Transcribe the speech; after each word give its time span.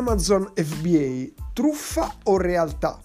Amazon 0.00 0.50
FBA, 0.54 1.42
truffa 1.52 2.10
o 2.22 2.38
realtà? 2.38 2.98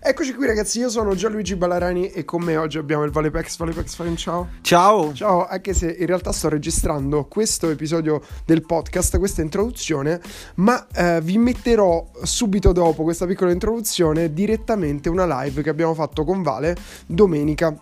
Eccoci 0.00 0.32
qui 0.32 0.46
ragazzi, 0.46 0.78
io 0.78 0.88
sono 0.88 1.14
Gianluigi 1.14 1.56
Ballarani 1.56 2.08
e 2.10 2.24
con 2.24 2.42
me 2.42 2.56
oggi 2.56 2.78
abbiamo 2.78 3.04
il 3.04 3.10
Valepex. 3.10 3.58
Valepex, 3.58 3.94
fai 3.94 4.08
un 4.08 4.16
ciao. 4.16 4.48
Ciao. 4.62 5.12
Ciao, 5.12 5.46
anche 5.46 5.74
se 5.74 5.90
in 5.90 6.06
realtà 6.06 6.32
sto 6.32 6.48
registrando 6.48 7.26
questo 7.26 7.68
episodio 7.68 8.22
del 8.46 8.64
podcast, 8.64 9.18
questa 9.18 9.42
introduzione, 9.42 10.22
ma 10.54 10.86
eh, 10.94 11.20
vi 11.20 11.36
metterò 11.36 12.12
subito 12.22 12.72
dopo 12.72 13.02
questa 13.02 13.26
piccola 13.26 13.50
introduzione 13.50 14.32
direttamente 14.32 15.10
una 15.10 15.42
live 15.42 15.60
che 15.60 15.68
abbiamo 15.68 15.92
fatto 15.92 16.24
con 16.24 16.42
Vale 16.42 16.74
domenica 17.04 17.78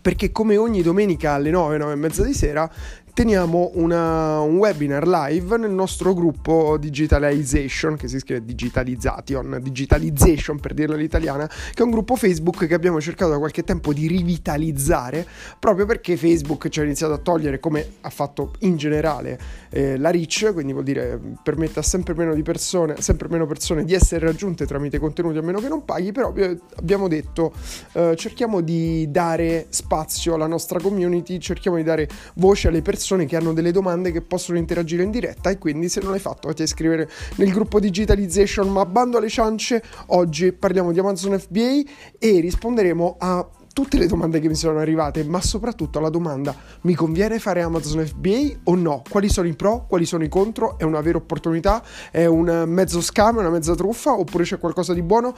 perché 0.00 0.32
come 0.32 0.56
ogni 0.56 0.82
domenica 0.82 1.32
alle 1.32 1.50
9, 1.50 1.76
9 1.78 1.92
e 1.92 1.96
mezza 1.96 2.24
di 2.24 2.32
sera 2.32 2.70
teniamo 3.12 3.72
una, 3.74 4.40
un 4.40 4.56
webinar 4.56 5.06
live 5.06 5.56
nel 5.56 5.70
nostro 5.70 6.14
gruppo 6.14 6.76
Digitalization, 6.78 7.96
che 7.96 8.08
si 8.08 8.18
scrive 8.18 8.44
Digitalization, 8.44 9.58
Digitalization 9.62 10.60
per 10.60 10.74
dirla 10.74 10.94
all'italiana, 10.94 11.46
che 11.46 11.80
è 11.80 11.82
un 11.82 11.90
gruppo 11.90 12.16
Facebook 12.16 12.66
che 12.66 12.74
abbiamo 12.74 13.00
cercato 13.00 13.32
da 13.32 13.38
qualche 13.38 13.64
tempo 13.64 13.92
di 13.92 14.06
rivitalizzare, 14.06 15.26
proprio 15.58 15.86
perché 15.86 16.16
Facebook 16.16 16.68
ci 16.68 16.80
ha 16.80 16.84
iniziato 16.84 17.12
a 17.14 17.18
togliere, 17.18 17.58
come 17.58 17.86
ha 18.02 18.10
fatto 18.10 18.52
in 18.60 18.76
generale 18.76 19.38
eh, 19.70 19.96
la 19.96 20.10
reach, 20.10 20.52
quindi 20.52 20.72
vuol 20.72 20.84
dire 20.84 21.18
permette 21.42 21.80
a 21.80 21.82
sempre 21.82 22.14
meno, 22.14 22.34
di 22.34 22.42
persone, 22.42 23.00
sempre 23.00 23.28
meno 23.28 23.46
persone 23.46 23.84
di 23.84 23.94
essere 23.94 24.26
raggiunte 24.26 24.66
tramite 24.66 24.98
contenuti 24.98 25.38
a 25.38 25.42
meno 25.42 25.58
che 25.58 25.68
non 25.68 25.84
paghi, 25.84 26.12
però 26.12 26.32
abbiamo 26.76 27.08
detto 27.08 27.52
eh, 27.92 28.14
cerchiamo 28.16 28.60
di 28.60 29.10
dare 29.10 29.66
spazio 29.70 30.34
alla 30.34 30.46
nostra 30.46 30.80
community, 30.80 31.38
cerchiamo 31.38 31.76
di 31.76 31.82
dare 31.82 32.08
voce 32.34 32.68
alle 32.68 32.82
persone 32.82 32.98
persone 33.00 33.24
che 33.24 33.34
hanno 33.34 33.54
delle 33.54 33.72
domande 33.72 34.12
che 34.12 34.20
possono 34.20 34.58
interagire 34.58 35.02
in 35.02 35.10
diretta 35.10 35.48
e 35.48 35.56
quindi 35.56 35.88
se 35.88 36.02
non 36.02 36.10
l'hai 36.10 36.20
fatto 36.20 36.48
a 36.48 36.54
iscrivere 36.54 37.08
nel 37.36 37.50
gruppo 37.50 37.80
Digitalization 37.80 38.70
ma 38.70 38.84
bando 38.84 39.16
alle 39.16 39.30
ciance 39.30 39.82
oggi 40.08 40.52
parliamo 40.52 40.92
di 40.92 40.98
Amazon 40.98 41.38
FBA 41.38 41.80
e 42.18 42.40
risponderemo 42.40 43.16
a 43.18 43.48
tutte 43.72 43.96
le 43.96 44.06
domande 44.06 44.40
che 44.40 44.48
mi 44.48 44.54
sono 44.54 44.80
arrivate, 44.80 45.24
ma 45.24 45.40
soprattutto 45.40 45.98
alla 45.98 46.10
domanda 46.10 46.54
mi 46.82 46.94
conviene 46.94 47.38
fare 47.38 47.62
Amazon 47.62 48.04
FBA 48.04 48.60
o 48.64 48.74
no? 48.74 49.02
Quali 49.08 49.30
sono 49.30 49.48
i 49.48 49.54
pro, 49.54 49.86
quali 49.88 50.04
sono 50.04 50.22
i 50.22 50.28
contro? 50.28 50.76
È 50.76 50.82
una 50.82 51.00
vera 51.00 51.16
opportunità? 51.16 51.82
È 52.10 52.26
un 52.26 52.64
mezzo 52.66 53.00
scam, 53.00 53.38
una 53.38 53.48
mezza 53.48 53.74
truffa 53.74 54.12
oppure 54.12 54.44
c'è 54.44 54.58
qualcosa 54.58 54.92
di 54.92 55.02
buono? 55.02 55.34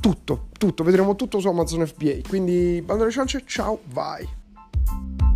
Tutto, 0.00 0.48
tutto, 0.58 0.82
vedremo 0.82 1.14
tutto 1.14 1.38
su 1.38 1.46
Amazon 1.46 1.86
FBA. 1.86 2.28
Quindi 2.28 2.82
bando 2.84 3.04
alle 3.04 3.12
ciance, 3.12 3.42
ciao, 3.46 3.78
vai! 3.92 5.35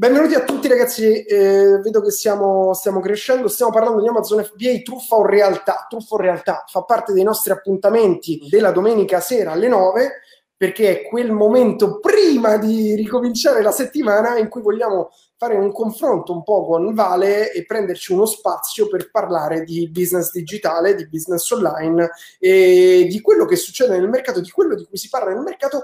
Benvenuti 0.00 0.32
a 0.32 0.44
tutti 0.44 0.66
ragazzi, 0.66 1.24
eh, 1.24 1.78
vedo 1.82 2.00
che 2.00 2.10
siamo, 2.10 2.72
stiamo 2.72 3.00
crescendo, 3.00 3.48
stiamo 3.48 3.70
parlando 3.70 4.00
di 4.00 4.08
Amazon 4.08 4.42
FBA, 4.42 4.80
truffa 4.82 5.16
o 5.16 5.26
realtà? 5.26 5.84
Truffa 5.90 6.14
o 6.14 6.16
realtà? 6.16 6.64
Fa 6.66 6.84
parte 6.84 7.12
dei 7.12 7.22
nostri 7.22 7.52
appuntamenti 7.52 8.40
della 8.48 8.70
domenica 8.70 9.20
sera 9.20 9.52
alle 9.52 9.68
9 9.68 10.10
perché 10.56 11.02
è 11.02 11.06
quel 11.06 11.32
momento 11.32 12.00
prima 12.00 12.56
di 12.56 12.94
ricominciare 12.94 13.60
la 13.60 13.72
settimana 13.72 14.38
in 14.38 14.48
cui 14.48 14.62
vogliamo 14.62 15.10
fare 15.36 15.56
un 15.56 15.70
confronto 15.70 16.32
un 16.32 16.44
po' 16.44 16.64
con 16.64 16.94
Vale 16.94 17.52
e 17.52 17.66
prenderci 17.66 18.14
uno 18.14 18.24
spazio 18.24 18.88
per 18.88 19.10
parlare 19.10 19.64
di 19.64 19.90
business 19.90 20.30
digitale, 20.30 20.94
di 20.94 21.08
business 21.08 21.50
online 21.50 22.08
e 22.38 23.06
di 23.06 23.20
quello 23.20 23.44
che 23.44 23.56
succede 23.56 23.98
nel 23.98 24.08
mercato, 24.08 24.40
di 24.40 24.50
quello 24.50 24.74
di 24.76 24.86
cui 24.86 24.96
si 24.96 25.10
parla 25.10 25.34
nel 25.34 25.42
mercato 25.42 25.82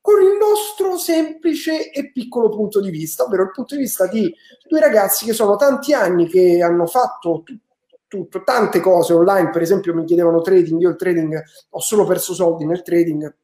con 0.00 0.22
il 0.22 0.36
nostro 0.38 0.96
semplice 0.96 1.90
e 1.90 2.10
piccolo 2.12 2.48
punto 2.48 2.80
di 2.80 2.90
vista, 2.90 3.24
ovvero 3.24 3.44
il 3.44 3.50
punto 3.50 3.74
di 3.74 3.82
vista 3.82 4.06
di 4.06 4.32
due 4.66 4.80
ragazzi 4.80 5.24
che 5.24 5.32
sono 5.32 5.56
tanti 5.56 5.92
anni 5.92 6.26
che 6.28 6.62
hanno 6.62 6.86
fatto 6.86 7.42
tutto 7.44 7.66
tutto, 8.08 8.42
tante 8.42 8.80
cose 8.80 9.12
online, 9.12 9.50
per 9.50 9.62
esempio 9.62 9.94
mi 9.94 10.04
chiedevano 10.04 10.40
trading, 10.40 10.80
io 10.80 10.88
il 10.88 10.96
trading 10.96 11.40
ho 11.70 11.78
solo 11.78 12.06
perso 12.06 12.32
soldi 12.32 12.64
nel 12.64 12.82
trading, 12.82 13.24
ho 13.24 13.34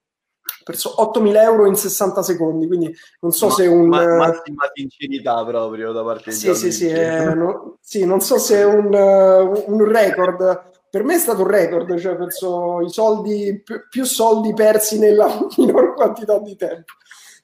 perso 0.65 0.95
8.000 0.99 1.43
euro 1.43 1.67
in 1.67 1.77
60 1.77 2.23
secondi, 2.23 2.67
quindi 2.67 2.93
non 3.21 3.33
so 3.33 3.49
ma, 3.49 3.53
se 3.53 3.67
un... 3.67 3.87
Ma, 3.87 4.17
massima 4.17 4.71
sincerità 4.73 5.45
proprio 5.45 5.93
da 5.93 6.03
parte 6.03 6.31
di 6.31 6.37
Sì, 6.37 6.55
sì, 6.55 6.73
sì, 6.73 6.89
eh, 6.89 7.35
no, 7.35 7.77
sì, 7.81 8.07
non 8.07 8.21
so 8.21 8.39
se 8.39 8.63
un, 8.63 8.87
uh, 8.87 9.65
un 9.71 9.85
record 9.85 10.73
per 10.95 11.03
me 11.03 11.17
è 11.17 11.19
stato 11.19 11.43
un 11.43 11.49
record, 11.49 11.99
cioè 11.99 12.15
penso 12.15 12.81
i 12.81 12.89
soldi, 12.89 13.65
più, 13.91 14.05
soldi 14.05 14.55
persi 14.55 14.97
nella 14.97 15.27
minor 15.59 15.93
quantità 15.93 16.39
di 16.39 16.55
tempo. 16.55 16.93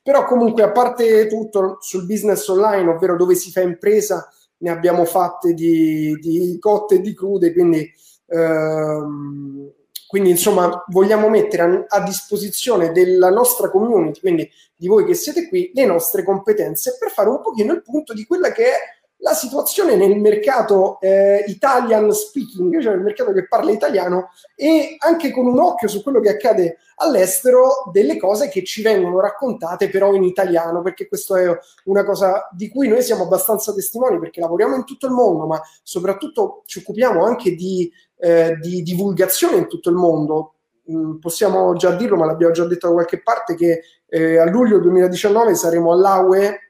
Però 0.01 0.25
comunque, 0.25 0.63
a 0.63 0.71
parte 0.71 1.27
tutto, 1.27 1.79
sul 1.81 2.07
business 2.07 2.47
online, 2.47 2.89
ovvero 2.89 3.17
dove 3.17 3.35
si 3.35 3.51
fa 3.51 3.61
impresa, 3.61 4.31
ne 4.59 4.71
abbiamo 4.71 5.05
fatte 5.05 5.53
di, 5.53 6.17
di 6.21 6.59
cotte 6.61 6.95
e 6.95 7.01
di 7.01 7.13
crude, 7.13 7.53
quindi, 7.53 7.93
ehm, 8.29 9.73
quindi 10.07 10.31
insomma 10.31 10.85
vogliamo 10.87 11.29
mettere 11.29 11.63
a, 11.89 11.99
a, 11.99 12.05
disposizione 12.05 12.93
della 12.93 13.31
nostra 13.31 13.69
community, 13.69 14.21
quindi 14.21 14.49
di 14.77 14.87
voi 14.87 15.05
che 15.05 15.15
siete 15.15 15.49
qui, 15.49 15.73
le 15.75 15.87
nostre 15.87 16.23
competenze 16.23 16.97
per 17.01 17.11
fare 17.11 17.29
un 17.29 17.41
pochino 17.43 17.73
il 17.73 17.83
punto 17.83 18.15
di 18.15 18.25
quella 18.27 18.53
che 18.53 18.67
è 18.67 18.77
la 19.21 19.33
situazione 19.35 19.97
nel 19.97 20.19
mercato 20.19 20.99
eh, 21.01 21.45
Italian 21.47 22.11
speaking, 22.13 22.81
cioè 22.81 22.95
nel 22.95 23.03
mercato 23.03 23.33
che 23.33 23.47
parla 23.47 23.71
italiano, 23.71 24.31
e 24.55 24.97
anche 24.99 25.31
con 25.31 25.47
un 25.47 25.59
occhio 25.59 25.89
su 25.89 26.03
quello 26.03 26.21
che 26.21 26.31
accade 26.31 26.79
all'estero, 26.97 27.91
delle 27.93 28.19
cose 28.19 28.49
che 28.49 28.65
ci 28.65 28.83
vengono 28.83 29.21
raccontate 29.21 29.89
però 29.89 30.15
in 30.15 30.25
italiano, 30.25 30.83
perché 30.83 31.07
questo 31.09 31.37
è 31.37 31.59
una 31.85 32.05
cosa 32.05 32.49
di 32.53 32.69
cui 32.69 32.89
noi 32.89 33.03
siamo 33.03 33.25
abbastanza 33.25 33.73
testimoni, 33.73 34.19
perché 34.19 34.41
lavoriamo 34.41 34.77
in 34.77 34.85
tutto 34.85 35.07
il 35.07 35.13
mondo, 35.13 35.47
ma 35.47 35.61
soprattutto 35.83 36.63
ci 36.67 36.79
occupiamo 36.79 37.25
anche 37.25 37.55
di, 37.55 37.91
eh, 38.19 38.57
di 38.61 38.83
divulgazione 38.83 39.57
in 39.57 39.69
tutto 39.69 39.91
il 39.91 39.97
mondo. 39.97 40.55
Mm, 40.91 41.19
possiamo 41.19 41.75
già 41.75 41.95
dirlo, 41.95 42.17
ma 42.17 42.25
l'abbiamo 42.25 42.53
già 42.53 42.65
detto 42.65 42.87
da 42.89 42.95
qualche 42.95 43.23
parte, 43.23 43.55
che 43.55 43.83
eh, 44.07 44.39
a 44.39 44.49
luglio 44.49 44.79
2019 44.79 45.55
saremo 45.55 45.93
all'AUE 45.93 46.70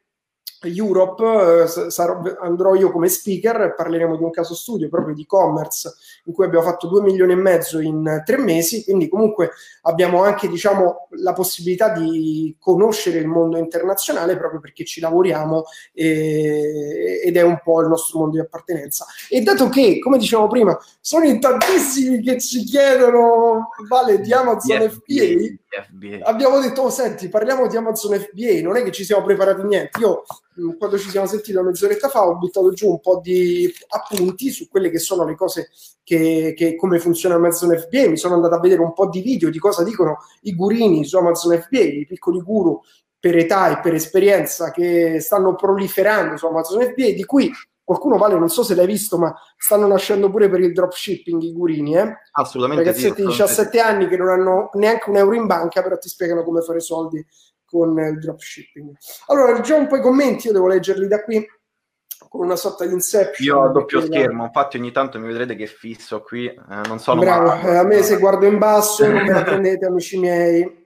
Europe 0.62 1.62
eh, 1.62 1.90
sarò, 1.90 2.20
andrò 2.40 2.74
io 2.74 2.90
come 2.90 3.08
speaker 3.08 3.74
parleremo 3.74 4.16
di 4.16 4.22
un 4.22 4.30
caso 4.30 4.54
studio 4.54 4.88
proprio 4.88 5.14
di 5.14 5.22
e-commerce 5.22 5.92
in 6.24 6.32
cui 6.32 6.44
abbiamo 6.44 6.64
fatto 6.64 6.86
2 6.88 7.02
milioni 7.02 7.32
e 7.32 7.36
mezzo 7.36 7.80
in 7.80 8.22
tre 8.24 8.38
mesi, 8.38 8.84
quindi 8.84 9.08
comunque 9.08 9.50
abbiamo 9.82 10.22
anche 10.22 10.48
diciamo, 10.48 11.08
la 11.22 11.32
possibilità 11.32 11.90
di 11.90 12.54
conoscere 12.58 13.18
il 13.18 13.26
mondo 13.26 13.56
internazionale 13.56 14.36
proprio 14.36 14.60
perché 14.60 14.84
ci 14.84 15.00
lavoriamo 15.00 15.64
e, 15.92 17.20
ed 17.24 17.36
è 17.36 17.42
un 17.42 17.60
po' 17.62 17.80
il 17.80 17.88
nostro 17.88 18.18
mondo 18.18 18.34
di 18.34 18.42
appartenenza. 18.42 19.06
E 19.28 19.40
dato 19.40 19.68
che, 19.68 19.98
come 19.98 20.18
dicevamo 20.18 20.48
prima, 20.48 20.78
sono 21.00 21.24
in 21.24 21.40
tantissimi 21.40 22.20
che 22.20 22.38
ci 22.38 22.64
chiedono 22.64 23.68
vale 23.88 24.20
di 24.20 24.32
Amazon 24.32 24.88
FBA, 24.88 25.58
FBA, 25.70 26.24
abbiamo 26.26 26.60
detto, 26.60 26.82
oh, 26.82 26.90
senti, 26.90 27.28
parliamo 27.28 27.68
di 27.68 27.76
Amazon 27.76 28.18
FBA, 28.18 28.60
non 28.62 28.76
è 28.76 28.82
che 28.82 28.90
ci 28.90 29.04
siamo 29.04 29.24
preparati 29.24 29.62
niente. 29.62 30.00
Io 30.00 30.24
Mm, 30.60 30.72
quando 30.76 30.98
ci 30.98 31.08
siamo 31.08 31.26
sentiti 31.26 31.58
mezz'oretta 31.58 32.08
fa 32.08 32.26
ho 32.26 32.36
buttato 32.36 32.72
giù 32.72 32.90
un 32.90 33.00
po' 33.00 33.20
di 33.22 33.72
appunti 33.88 34.50
su 34.50 34.68
quelle 34.68 34.90
che 34.90 34.98
sono 34.98 35.24
le 35.24 35.34
cose 35.34 35.70
che, 36.04 36.52
che 36.56 36.76
come 36.76 36.98
funziona 36.98 37.36
Amazon 37.36 37.76
FBA, 37.78 38.10
mi 38.10 38.16
sono 38.16 38.34
andato 38.34 38.54
a 38.56 38.60
vedere 38.60 38.82
un 38.82 38.92
po' 38.92 39.08
di 39.08 39.20
video 39.22 39.48
di 39.48 39.58
cosa 39.58 39.82
dicono 39.82 40.18
i 40.42 40.54
gurini 40.54 41.04
su 41.04 41.16
Amazon 41.16 41.58
FBA, 41.58 41.78
i 41.78 42.06
piccoli 42.06 42.40
guru 42.42 42.80
per 43.18 43.36
età 43.36 43.70
e 43.78 43.80
per 43.80 43.94
esperienza 43.94 44.70
che 44.70 45.20
stanno 45.20 45.54
proliferando 45.54 46.36
su 46.36 46.46
Amazon 46.46 46.82
FBA, 46.82 47.12
di 47.12 47.24
cui 47.24 47.50
qualcuno 47.90 48.18
vale, 48.18 48.38
non 48.38 48.48
so 48.48 48.62
se 48.62 48.76
l'hai 48.76 48.86
visto, 48.86 49.18
ma 49.18 49.34
stanno 49.56 49.88
nascendo 49.88 50.30
pure 50.30 50.48
per 50.48 50.60
il 50.60 50.72
dropshipping 50.72 51.42
i 51.42 51.52
gurini, 51.52 51.96
eh? 51.96 52.18
Assolutamente. 52.30 52.84
Ragazzetti 52.84 53.22
di 53.22 53.26
17 53.26 53.70
sì. 53.72 53.78
anni 53.80 54.06
che 54.06 54.16
non 54.16 54.28
hanno 54.28 54.70
neanche 54.74 55.10
un 55.10 55.16
euro 55.16 55.34
in 55.34 55.46
banca, 55.46 55.82
però 55.82 55.98
ti 55.98 56.08
spiegano 56.08 56.44
come 56.44 56.60
fare 56.60 56.78
soldi 56.78 57.26
con 57.64 57.98
il 57.98 58.20
dropshipping. 58.20 58.92
Allora, 59.26 59.54
leggiamo 59.54 59.80
un 59.80 59.88
po' 59.88 59.96
i 59.96 60.02
commenti, 60.02 60.46
io 60.46 60.52
devo 60.52 60.68
leggerli 60.68 61.08
da 61.08 61.24
qui 61.24 61.44
con 62.28 62.44
una 62.44 62.54
sorta 62.54 62.86
di 62.86 62.92
inception. 62.92 63.44
Io 63.48 63.60
ho 63.60 63.72
doppio 63.72 64.00
schermo, 64.02 64.44
infatti 64.44 64.76
ogni 64.76 64.92
tanto 64.92 65.18
mi 65.18 65.26
vedrete 65.26 65.56
che 65.56 65.66
fisso 65.66 66.22
qui, 66.22 66.46
eh, 66.46 66.56
non 66.86 67.00
sono... 67.00 67.20
Bravo, 67.20 67.54
eh, 67.66 67.74
a 67.74 67.82
me 67.82 68.04
se 68.04 68.18
guardo 68.18 68.46
in 68.46 68.58
basso 68.58 69.04
non 69.04 69.24
me 69.24 69.32
la 69.32 69.42
prendete 69.42 69.84
amici 69.86 70.16
miei. 70.16 70.79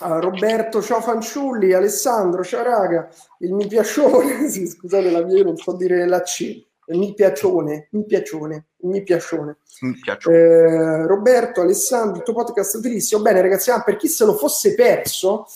Uh, 0.00 0.18
Roberto, 0.20 0.82
ciao 0.82 1.00
fanciulli, 1.00 1.72
Alessandro, 1.74 2.42
ciao 2.42 2.62
raga, 2.62 3.08
il 3.40 3.52
mi 3.52 3.66
piacione, 3.66 4.48
sì, 4.50 4.66
scusate 4.66 5.10
la 5.10 5.24
mia, 5.24 5.44
non 5.44 5.56
so 5.56 5.76
dire 5.76 6.06
la 6.06 6.22
C, 6.22 6.64
mi 6.86 7.14
piacione, 7.14 7.88
mi 7.92 8.04
piacione, 8.04 8.66
mi 8.82 9.02
piacione. 9.02 9.58
Mi 9.80 9.98
piacione. 10.00 10.36
Eh, 10.36 11.06
Roberto, 11.06 11.60
Alessandro, 11.60 12.16
il 12.16 12.22
tuo 12.22 12.34
podcast 12.34 12.74
è 12.74 12.78
utilissimo. 12.78 13.22
Bene 13.22 13.40
ragazzi, 13.40 13.70
ah, 13.70 13.82
per 13.82 13.96
chi 13.96 14.08
se 14.08 14.24
lo 14.24 14.34
fosse 14.34 14.74
perso, 14.74 15.46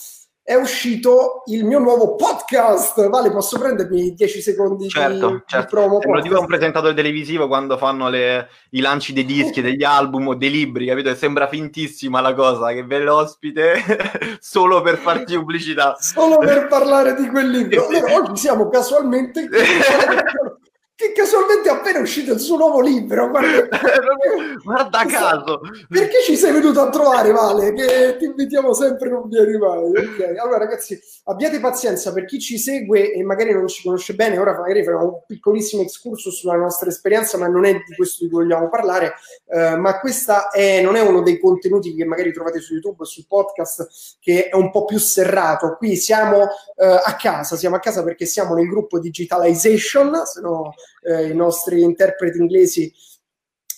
è 0.47 0.55
uscito 0.55 1.43
il 1.47 1.65
mio 1.65 1.77
nuovo 1.77 2.15
podcast. 2.15 3.09
Vale, 3.09 3.31
posso 3.31 3.59
prendermi 3.59 4.13
10 4.13 4.41
secondi 4.41 4.87
certo, 4.87 5.29
di, 5.29 5.43
certo. 5.45 5.65
di 5.65 5.65
promo? 5.69 5.99
Sembra 5.99 6.21
tipo 6.21 6.39
un 6.39 6.45
presentatore 6.45 6.93
televisivo 6.93 7.47
quando 7.47 7.75
fanno 7.75 8.07
le, 8.07 8.47
i 8.69 8.79
lanci 8.79 9.11
dei 9.11 9.25
dischi, 9.25 9.59
degli 9.59 9.83
album 9.83 10.29
o 10.29 10.35
dei 10.35 10.49
libri, 10.49 10.85
capito? 10.85 11.13
sembra 11.15 11.49
fintissima 11.49 12.21
la 12.21 12.33
cosa, 12.33 12.71
che 12.71 12.85
ve 12.85 12.99
l'ospite 12.99 13.83
solo 14.39 14.81
per 14.81 14.99
farti 14.99 15.35
pubblicità. 15.35 15.97
Solo 15.99 16.37
per 16.37 16.67
parlare 16.67 17.13
di 17.15 17.27
quel 17.27 17.49
libro. 17.49 17.85
Allora, 17.97 18.15
oggi 18.15 18.39
siamo 18.39 18.69
casualmente 18.69 19.49
che 20.97 21.11
casualmente 21.11 21.69
è 21.69 21.71
appena 21.71 21.99
uscito 21.99 22.33
il 22.33 22.39
suo 22.39 22.57
nuovo 22.57 22.81
libro. 22.81 23.29
Guarda, 23.29 23.67
guarda 24.63 25.05
caso. 25.05 25.59
Perché 25.87 26.23
ci 26.25 26.35
sei 26.35 26.51
venuto 26.51 26.81
a 26.81 26.89
trovare, 26.89 27.31
Vale? 27.31 27.71
Che 27.71 28.17
ti 28.17 28.25
invitiamo 28.25 28.73
sempre, 28.73 29.07
non 29.07 29.29
vieni 29.29 29.57
mai. 29.59 29.91
Okay. 29.91 30.35
Allora, 30.47 30.57
ragazzi, 30.57 30.99
abbiate 31.25 31.59
pazienza 31.59 32.11
per 32.13 32.25
chi 32.25 32.39
ci 32.39 32.57
segue 32.57 33.11
e 33.11 33.21
magari 33.21 33.53
non 33.53 33.67
ci 33.67 33.83
conosce 33.83 34.15
bene. 34.15 34.39
Ora 34.39 34.57
magari 34.57 34.83
faremo 34.83 35.03
un 35.03 35.21
piccolissimo 35.27 35.83
excursus 35.83 36.35
sulla 36.35 36.55
nostra 36.55 36.89
esperienza, 36.89 37.37
ma 37.37 37.47
non 37.47 37.65
è 37.65 37.73
di 37.73 37.95
questo 37.95 38.23
di 38.23 38.31
cui 38.31 38.41
vogliamo 38.41 38.67
parlare. 38.67 39.13
Uh, 39.45 39.77
ma 39.77 39.99
questa 39.99 40.49
è, 40.49 40.81
non 40.81 40.95
è 40.95 41.01
uno 41.01 41.21
dei 41.21 41.39
contenuti 41.39 41.93
che 41.93 42.05
magari 42.05 42.33
trovate 42.33 42.59
su 42.59 42.73
YouTube 42.73 43.03
o 43.03 43.05
sul 43.05 43.27
podcast, 43.27 44.17
che 44.19 44.49
è 44.49 44.55
un 44.55 44.71
po' 44.71 44.85
più 44.85 44.97
serrato. 44.97 45.75
Qui 45.77 45.95
siamo 45.95 46.41
uh, 46.41 46.47
a 46.75 47.15
casa, 47.19 47.55
siamo 47.55 47.75
a 47.75 47.79
casa 47.79 48.03
perché 48.03 48.25
siamo 48.25 48.55
nel 48.55 48.67
gruppo 48.67 48.97
Digitalization, 48.97 50.23
se 50.25 50.41
no 50.41 50.73
eh, 51.01 51.29
i 51.29 51.35
nostri 51.35 51.81
interpreti 51.81 52.37
inglesi 52.37 52.93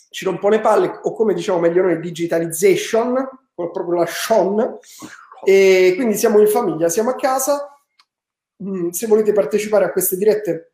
ci 0.09 0.25
rompono 0.25 0.55
le 0.55 0.61
palle, 0.61 0.99
o 1.03 1.13
come 1.13 1.33
diciamo 1.33 1.59
meglio 1.59 1.83
noi, 1.83 1.99
digitalization, 1.99 3.13
proprio 3.53 3.99
la 3.99 4.05
Sean. 4.05 4.77
E 5.43 5.93
quindi 5.95 6.15
siamo 6.15 6.39
in 6.39 6.47
famiglia, 6.47 6.89
siamo 6.89 7.11
a 7.11 7.15
casa. 7.15 7.73
Mm, 8.63 8.89
se 8.89 9.07
volete 9.07 9.31
partecipare 9.31 9.85
a 9.85 9.91
queste 9.91 10.17
dirette 10.17 10.73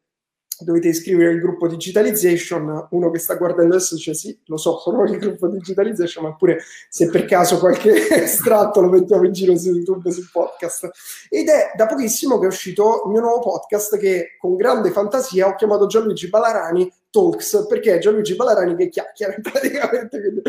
dovete 0.64 0.90
iscrivere 0.90 1.32
il 1.32 1.42
gruppo 1.42 1.68
Digitalization. 1.68 2.88
Uno 2.92 3.10
che 3.12 3.20
sta 3.20 3.36
guardando 3.36 3.76
adesso 3.76 3.96
dice 3.96 4.14
sì, 4.14 4.38
lo 4.46 4.58
so, 4.58 4.78
sono 4.78 5.04
il 5.04 5.18
gruppo 5.18 5.48
Digitalization, 5.48 6.24
ma 6.24 6.36
pure 6.36 6.60
se 6.90 7.10
per 7.10 7.26
caso 7.26 7.60
qualche 7.60 8.08
estratto 8.24 8.82
lo 8.82 8.90
mettiamo 8.90 9.26
in 9.26 9.34
giro 9.34 9.58
su 9.58 9.72
YouTube, 9.72 10.12
sul 10.12 10.30
podcast. 10.32 10.90
Ed 11.30 11.50
è 11.50 11.72
da 11.76 11.86
pochissimo 11.86 12.40
che 12.40 12.46
è 12.46 12.50
uscito 12.50 13.04
il 13.06 13.12
mio 13.12 13.22
nuovo 13.22 13.40
podcast 13.40 13.98
che 13.98 14.38
con 14.40 14.56
grande 14.56 14.92
fantasia 14.92 15.48
ho 15.48 15.56
chiamato 15.56 15.88
Gianluigi 15.88 16.30
Balarani 16.30 16.92
Talks, 17.16 17.66
perché 17.70 17.96
è 17.96 18.00
Gianluigi 18.00 18.36
Balarani 18.36 18.76
che 18.76 18.90
chiacchiera 18.90 19.36
praticamente, 19.42 20.20
quindi... 20.20 20.42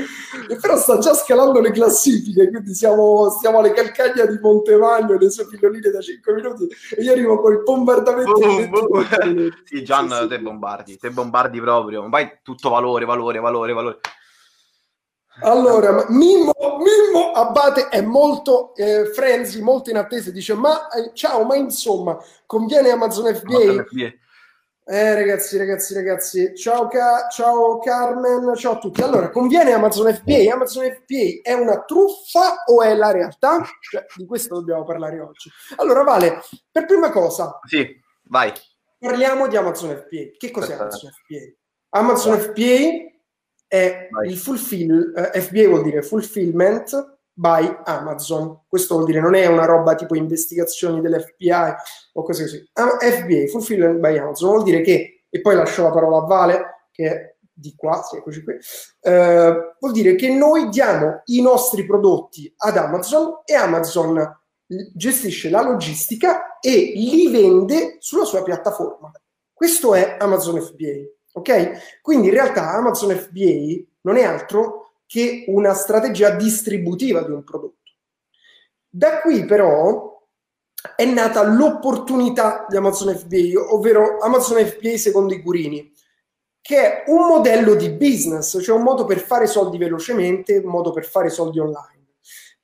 però 0.61 0.77
sta 0.77 0.99
già 0.99 1.15
scalando 1.15 1.61
le 1.61 1.71
classifiche, 1.71 2.49
quindi 2.49 2.75
siamo, 2.75 3.31
stiamo 3.31 3.61
alle 3.61 3.73
calcagna 3.73 4.27
di 4.27 4.37
Montevagno, 4.41 5.17
le 5.17 5.31
sue 5.31 5.47
pilloline 5.47 5.91
da 5.91 6.01
5 6.01 6.35
minuti, 6.35 6.67
e 6.97 7.03
io 7.03 7.13
arrivo 7.13 7.41
con 7.41 7.53
il 7.53 7.63
bombardamento 7.63 8.33
boom, 8.33 8.69
boom. 8.69 9.51
Sì, 9.63 9.85
Gian, 9.85 10.11
sì, 10.11 10.17
sì. 10.23 10.27
te 10.27 10.41
bombardi, 10.41 10.97
te 10.99 11.11
bombardi 11.11 11.61
proprio, 11.61 12.09
vai 12.09 12.39
tutto 12.43 12.69
valore, 12.69 13.05
valore, 13.05 13.39
valore, 13.39 13.73
valore. 13.73 14.01
Allora, 15.43 16.07
Mimmo, 16.09 16.53
Mimmo 16.79 17.33
Abate 17.33 17.89
è 17.89 18.01
molto 18.01 18.75
eh, 18.75 19.05
frenzy, 19.13 19.61
molto 19.61 19.91
in 19.91 19.99
attesa, 19.99 20.31
dice 20.31 20.55
ma 20.55 20.89
eh, 20.89 21.11
ciao, 21.13 21.45
ma 21.45 21.55
insomma, 21.57 22.19
conviene 22.47 22.89
Amazon 22.91 23.33
FBA? 23.35 23.55
Amazon 23.55 23.85
FBA. 23.85 24.13
Eh, 24.89 25.15
ragazzi, 25.15 25.59
ragazzi, 25.59 25.95
ragazzi, 25.95 26.55
ciao, 26.55 26.87
Ca- 26.87 27.27
ciao 27.29 27.81
Carmen, 27.81 28.55
ciao 28.55 28.75
a 28.75 28.79
tutti. 28.79 29.03
Allora, 29.03 29.31
conviene 29.31 29.73
Amazon 29.73 30.15
FBA? 30.15 30.53
Amazon 30.53 30.85
FBA 30.85 31.41
è 31.43 31.55
una 31.55 31.83
truffa 31.83 32.63
o 32.67 32.83
è 32.83 32.95
la 32.95 33.11
realtà? 33.11 33.67
Cioè, 33.81 34.07
di 34.15 34.25
questo 34.27 34.55
dobbiamo 34.55 34.85
parlare 34.85 35.19
oggi. 35.19 35.51
Allora, 35.79 36.05
Vale, 36.05 36.41
per 36.71 36.87
prima 36.87 37.11
cosa... 37.11 37.59
Sì, 37.65 38.01
vai. 38.29 38.53
Parliamo 38.97 39.49
di 39.49 39.57
Amazon 39.57 39.91
FBA. 39.91 40.37
Che 40.39 40.51
cos'è 40.53 40.75
Amazon 40.75 41.11
FBA? 41.11 41.55
Amazon 41.89 42.39
FBA 42.39 43.21
è 43.67 44.09
vai. 44.09 44.31
il 44.31 44.39
fulfill... 44.39 45.13
Eh, 45.17 45.41
FBA 45.41 45.67
vuol 45.67 45.83
dire 45.83 46.03
fulfillment 46.03 47.16
by 47.39 47.81
Amazon. 47.85 48.63
Questo 48.67 48.95
vuol 48.95 49.07
dire 49.07 49.21
non 49.21 49.35
è 49.35 49.47
una 49.47 49.67
roba 49.67 49.95
tipo 49.95 50.17
investigazioni 50.17 51.03
dell'FBI 51.03 51.75
o 52.15 52.23
cose 52.23 52.43
così. 52.43 52.71
FBA, 52.73 53.47
Fulfillment 53.51 53.99
by 53.99 54.17
Amazon, 54.17 54.51
vuol 54.51 54.63
dire 54.63 54.81
che, 54.81 55.25
e 55.29 55.41
poi 55.43 55.55
lascio 55.55 55.83
la 55.83 55.91
parola 55.91 56.19
a 56.19 56.27
Vale, 56.27 56.89
che 56.91 57.05
è 57.09 57.37
di 57.53 57.75
qua, 57.77 58.03
sì, 58.03 58.17
eccoci 58.17 58.43
qui, 58.43 58.55
eh, 59.01 59.75
vuol 59.79 59.93
dire 59.93 60.15
che 60.15 60.31
noi 60.31 60.69
diamo 60.69 61.23
i 61.27 61.41
nostri 61.41 61.87
prodotti 61.87 62.53
ad 62.57 62.77
Amazon 62.77 63.41
e 63.45 63.55
Amazon 63.55 64.41
gestisce 64.93 65.49
la 65.49 65.63
logistica 65.63 66.59
e 66.59 66.93
li 66.95 67.31
vende 67.31 67.97
sulla 68.01 68.25
sua 68.25 68.43
piattaforma. 68.43 69.11
Questo 69.53 69.95
è 69.95 70.17
Amazon 70.19 70.61
FBA, 70.61 71.07
ok? 71.33 72.01
Quindi 72.03 72.29
in 72.29 72.35
realtà 72.35 72.73
Amazon 72.73 73.17
FBA 73.17 73.85
non 74.03 74.17
è 74.17 74.25
altro 74.25 74.86
che 75.07 75.45
una 75.49 75.75
strategia 75.75 76.31
distributiva 76.31 77.23
di 77.23 77.31
un 77.31 77.45
prodotto. 77.45 77.93
Da 78.89 79.21
qui 79.21 79.45
però 79.45 80.15
è 80.95 81.05
nata 81.05 81.43
l'opportunità 81.45 82.67
di 82.69 82.77
Amazon 82.77 83.17
FBA, 83.17 83.73
ovvero 83.73 84.19
Amazon 84.19 84.65
FBA 84.65 84.97
secondo 84.97 85.35
i 85.35 85.43
Gurini, 85.43 85.93
che 86.61 86.81
è 86.81 87.11
un 87.11 87.27
modello 87.27 87.75
di 87.75 87.91
business, 87.91 88.61
cioè 88.63 88.77
un 88.77 88.83
modo 88.83 89.05
per 89.05 89.21
fare 89.21 89.47
soldi 89.47 89.79
velocemente, 89.79 90.57
un 90.59 90.71
modo 90.71 90.93
per 90.93 91.05
fare 91.05 91.31
soldi 91.31 91.59
online. 91.59 92.15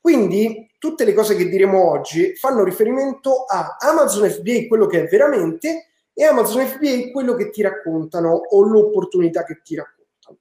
Quindi 0.00 0.74
tutte 0.78 1.04
le 1.04 1.14
cose 1.14 1.36
che 1.36 1.48
diremo 1.48 1.88
oggi 1.88 2.34
fanno 2.34 2.64
riferimento 2.64 3.44
a 3.44 3.76
Amazon 3.78 4.28
FBA, 4.28 4.66
quello 4.66 4.86
che 4.86 5.04
è 5.04 5.06
veramente, 5.06 5.90
e 6.12 6.24
Amazon 6.24 6.66
FBA, 6.66 7.12
quello 7.12 7.34
che 7.34 7.50
ti 7.50 7.62
raccontano 7.62 8.32
o 8.32 8.62
l'opportunità 8.62 9.44
che 9.44 9.60
ti 9.62 9.76
raccontano. 9.76 10.38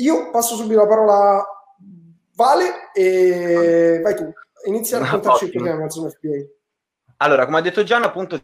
Io 0.00 0.30
passo 0.30 0.56
subito 0.56 0.80
la 0.80 0.86
parola 0.86 1.38
a 1.38 1.46
Vale 2.34 2.90
e 2.94 4.00
vai 4.02 4.14
tu. 4.14 4.32
Inizia 4.66 4.96
a 4.96 5.00
raccontarci 5.00 5.44
il 5.44 5.50
programma 5.50 5.80
Amazon 5.80 6.10
FBA. 6.10 6.46
Allora, 7.18 7.44
come 7.44 7.58
ha 7.58 7.60
detto 7.60 7.82
Gian, 7.82 8.02
appunto 8.02 8.40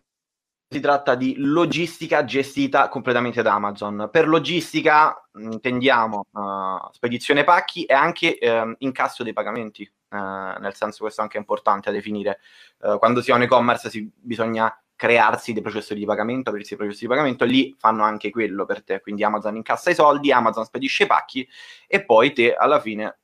si 0.68 0.80
tratta 0.80 1.14
di 1.14 1.34
logistica 1.38 2.24
gestita 2.24 2.88
completamente 2.88 3.40
da 3.40 3.54
Amazon. 3.54 4.08
Per 4.10 4.28
logistica 4.28 5.28
intendiamo 5.34 6.26
uh, 6.30 6.92
spedizione 6.92 7.44
pacchi 7.44 7.84
e 7.84 7.94
anche 7.94 8.36
uh, 8.40 8.74
incasso 8.78 9.22
dei 9.22 9.32
pagamenti, 9.32 9.90
uh, 10.10 10.60
nel 10.60 10.74
senso 10.74 11.04
questo 11.04 11.20
è 11.20 11.24
anche 11.24 11.38
importante 11.38 11.88
a 11.88 11.92
definire. 11.92 12.40
Eh, 12.82 12.96
quando 12.98 13.22
si 13.22 13.30
ha 13.30 13.36
un 13.36 13.42
e-commerce 13.42 13.88
si, 13.88 14.10
bisogna 14.14 14.70
crearsi 14.96 15.52
dei 15.52 15.62
processori 15.62 16.00
di 16.00 16.06
pagamento, 16.06 16.48
aprirsi 16.48 16.70
dei 16.70 16.78
processi 16.78 17.04
di 17.04 17.10
pagamento, 17.10 17.44
lì 17.44 17.76
fanno 17.78 18.02
anche 18.02 18.30
quello 18.30 18.64
per 18.64 18.82
te. 18.82 19.00
Quindi 19.00 19.22
Amazon 19.22 19.54
incassa 19.54 19.90
i 19.90 19.94
soldi, 19.94 20.32
Amazon 20.32 20.64
spedisce 20.64 21.04
i 21.04 21.06
pacchi 21.06 21.46
e 21.86 22.04
poi 22.04 22.32
te 22.32 22.54
alla 22.54 22.80
fine 22.80 23.18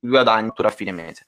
guadagni 0.00 0.50
a 0.56 0.70
fine 0.70 0.92
mese. 0.92 1.26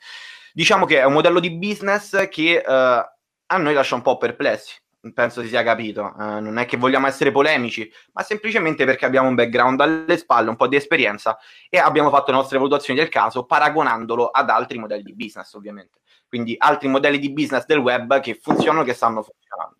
Diciamo 0.52 0.86
che 0.86 1.00
è 1.00 1.04
un 1.04 1.12
modello 1.12 1.38
di 1.38 1.52
business 1.52 2.28
che 2.28 2.62
uh, 2.66 2.70
a 2.70 3.56
noi 3.58 3.74
lascia 3.74 3.94
un 3.94 4.02
po' 4.02 4.16
perplessi. 4.16 4.74
Penso 5.14 5.42
si 5.42 5.48
sia 5.48 5.62
capito, 5.62 6.12
uh, 6.16 6.40
non 6.40 6.58
è 6.58 6.66
che 6.66 6.76
vogliamo 6.76 7.06
essere 7.06 7.30
polemici, 7.30 7.88
ma 8.12 8.22
semplicemente 8.22 8.84
perché 8.84 9.04
abbiamo 9.04 9.28
un 9.28 9.36
background 9.36 9.80
alle 9.80 10.16
spalle, 10.16 10.48
un 10.48 10.56
po' 10.56 10.66
di 10.66 10.74
esperienza 10.74 11.38
e 11.68 11.78
abbiamo 11.78 12.10
fatto 12.10 12.32
le 12.32 12.38
nostre 12.38 12.56
valutazioni 12.56 12.98
del 12.98 13.08
caso 13.08 13.44
paragonandolo 13.44 14.26
ad 14.28 14.50
altri 14.50 14.78
modelli 14.78 15.04
di 15.04 15.14
business, 15.14 15.52
ovviamente 15.52 16.00
quindi 16.36 16.54
altri 16.58 16.88
modelli 16.88 17.18
di 17.18 17.32
business 17.32 17.64
del 17.64 17.78
web 17.78 18.20
che 18.20 18.38
funzionano, 18.40 18.84
che 18.84 18.92
stanno 18.92 19.22
funzionando. 19.22 19.76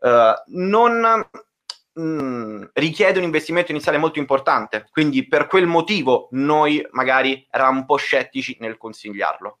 Uh, 0.00 0.56
non 0.58 1.28
mh, 1.92 2.02
mm, 2.02 2.62
richiede 2.74 3.18
un 3.18 3.24
investimento 3.24 3.70
iniziale 3.70 3.96
molto 3.96 4.18
importante, 4.18 4.88
quindi 4.90 5.26
per 5.28 5.46
quel 5.46 5.66
motivo 5.66 6.28
noi 6.32 6.84
magari 6.90 7.46
eravamo 7.48 7.80
un 7.80 7.86
po' 7.86 7.96
scettici 7.96 8.56
nel 8.60 8.76
consigliarlo. 8.76 9.58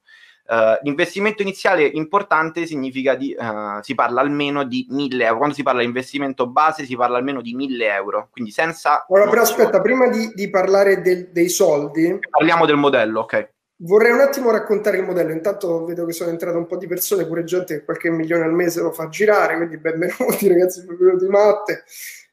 Uh, 0.48 0.80
l'investimento 0.82 1.42
iniziale 1.42 1.84
importante 1.84 2.64
significa 2.64 3.14
di, 3.14 3.36
uh, 3.38 3.82
si 3.82 3.94
parla 3.94 4.22
almeno 4.22 4.64
di 4.64 4.86
1000 4.88 5.24
euro. 5.24 5.36
Quando 5.36 5.54
si 5.54 5.62
parla 5.62 5.80
di 5.80 5.86
investimento 5.86 6.48
base 6.48 6.84
si 6.84 6.96
parla 6.96 7.18
almeno 7.18 7.42
di 7.42 7.54
1000 7.54 7.94
euro, 7.94 8.28
quindi 8.32 8.50
senza... 8.50 9.04
Ora 9.08 9.28
però 9.28 9.42
aspetta, 9.42 9.80
prima 9.82 10.08
di, 10.08 10.32
di 10.34 10.48
parlare 10.48 11.02
del, 11.02 11.28
dei 11.30 11.50
soldi... 11.50 12.18
Parliamo 12.30 12.64
del 12.64 12.76
modello, 12.76 13.20
ok. 13.20 13.56
Vorrei 13.80 14.10
un 14.10 14.20
attimo 14.20 14.50
raccontare 14.50 14.96
il 14.96 15.04
modello. 15.04 15.30
Intanto 15.32 15.84
vedo 15.84 16.04
che 16.04 16.12
sono 16.12 16.30
entrate 16.30 16.56
un 16.56 16.66
po' 16.66 16.76
di 16.76 16.88
persone, 16.88 17.26
pure 17.26 17.44
gente 17.44 17.78
che 17.78 17.84
qualche 17.84 18.10
milione 18.10 18.42
al 18.44 18.52
mese 18.52 18.80
lo 18.80 18.90
fa 18.90 19.08
girare, 19.08 19.56
quindi 19.56 19.78
benvenuti 19.78 20.48
ragazzi, 20.48 20.84
benvenuti 20.84 21.26
Matte. 21.26 21.84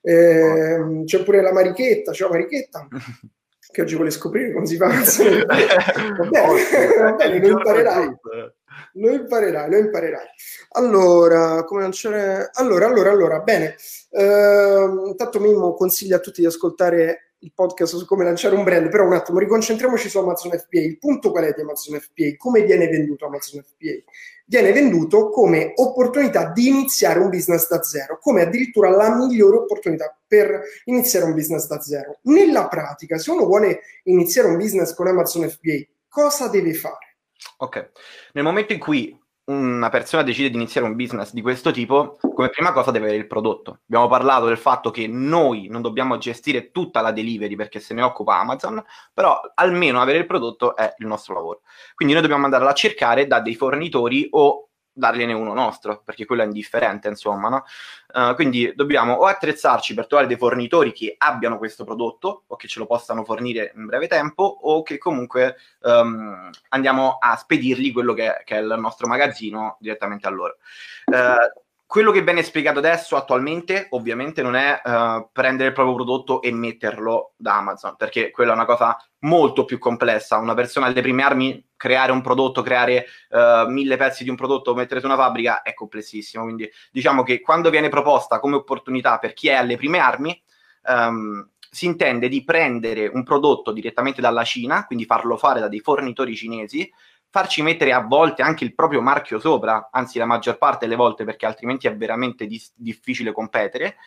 Eh, 0.02 1.04
c'è 1.06 1.24
pure 1.24 1.42
la 1.42 1.54
Marichetta, 1.54 2.14
ciao 2.14 2.30
Marichetta, 2.30 2.88
che 3.72 3.82
oggi 3.82 3.94
vuole 3.94 4.10
scoprire 4.10 4.54
come 4.54 4.66
si 4.66 4.76
fa. 4.76 4.88
va 4.90 6.30
bene, 6.30 6.96
va 6.98 7.12
bene, 7.14 7.40
lo 7.40 7.48
imparerai. 7.48 8.18
Lo 8.94 9.12
imparerai, 9.12 9.70
lo 9.70 9.78
imparerai. 9.78 10.26
Allora, 10.72 11.64
come 11.64 11.82
lanciare... 11.82 12.50
Allora, 12.54 12.88
allora, 12.88 13.12
allora, 13.12 13.40
bene. 13.40 13.76
Eh, 14.10 14.90
intanto 15.06 15.40
Mimmo 15.40 15.74
consiglia 15.76 16.18
a 16.18 16.20
tutti 16.20 16.42
di 16.42 16.48
ascoltare 16.48 17.35
il 17.46 17.54
podcast 17.54 17.96
su 17.96 18.06
come 18.08 18.24
lanciare 18.24 18.56
un 18.56 18.64
brand, 18.64 18.90
però 18.90 19.06
un 19.06 19.14
attimo 19.14 19.38
riconcentriamoci 19.38 20.10
su 20.10 20.18
Amazon 20.18 20.52
FBA. 20.52 20.80
Il 20.80 20.98
punto 20.98 21.30
qual 21.30 21.46
è 21.46 21.54
di 21.54 21.62
Amazon 21.62 22.00
FBA? 22.00 22.36
Come 22.38 22.64
viene 22.64 22.88
venduto 22.88 23.28
Amazon 23.28 23.62
FBA? 23.64 24.04
Viene 24.48 24.72
venduto 24.72 25.30
come 25.30 25.74
opportunità 25.76 26.52
di 26.52 26.68
iniziare 26.68 27.20
un 27.20 27.30
business 27.30 27.68
da 27.70 27.84
zero, 27.84 28.18
come 28.20 28.42
addirittura 28.42 28.90
la 28.90 29.16
migliore 29.16 29.58
opportunità 29.58 30.18
per 30.28 30.60
iniziare 30.86 31.26
un 31.26 31.34
business 31.34 31.68
da 31.68 31.80
zero. 31.82 32.18
Nella 32.24 32.68
pratica, 32.68 33.20
se 33.20 33.30
uno 33.30 33.46
vuole 33.46 33.82
iniziare 34.06 34.48
un 34.48 34.58
business 34.58 34.96
con 34.96 35.06
Amazon 35.06 35.48
FBA, 35.48 35.86
cosa 36.08 36.48
deve 36.48 36.74
fare? 36.74 37.18
Ok, 37.58 37.92
nel 38.34 38.44
momento 38.44 38.74
in 38.74 38.80
cui 38.80 39.16
una 39.46 39.90
persona 39.90 40.24
decide 40.24 40.50
di 40.50 40.56
iniziare 40.56 40.88
un 40.88 40.96
business 40.96 41.32
di 41.32 41.42
questo 41.42 41.72
tipo, 41.72 42.18
come 42.34 42.50
prima 42.50 42.72
cosa 42.72 42.92
deve 42.92 43.06
avere 43.06 43.22
il 43.22 43.28
prodotto. 43.28 43.82
Abbiamo 43.88 44.08
parlato 44.08 44.48
del 44.48 44.58
fatto 44.58 44.90
che 44.90 45.08
noi 45.08 45.68
non 45.70 45.82
dobbiamo 45.82 46.18
gestire 46.18 46.72
tutta 46.72 47.02
la 47.02 47.12
delivery 47.12 47.56
perché 47.56 47.80
se 47.80 47.94
ne 47.94 48.02
occupa 48.02 48.40
Amazon, 48.40 48.84
però 49.14 49.40
almeno 49.54 50.02
avere 50.02 50.20
il 50.20 50.26
prodotto 50.26 50.76
è 50.76 50.96
il 50.98 51.06
nostro 51.06 51.36
lavoro. 51.36 51.62
Quindi 51.94 52.14
noi 52.14 52.24
dobbiamo 52.24 52.46
andarla 52.46 52.72
a 52.72 52.74
cercare 52.74 53.28
da 53.28 53.40
dei 53.40 53.56
fornitori 53.56 54.28
o 54.32 54.70
dargliene 54.96 55.34
uno 55.34 55.54
nostro, 55.54 56.02
perché 56.04 56.26
quello 56.26 56.42
è 56.42 56.46
indifferente, 56.46 57.10
insomma, 57.10 57.50
no? 57.50 57.66
Uh, 58.14 58.34
quindi 58.34 58.72
dobbiamo 58.76 59.14
o 59.14 59.26
attrezzarci 59.26 59.94
per 59.94 60.08
trovare 60.08 60.28
dei 60.28 60.38
fornitori 60.38 60.94
che 60.94 61.16
abbiano 61.18 61.58
questo 61.58 61.84
prodotto 61.84 62.44
o 62.48 62.56
che 62.56 62.70
ce 62.70 62.80
lo 62.80 62.86
possano 62.86 63.26
fornire 63.26 63.74
in 63.76 63.86
breve 63.86 64.08
tempo 64.08 64.44
o 64.44 64.84
che 64.84 64.98
comunque 64.98 65.58
um, 65.82 66.50
andiamo 66.70 67.18
a 67.20 67.36
spedirgli 67.36 67.92
quello 67.92 68.14
che, 68.14 68.42
che, 68.46 68.56
è 68.58 68.62
il 68.62 68.74
nostro 68.78 69.08
magazzino 69.08 69.76
direttamente 69.80 70.28
a 70.28 70.30
loro. 70.30 70.56
Uh, 71.06 71.64
quello 71.96 72.12
che 72.12 72.24
viene 72.24 72.44
spiegato 72.44 72.80
adesso 72.80 73.16
attualmente 73.16 73.88
ovviamente 73.92 74.42
non 74.42 74.56
è 74.56 74.82
uh, 74.84 75.30
prendere 75.32 75.70
il 75.70 75.74
proprio 75.74 75.96
prodotto 75.96 76.42
e 76.42 76.52
metterlo 76.52 77.36
da 77.38 77.56
Amazon, 77.56 77.96
perché 77.96 78.32
quella 78.32 78.52
è 78.52 78.56
una 78.56 78.66
cosa 78.66 78.98
molto 79.20 79.64
più 79.64 79.78
complessa. 79.78 80.38
Una 80.38 80.56
persona 80.56 80.88
alle 80.88 81.02
prime 81.02 81.24
armi, 81.24 81.68
creare 81.78 82.12
un 82.12 82.20
prodotto, 82.20 82.62
creare 82.62 83.06
uh, 83.30 83.72
mille 83.72 83.96
pezzi 83.96 84.26
di 84.26 84.30
un 84.30 84.36
prodotto, 84.36 84.76
mettere 84.76 85.00
su 85.00 85.06
una 85.06 85.16
fabbrica 85.16 85.62
è 85.62 85.74
complessissimo. 85.74 86.44
Quindi 86.44 86.70
diciamo 86.92 87.24
che 87.24 87.40
quando 87.40 87.70
viene 87.70 87.88
proposta 87.88 88.42
come 88.42 88.58
opportunità 88.58 89.18
per 89.18 89.32
chi 89.32 89.48
è 89.48 89.54
alle 89.54 89.78
prime 89.78 90.00
armi, 90.00 90.44
um, 90.88 91.50
si 91.72 91.86
intende 91.86 92.28
di 92.28 92.44
prendere 92.44 93.08
un 93.08 93.24
prodotto 93.24 93.72
direttamente 93.72 94.20
dalla 94.20 94.44
Cina, 94.44 94.86
quindi 94.86 95.06
farlo 95.06 95.38
fare 95.38 95.62
da 95.62 95.70
dei 95.70 95.80
fornitori 95.80 96.36
cinesi, 96.36 96.92
farci 97.36 97.62
mettere 97.62 97.92
a 97.92 98.00
volte 98.00 98.44
anche 98.44 98.64
il 98.64 98.74
proprio 98.74 99.02
marchio 99.02 99.40
sopra, 99.40 99.90
anzi 99.92 100.18
la 100.18 100.26
maggior 100.26 100.58
parte 100.58 100.86
delle 100.86 100.96
volte 100.96 101.26
perché 101.26 101.46
altrimenti 101.46 101.86
è 101.86 101.94
veramente 101.94 102.48
dis- 102.48 102.72
difficile 102.74 103.34
competere, 103.34 103.98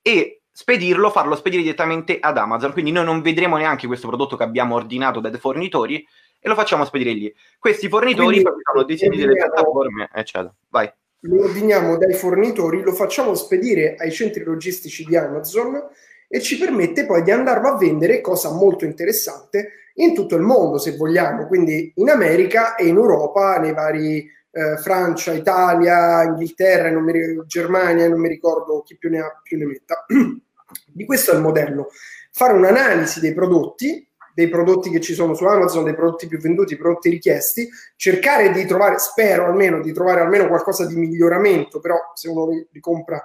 e 0.00 0.40
spedirlo, 0.50 1.10
farlo 1.10 1.36
spedire 1.36 1.60
direttamente 1.60 2.18
ad 2.18 2.38
Amazon. 2.38 2.72
Quindi 2.72 2.90
noi 2.90 3.04
non 3.04 3.20
vedremo 3.20 3.58
neanche 3.58 3.86
questo 3.86 4.08
prodotto 4.08 4.34
che 4.38 4.44
abbiamo 4.44 4.76
ordinato 4.76 5.20
dai 5.20 5.36
fornitori 5.36 6.06
e 6.40 6.48
lo 6.48 6.54
facciamo 6.54 6.86
spedire 6.86 7.12
lì. 7.12 7.34
Questi 7.58 7.86
fornitori 7.86 8.40
fanno 8.40 8.84
disegni 8.84 9.18
delle 9.18 9.34
piattaforme, 9.34 10.08
eccetera. 10.14 10.50
Vai. 10.70 10.90
Lo 11.24 11.44
ordiniamo 11.44 11.98
dai 11.98 12.14
fornitori, 12.14 12.80
lo 12.80 12.94
facciamo 12.94 13.34
spedire 13.34 13.96
ai 13.98 14.10
centri 14.10 14.42
logistici 14.42 15.04
di 15.04 15.18
Amazon 15.18 15.86
e 16.26 16.40
ci 16.40 16.56
permette 16.56 17.04
poi 17.04 17.22
di 17.22 17.30
andarlo 17.30 17.68
a 17.68 17.76
vendere, 17.76 18.22
cosa 18.22 18.50
molto 18.50 18.86
interessante, 18.86 19.89
in 20.02 20.14
tutto 20.14 20.36
il 20.36 20.42
mondo, 20.42 20.78
se 20.78 20.96
vogliamo, 20.96 21.46
quindi 21.46 21.92
in 21.96 22.10
America 22.10 22.74
e 22.74 22.86
in 22.86 22.96
Europa, 22.96 23.58
nei 23.58 23.72
vari 23.74 24.28
eh, 24.52 24.76
Francia, 24.78 25.32
Italia, 25.32 26.22
Inghilterra, 26.24 26.90
non 26.90 27.04
mi, 27.04 27.12
Germania, 27.46 28.08
non 28.08 28.20
mi 28.20 28.28
ricordo 28.28 28.82
chi 28.82 28.96
più 28.96 29.10
ne 29.10 29.20
ha 29.20 29.40
più 29.42 29.58
ne 29.58 29.66
metta. 29.66 30.04
Di 30.86 31.04
questo 31.04 31.32
è 31.32 31.34
il 31.34 31.40
modello. 31.40 31.88
Fare 32.32 32.52
un'analisi 32.52 33.20
dei 33.20 33.34
prodotti, 33.34 34.06
dei 34.34 34.48
prodotti 34.48 34.90
che 34.90 35.00
ci 35.00 35.14
sono 35.14 35.34
su 35.34 35.44
Amazon, 35.44 35.84
dei 35.84 35.94
prodotti 35.94 36.28
più 36.28 36.38
venduti, 36.38 36.76
prodotti 36.76 37.10
richiesti, 37.10 37.68
cercare 37.96 38.52
di 38.52 38.64
trovare, 38.64 38.98
spero 38.98 39.46
almeno, 39.46 39.80
di 39.80 39.92
trovare 39.92 40.20
almeno 40.20 40.46
qualcosa 40.46 40.86
di 40.86 40.94
miglioramento, 40.94 41.80
però 41.80 41.96
se 42.14 42.28
uno 42.28 42.48
li 42.48 42.80
compra 42.80 43.22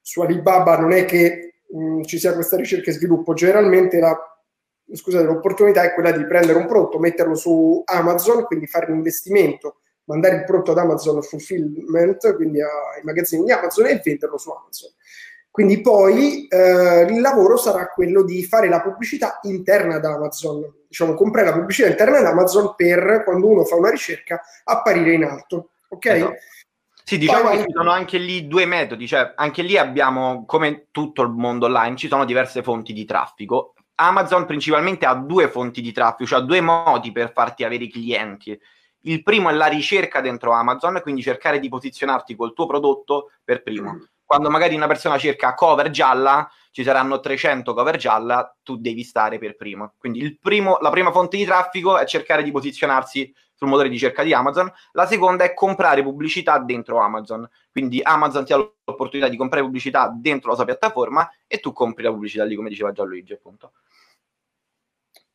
su 0.00 0.20
Alibaba 0.20 0.78
non 0.78 0.92
è 0.92 1.04
che 1.04 1.54
mh, 1.68 1.78
mm, 1.78 2.02
ci 2.02 2.18
sia 2.18 2.34
questa 2.34 2.56
ricerca 2.56 2.90
e 2.90 2.94
sviluppo, 2.94 3.34
generalmente 3.34 3.98
la 3.98 4.16
scusate, 4.92 5.24
l'opportunità 5.24 5.82
è 5.82 5.94
quella 5.94 6.10
di 6.10 6.26
prendere 6.26 6.58
un 6.58 6.66
prodotto, 6.66 6.98
metterlo 6.98 7.34
su 7.34 7.82
Amazon, 7.84 8.44
quindi 8.44 8.66
fare 8.66 8.90
un 8.90 8.96
investimento, 8.98 9.80
mandare 10.04 10.36
il 10.36 10.44
prodotto 10.44 10.72
ad 10.72 10.78
Amazon 10.78 11.22
Fulfillment, 11.22 12.34
quindi 12.36 12.60
ai 12.60 13.02
magazzini 13.02 13.44
di 13.44 13.52
Amazon 13.52 13.86
e 13.86 14.00
venderlo 14.02 14.38
su 14.38 14.50
Amazon. 14.50 14.90
Quindi 15.50 15.80
poi 15.80 16.48
eh, 16.48 17.06
il 17.08 17.20
lavoro 17.20 17.56
sarà 17.56 17.86
quello 17.86 18.24
di 18.24 18.42
fare 18.44 18.68
la 18.68 18.80
pubblicità 18.80 19.38
interna 19.42 19.96
ad 19.96 20.04
Amazon, 20.04 20.64
diciamo 20.88 21.14
comprare 21.14 21.46
la 21.46 21.54
pubblicità 21.54 21.88
interna 21.88 22.18
ad 22.18 22.26
Amazon 22.26 22.74
per 22.74 23.22
quando 23.24 23.46
uno 23.46 23.64
fa 23.64 23.76
una 23.76 23.90
ricerca 23.90 24.42
apparire 24.64 25.12
in 25.12 25.22
alto. 25.22 25.70
Ok? 25.90 26.06
Esatto. 26.06 26.34
Sì, 27.04 27.18
diciamo 27.18 27.50
Poi, 27.50 27.58
che 27.58 27.64
ci 27.66 27.72
sono 27.72 27.90
anche 27.90 28.18
lì 28.18 28.48
due 28.48 28.64
metodi, 28.64 29.06
cioè 29.06 29.34
anche 29.36 29.62
lì 29.62 29.76
abbiamo, 29.76 30.44
come 30.46 30.86
tutto 30.90 31.22
il 31.22 31.28
mondo 31.28 31.66
online, 31.66 31.96
ci 31.96 32.08
sono 32.08 32.24
diverse 32.24 32.62
fonti 32.62 32.92
di 32.92 33.04
traffico. 33.04 33.74
Amazon 33.96 34.46
principalmente 34.46 35.06
ha 35.06 35.14
due 35.14 35.48
fonti 35.48 35.80
di 35.80 35.92
traffico, 35.92 36.26
cioè 36.26 36.42
due 36.42 36.60
modi 36.60 37.12
per 37.12 37.32
farti 37.32 37.64
avere 37.64 37.84
i 37.84 37.90
clienti. 37.90 38.58
Il 39.06 39.22
primo 39.22 39.50
è 39.50 39.52
la 39.52 39.66
ricerca 39.66 40.20
dentro 40.20 40.52
Amazon, 40.52 41.00
quindi 41.02 41.22
cercare 41.22 41.58
di 41.60 41.68
posizionarti 41.68 42.34
col 42.34 42.54
tuo 42.54 42.66
prodotto 42.66 43.30
per 43.44 43.62
primo. 43.62 43.92
Mm. 43.92 44.02
Quando 44.24 44.50
magari 44.50 44.74
una 44.74 44.86
persona 44.86 45.18
cerca 45.18 45.54
cover 45.54 45.90
gialla, 45.90 46.50
ci 46.74 46.82
saranno 46.82 47.20
300 47.20 47.72
cover 47.72 47.96
gialla, 47.96 48.52
tu 48.64 48.74
devi 48.74 49.04
stare 49.04 49.38
per 49.38 49.54
primo. 49.54 49.92
Quindi 49.96 50.36
primo, 50.42 50.76
la 50.80 50.90
prima 50.90 51.12
fonte 51.12 51.36
di 51.36 51.44
traffico 51.44 51.98
è 51.98 52.04
cercare 52.04 52.42
di 52.42 52.50
posizionarsi 52.50 53.32
sul 53.54 53.68
motore 53.68 53.86
di 53.86 53.94
ricerca 53.94 54.24
di 54.24 54.34
Amazon, 54.34 54.68
la 54.90 55.06
seconda 55.06 55.44
è 55.44 55.54
comprare 55.54 56.02
pubblicità 56.02 56.58
dentro 56.58 56.98
Amazon. 56.98 57.48
Quindi 57.70 58.00
Amazon 58.02 58.44
ti 58.44 58.52
ha 58.52 58.56
l'opportunità 58.56 59.28
di 59.28 59.36
comprare 59.36 59.62
pubblicità 59.62 60.12
dentro 60.12 60.50
la 60.50 60.56
sua 60.56 60.64
piattaforma 60.64 61.30
e 61.46 61.60
tu 61.60 61.72
compri 61.72 62.02
la 62.02 62.10
pubblicità 62.10 62.42
lì, 62.42 62.56
come 62.56 62.70
diceva 62.70 62.90
Gianluigi, 62.90 63.34
appunto. 63.34 63.74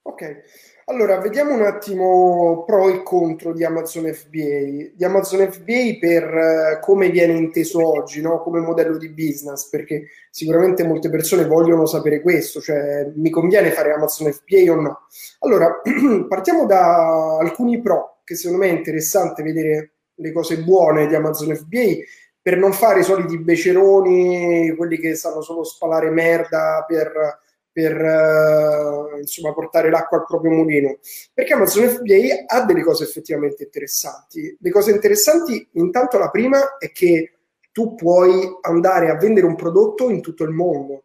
Ok, 0.09 0.41
allora 0.85 1.19
vediamo 1.19 1.53
un 1.53 1.61
attimo 1.61 2.63
pro 2.65 2.89
e 2.89 3.03
contro 3.03 3.53
di 3.53 3.63
Amazon 3.63 4.11
FBA. 4.11 4.93
Di 4.95 5.05
Amazon 5.05 5.51
FBA 5.51 5.97
per 5.99 6.23
uh, 6.23 6.79
come 6.83 7.11
viene 7.11 7.33
inteso 7.33 7.87
oggi, 7.87 8.19
no? 8.19 8.41
come 8.41 8.59
modello 8.59 8.97
di 8.97 9.09
business, 9.09 9.69
perché 9.69 10.07
sicuramente 10.31 10.83
molte 10.83 11.11
persone 11.11 11.45
vogliono 11.45 11.85
sapere 11.85 12.21
questo, 12.21 12.59
cioè 12.59 13.07
mi 13.13 13.29
conviene 13.29 13.69
fare 13.69 13.93
Amazon 13.93 14.33
FBA 14.33 14.71
o 14.71 14.81
no. 14.81 15.01
Allora, 15.41 15.79
partiamo 16.27 16.65
da 16.65 17.37
alcuni 17.37 17.79
pro, 17.79 18.21
che 18.23 18.33
secondo 18.33 18.65
me 18.65 18.71
è 18.71 18.75
interessante 18.75 19.43
vedere 19.43 19.91
le 20.15 20.31
cose 20.31 20.63
buone 20.63 21.05
di 21.05 21.13
Amazon 21.13 21.55
FBA 21.55 21.97
per 22.41 22.57
non 22.57 22.73
fare 22.73 23.01
i 23.01 23.03
soliti 23.03 23.37
beceroni, 23.37 24.73
quelli 24.75 24.97
che 24.97 25.13
sanno 25.13 25.41
solo 25.41 25.63
spalare 25.63 26.09
merda 26.09 26.83
per 26.87 27.47
per 27.79 27.95
uh, 28.01 29.17
insomma, 29.17 29.53
portare 29.53 29.89
l'acqua 29.89 30.17
al 30.17 30.25
proprio 30.25 30.51
mulino. 30.51 30.97
Perché 31.33 31.53
Amazon 31.53 31.87
FBA 31.87 32.43
ha 32.45 32.65
delle 32.65 32.83
cose 32.83 33.05
effettivamente 33.05 33.63
interessanti. 33.63 34.57
Le 34.59 34.69
cose 34.69 34.91
interessanti, 34.91 35.65
intanto 35.73 36.17
la 36.17 36.29
prima 36.29 36.77
è 36.77 36.91
che 36.91 37.35
tu 37.71 37.95
puoi 37.95 38.57
andare 38.61 39.09
a 39.09 39.15
vendere 39.15 39.45
un 39.45 39.55
prodotto 39.55 40.09
in 40.09 40.19
tutto 40.19 40.43
il 40.43 40.49
mondo, 40.49 41.03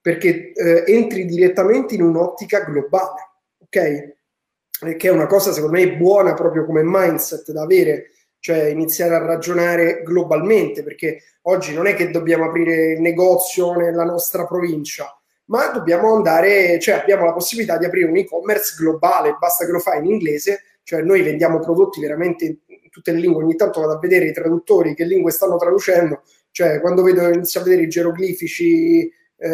perché 0.00 0.52
eh, 0.52 0.84
entri 0.86 1.26
direttamente 1.26 1.94
in 1.94 2.02
un'ottica 2.02 2.60
globale, 2.60 3.30
ok? 3.58 3.76
Eh, 3.76 4.96
che 4.96 5.08
è 5.08 5.10
una 5.10 5.26
cosa 5.26 5.52
secondo 5.52 5.76
me 5.76 5.96
buona 5.96 6.32
proprio 6.32 6.64
come 6.64 6.80
mindset 6.82 7.52
da 7.52 7.62
avere, 7.62 8.12
cioè 8.38 8.64
iniziare 8.64 9.16
a 9.16 9.24
ragionare 9.26 10.02
globalmente, 10.02 10.82
perché 10.82 11.20
oggi 11.42 11.74
non 11.74 11.86
è 11.86 11.94
che 11.94 12.10
dobbiamo 12.10 12.46
aprire 12.46 12.92
il 12.92 13.00
negozio 13.02 13.74
nella 13.74 14.04
nostra 14.04 14.46
provincia, 14.46 15.14
ma 15.46 15.68
dobbiamo 15.68 16.14
andare, 16.14 16.78
cioè 16.80 16.96
abbiamo 16.96 17.24
la 17.24 17.32
possibilità 17.32 17.76
di 17.76 17.84
aprire 17.84 18.08
un 18.08 18.16
e-commerce 18.16 18.74
globale, 18.78 19.36
basta 19.38 19.64
che 19.64 19.72
lo 19.72 19.78
fai 19.78 19.98
in 19.98 20.06
inglese, 20.06 20.62
cioè 20.82 21.02
noi 21.02 21.22
vendiamo 21.22 21.58
prodotti 21.58 22.00
veramente 22.00 22.44
in 22.44 22.90
tutte 22.90 23.12
le 23.12 23.18
lingue, 23.18 23.44
ogni 23.44 23.56
tanto 23.56 23.80
vado 23.80 23.92
a 23.94 23.98
vedere 23.98 24.26
i 24.26 24.32
traduttori 24.32 24.94
che 24.94 25.04
lingue 25.04 25.30
stanno 25.30 25.56
traducendo, 25.56 26.22
cioè 26.50 26.80
quando 26.80 27.02
vedo, 27.02 27.28
inizio 27.28 27.60
a 27.60 27.64
vedere 27.64 27.82
i 27.82 27.88
geroglifici 27.88 29.12
eh, 29.36 29.48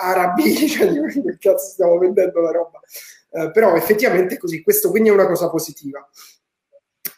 arabi, 0.00 0.54
cioè 0.66 0.88
che 0.88 1.36
cazzo 1.38 1.66
stiamo 1.66 1.98
vendendo 1.98 2.40
la 2.40 2.50
roba. 2.50 2.80
Eh, 3.30 3.50
però 3.50 3.74
effettivamente 3.74 4.36
è 4.36 4.38
così, 4.38 4.62
questo 4.62 4.90
quindi 4.90 5.10
è 5.10 5.12
una 5.12 5.26
cosa 5.26 5.50
positiva. 5.50 6.06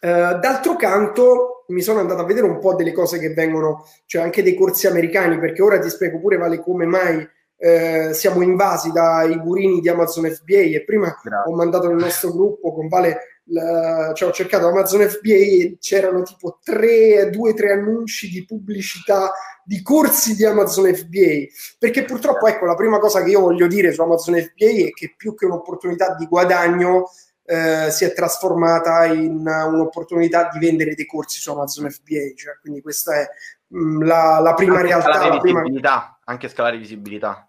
Uh, 0.00 0.38
d'altro 0.38 0.76
canto, 0.76 1.64
mi 1.68 1.80
sono 1.80 1.98
andato 1.98 2.20
a 2.20 2.24
vedere 2.24 2.46
un 2.46 2.60
po' 2.60 2.74
delle 2.74 2.92
cose 2.92 3.18
che 3.18 3.34
vengono, 3.34 3.84
cioè 4.06 4.22
anche 4.22 4.44
dei 4.44 4.54
corsi 4.54 4.86
americani, 4.86 5.38
perché 5.38 5.60
ora 5.60 5.78
ti 5.80 5.88
spiego 5.88 6.20
pure 6.20 6.36
Vale 6.36 6.60
come 6.60 6.86
mai 6.86 7.28
eh, 7.60 8.14
siamo 8.14 8.42
invasi 8.42 8.92
dai 8.92 9.36
burini 9.40 9.80
di 9.80 9.88
Amazon 9.88 10.30
FBA 10.30 10.76
e 10.76 10.84
prima 10.84 11.18
Grazie. 11.20 11.52
ho 11.52 11.56
mandato 11.56 11.88
nel 11.88 11.96
nostro 11.96 12.30
gruppo 12.30 12.72
con 12.72 12.86
Vale 12.86 13.42
la, 13.50 14.12
cioè 14.14 14.28
ho 14.28 14.32
cercato 14.32 14.68
Amazon 14.68 15.00
FBA 15.08 15.34
e 15.34 15.76
c'erano 15.80 16.22
tipo 16.22 16.60
tre, 16.62 17.30
due, 17.30 17.54
tre 17.54 17.72
annunci 17.72 18.28
di 18.28 18.44
pubblicità 18.44 19.32
di 19.64 19.82
corsi 19.82 20.36
di 20.36 20.44
Amazon 20.44 20.94
FBA 20.94 21.46
perché 21.78 22.04
purtroppo 22.04 22.46
ecco 22.46 22.64
la 22.64 22.76
prima 22.76 22.98
cosa 22.98 23.22
che 23.24 23.30
io 23.30 23.40
voglio 23.40 23.66
dire 23.66 23.92
su 23.92 24.02
Amazon 24.02 24.36
FBA 24.36 24.86
è 24.86 24.90
che 24.90 25.14
più 25.16 25.34
che 25.34 25.46
un'opportunità 25.46 26.14
di 26.14 26.26
guadagno 26.26 27.10
eh, 27.44 27.90
si 27.90 28.04
è 28.04 28.12
trasformata 28.12 29.06
in 29.06 29.38
un'opportunità 29.38 30.48
di 30.52 30.58
vendere 30.58 30.94
dei 30.94 31.06
corsi 31.06 31.40
su 31.40 31.50
Amazon 31.50 31.90
FBA 31.90 32.34
cioè, 32.36 32.58
quindi 32.60 32.82
questa 32.82 33.18
è 33.18 33.26
mh, 33.66 33.78
mm, 33.78 34.02
la, 34.04 34.38
la, 34.40 34.54
prima 34.54 34.76
anche 34.76 34.86
realtà 34.86 35.10
scalare 35.10 35.34
la 35.34 35.40
prima... 35.40 35.60
visibilità, 35.60 36.20
anche 36.24 36.48
scalare 36.48 36.76
visibilità 36.76 37.47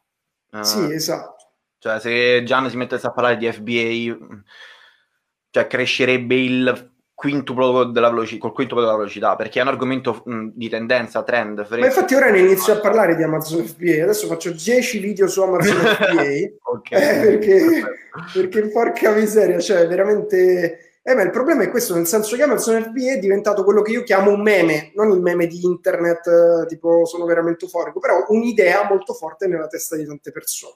Uh, 0.52 0.64
sì, 0.64 0.92
esatto. 0.92 1.36
Cioè, 1.78 2.00
se 2.00 2.44
Gian 2.44 2.70
si 2.70 2.78
mettesse 2.78 3.08
a 3.08 3.12
parlare 3.12 3.38
di 3.38 3.52
FBA, 3.52 4.18
cioè 5.50 5.68
crescerebbe 5.68 6.36
il 6.36 6.92
quintuplo 7.14 7.86
della 7.86 8.10
velocità, 8.10 8.40
col 8.40 8.54
quintuplo 8.54 8.84
della 8.84 8.96
velocità, 8.96 9.36
perché 9.36 9.60
è 9.60 9.62
un 9.62 9.68
argomento 9.68 10.22
mh, 10.24 10.52
di 10.54 10.70
tendenza, 10.70 11.24
trend. 11.24 11.66
Fresco. 11.66 11.80
Ma 11.80 11.88
infatti 11.88 12.16
ora 12.16 12.30
ne 12.32 12.40
inizio 12.40 12.74
a 12.74 12.80
parlare 12.80 13.16
di 13.16 13.24
Amazon 13.24 13.66
FBA, 13.66 14.04
adesso 14.04 14.28
faccio 14.28 14.52
10 14.52 15.00
video 15.00 15.28
su 15.28 15.42
Amazon 15.42 15.76
FBA, 15.84 16.72
okay. 16.72 17.02
eh, 17.02 17.22
perché, 17.22 17.84
perché 18.34 18.68
porca 18.70 19.12
miseria, 19.12 19.60
cioè 19.60 19.88
veramente... 19.88 20.89
Eh, 21.10 21.16
ma 21.16 21.24
il 21.24 21.32
problema 21.32 21.64
è 21.64 21.72
questo, 21.72 21.96
nel 21.96 22.06
senso 22.06 22.36
che 22.36 22.44
Amazon 22.44 22.84
FBA 22.84 23.14
è 23.14 23.18
diventato 23.18 23.64
quello 23.64 23.82
che 23.82 23.94
io 23.94 24.04
chiamo 24.04 24.30
un 24.30 24.44
meme, 24.44 24.92
non 24.94 25.10
il 25.10 25.22
meme 25.22 25.48
di 25.48 25.66
internet, 25.66 26.28
eh, 26.28 26.68
tipo 26.68 27.04
sono 27.06 27.26
veramente 27.26 27.66
euforico, 27.66 28.00
però 28.00 28.26
un'idea 28.28 28.88
molto 28.88 29.16
forte 29.16 29.48
nella 29.48 29.66
testa 29.66 29.96
di 29.96 30.06
tante 30.06 30.32
persone. 30.32 30.76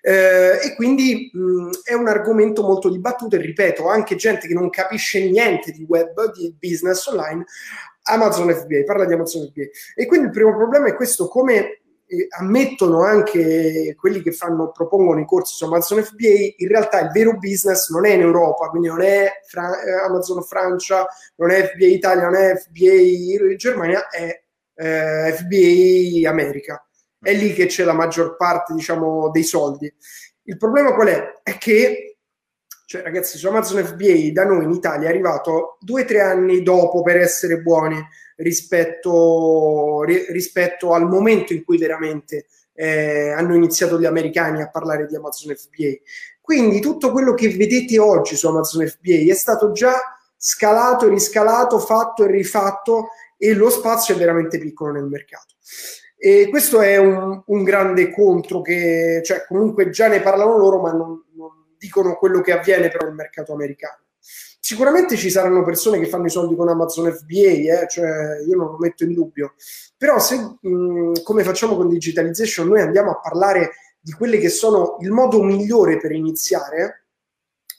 Eh, 0.00 0.60
e 0.64 0.74
quindi 0.76 1.30
mh, 1.30 1.72
è 1.84 1.92
un 1.92 2.08
argomento 2.08 2.62
molto 2.62 2.88
dibattuto 2.88 3.36
e 3.36 3.40
ripeto, 3.40 3.86
anche 3.86 4.16
gente 4.16 4.48
che 4.48 4.54
non 4.54 4.70
capisce 4.70 5.28
niente 5.28 5.72
di 5.72 5.84
web, 5.86 6.32
di 6.32 6.56
business 6.58 7.04
online, 7.08 7.44
Amazon 8.04 8.48
FBA, 8.54 8.84
parla 8.86 9.04
di 9.04 9.12
Amazon 9.12 9.46
FBA. 9.46 9.64
E 9.94 10.06
quindi 10.06 10.28
il 10.28 10.32
primo 10.32 10.56
problema 10.56 10.86
è 10.86 10.94
questo, 10.94 11.28
come 11.28 11.79
eh, 12.10 12.26
ammettono 12.38 13.02
anche 13.04 13.94
quelli 13.96 14.20
che 14.22 14.32
fanno, 14.32 14.72
propongono 14.72 15.20
i 15.20 15.26
corsi 15.26 15.54
su 15.54 15.64
Amazon 15.64 16.02
FBA, 16.02 16.54
in 16.56 16.68
realtà 16.68 17.00
il 17.00 17.10
vero 17.12 17.36
business 17.38 17.90
non 17.90 18.06
è 18.06 18.10
in 18.10 18.22
Europa, 18.22 18.68
quindi 18.68 18.88
non 18.88 19.02
è 19.02 19.40
Fra- 19.46 19.82
eh, 19.82 19.92
Amazon 20.06 20.42
Francia, 20.42 21.06
non 21.36 21.50
è 21.50 21.68
FBA 21.68 21.86
Italia, 21.86 22.24
non 22.24 22.34
è 22.34 22.56
FBA 22.56 23.54
Germania, 23.56 24.08
è 24.08 24.42
eh, 24.74 25.32
FBA 25.32 26.28
America 26.28 26.84
è 27.22 27.34
lì 27.34 27.52
che 27.52 27.66
c'è 27.66 27.84
la 27.84 27.92
maggior 27.92 28.36
parte, 28.36 28.72
diciamo, 28.74 29.30
dei 29.30 29.42
soldi. 29.42 29.92
Il 30.44 30.56
problema 30.56 30.94
qual 30.94 31.08
è? 31.08 31.40
È 31.42 31.58
che, 31.58 32.18
cioè, 32.86 33.02
ragazzi, 33.02 33.36
su 33.36 33.46
Amazon 33.46 33.84
FBA 33.84 34.32
da 34.32 34.44
noi 34.44 34.64
in 34.64 34.70
Italia 34.70 35.06
è 35.08 35.10
arrivato 35.10 35.76
due 35.80 36.02
o 36.02 36.04
tre 36.06 36.20
anni 36.20 36.62
dopo 36.62 37.02
per 37.02 37.18
essere 37.18 37.60
buoni 37.60 38.00
rispetto, 38.40 40.02
ri, 40.04 40.26
rispetto 40.30 40.92
al 40.92 41.08
momento 41.08 41.52
in 41.52 41.64
cui 41.64 41.78
veramente 41.78 42.46
eh, 42.74 43.30
hanno 43.30 43.54
iniziato 43.54 43.98
gli 43.98 44.06
americani 44.06 44.62
a 44.62 44.70
parlare 44.70 45.06
di 45.06 45.16
Amazon 45.16 45.54
FBA. 45.54 45.98
Quindi 46.40 46.80
tutto 46.80 47.10
quello 47.12 47.34
che 47.34 47.48
vedete 47.48 47.98
oggi 47.98 48.36
su 48.36 48.48
Amazon 48.48 48.86
FBA 48.86 49.30
è 49.30 49.34
stato 49.34 49.72
già 49.72 49.94
scalato, 50.36 51.08
riscalato, 51.08 51.78
fatto 51.78 52.24
e 52.24 52.30
rifatto 52.30 53.08
e 53.36 53.54
lo 53.54 53.70
spazio 53.70 54.14
è 54.14 54.18
veramente 54.18 54.58
piccolo 54.58 54.92
nel 54.92 55.04
mercato. 55.04 55.54
E 56.16 56.48
questo 56.50 56.80
è 56.80 56.96
un, 56.98 57.42
un, 57.46 57.62
grande 57.62 58.10
contro 58.10 58.60
che, 58.60 59.22
cioè, 59.24 59.44
comunque 59.46 59.88
già 59.90 60.08
ne 60.08 60.20
parlano 60.20 60.58
loro, 60.58 60.80
ma 60.80 60.92
non, 60.92 61.24
non 61.34 61.50
dicono 61.78 62.16
quello 62.16 62.42
che 62.42 62.52
avviene 62.52 62.90
però 62.90 63.06
nel 63.06 63.14
mercato 63.14 63.54
americano. 63.54 63.99
Sicuramente 64.62 65.16
ci 65.16 65.30
saranno 65.30 65.64
persone 65.64 65.98
che 65.98 66.06
fanno 66.06 66.26
i 66.26 66.30
soldi 66.30 66.54
con 66.54 66.68
Amazon 66.68 67.10
FBA, 67.10 67.82
eh, 67.82 67.86
cioè 67.88 68.42
io 68.46 68.56
non 68.56 68.72
lo 68.72 68.76
metto 68.78 69.04
in 69.04 69.14
dubbio, 69.14 69.54
però 69.96 70.18
se 70.18 70.36
mh, 70.60 71.22
come 71.22 71.42
facciamo 71.42 71.76
con 71.76 71.88
digitalization? 71.88 72.68
Noi 72.68 72.82
andiamo 72.82 73.10
a 73.10 73.20
parlare 73.20 73.70
di 73.98 74.12
quelli 74.12 74.38
che 74.38 74.50
sono 74.50 74.98
il 75.00 75.10
modo 75.10 75.42
migliore 75.42 75.98
per 75.98 76.12
iniziare, 76.12 77.06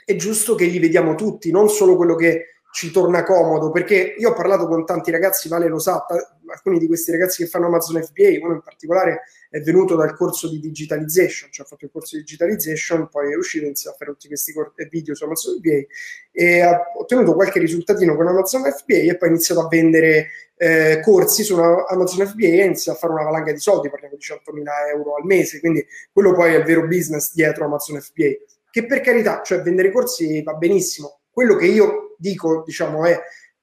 è 0.03 0.15
giusto 0.15 0.55
che 0.55 0.65
li 0.65 0.79
vediamo 0.79 1.13
tutti, 1.13 1.51
non 1.51 1.69
solo 1.69 1.95
quello 1.95 2.15
che 2.15 2.45
ci 2.71 2.89
torna 2.91 3.23
comodo, 3.23 3.69
perché 3.69 4.15
io 4.17 4.29
ho 4.29 4.33
parlato 4.33 4.67
con 4.67 4.85
tanti 4.85 5.11
ragazzi, 5.11 5.49
Vale 5.49 5.67
lo 5.67 5.79
sa, 5.79 6.05
alcuni 6.51 6.79
di 6.79 6.87
questi 6.87 7.11
ragazzi 7.11 7.43
che 7.43 7.49
fanno 7.49 7.67
Amazon 7.67 8.01
FBA, 8.01 8.39
uno 8.41 8.53
in 8.53 8.61
particolare 8.61 9.23
è 9.49 9.59
venuto 9.59 9.95
dal 9.95 10.15
corso 10.15 10.49
di 10.49 10.59
digitalization, 10.59 11.51
cioè 11.51 11.65
ha 11.65 11.69
fatto 11.69 11.85
il 11.85 11.91
corso 11.91 12.15
di 12.15 12.23
digitalization, 12.23 13.09
poi 13.09 13.33
è 13.33 13.35
uscito, 13.35 13.65
inizia 13.65 13.91
a 13.91 13.95
fare 13.97 14.11
tutti 14.11 14.27
questi 14.27 14.53
eh, 14.75 14.87
video 14.89 15.13
su 15.13 15.25
Amazon 15.25 15.57
FBA 15.57 15.85
e 16.31 16.61
ha 16.61 16.81
ottenuto 16.97 17.33
qualche 17.33 17.59
risultatino 17.59 18.15
con 18.15 18.27
Amazon 18.27 18.63
FBA 18.63 19.11
e 19.11 19.17
poi 19.17 19.27
ha 19.27 19.31
iniziato 19.31 19.61
a 19.61 19.67
vendere 19.67 20.29
eh, 20.55 21.01
corsi 21.03 21.43
su 21.43 21.57
Amazon 21.57 22.25
FBA 22.27 22.47
e 22.47 22.63
inizia 22.63 22.93
a 22.93 22.95
fare 22.95 23.11
una 23.11 23.23
valanga 23.23 23.51
di 23.51 23.59
soldi, 23.59 23.89
parliamo 23.89 24.15
di 24.15 24.23
100.000 24.23 24.95
euro 24.95 25.15
al 25.15 25.25
mese, 25.25 25.59
quindi 25.59 25.85
quello 26.13 26.33
poi 26.33 26.53
è 26.53 26.57
il 26.57 26.63
vero 26.63 26.87
business 26.87 27.33
dietro 27.33 27.65
Amazon 27.65 27.99
FBA, 27.99 28.29
che 28.69 28.85
per 28.85 29.01
carità, 29.01 29.41
cioè 29.43 29.61
vendere 29.61 29.91
corsi 29.91 30.41
va 30.43 30.53
benissimo, 30.53 31.20
quello 31.31 31.55
che 31.55 31.65
io 31.65 32.15
dico, 32.17 32.63
diciamo, 32.65 33.05
è 33.05 33.19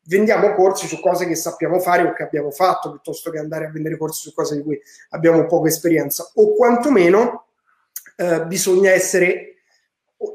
vendiamo 0.09 0.55
corsi 0.55 0.87
su 0.87 1.01
cose 1.01 1.27
che 1.27 1.35
sappiamo 1.35 1.79
fare 1.79 2.03
o 2.03 2.13
che 2.15 2.23
abbiamo 2.23 2.51
fatto, 2.51 2.91
piuttosto 2.91 3.31
che 3.31 3.39
andare 3.39 3.67
a 3.67 3.71
vendere 3.71 3.99
corsi 3.99 4.23
su 4.23 4.35
cose 4.35 4.57
di 4.57 4.63
cui 4.63 4.81
abbiamo 5.11 5.47
poca 5.47 5.69
esperienza, 5.69 6.31
o 6.35 6.55
quantomeno 6.55 7.47
eh, 8.17 8.45
bisogna 8.47 8.91
essere 8.91 9.57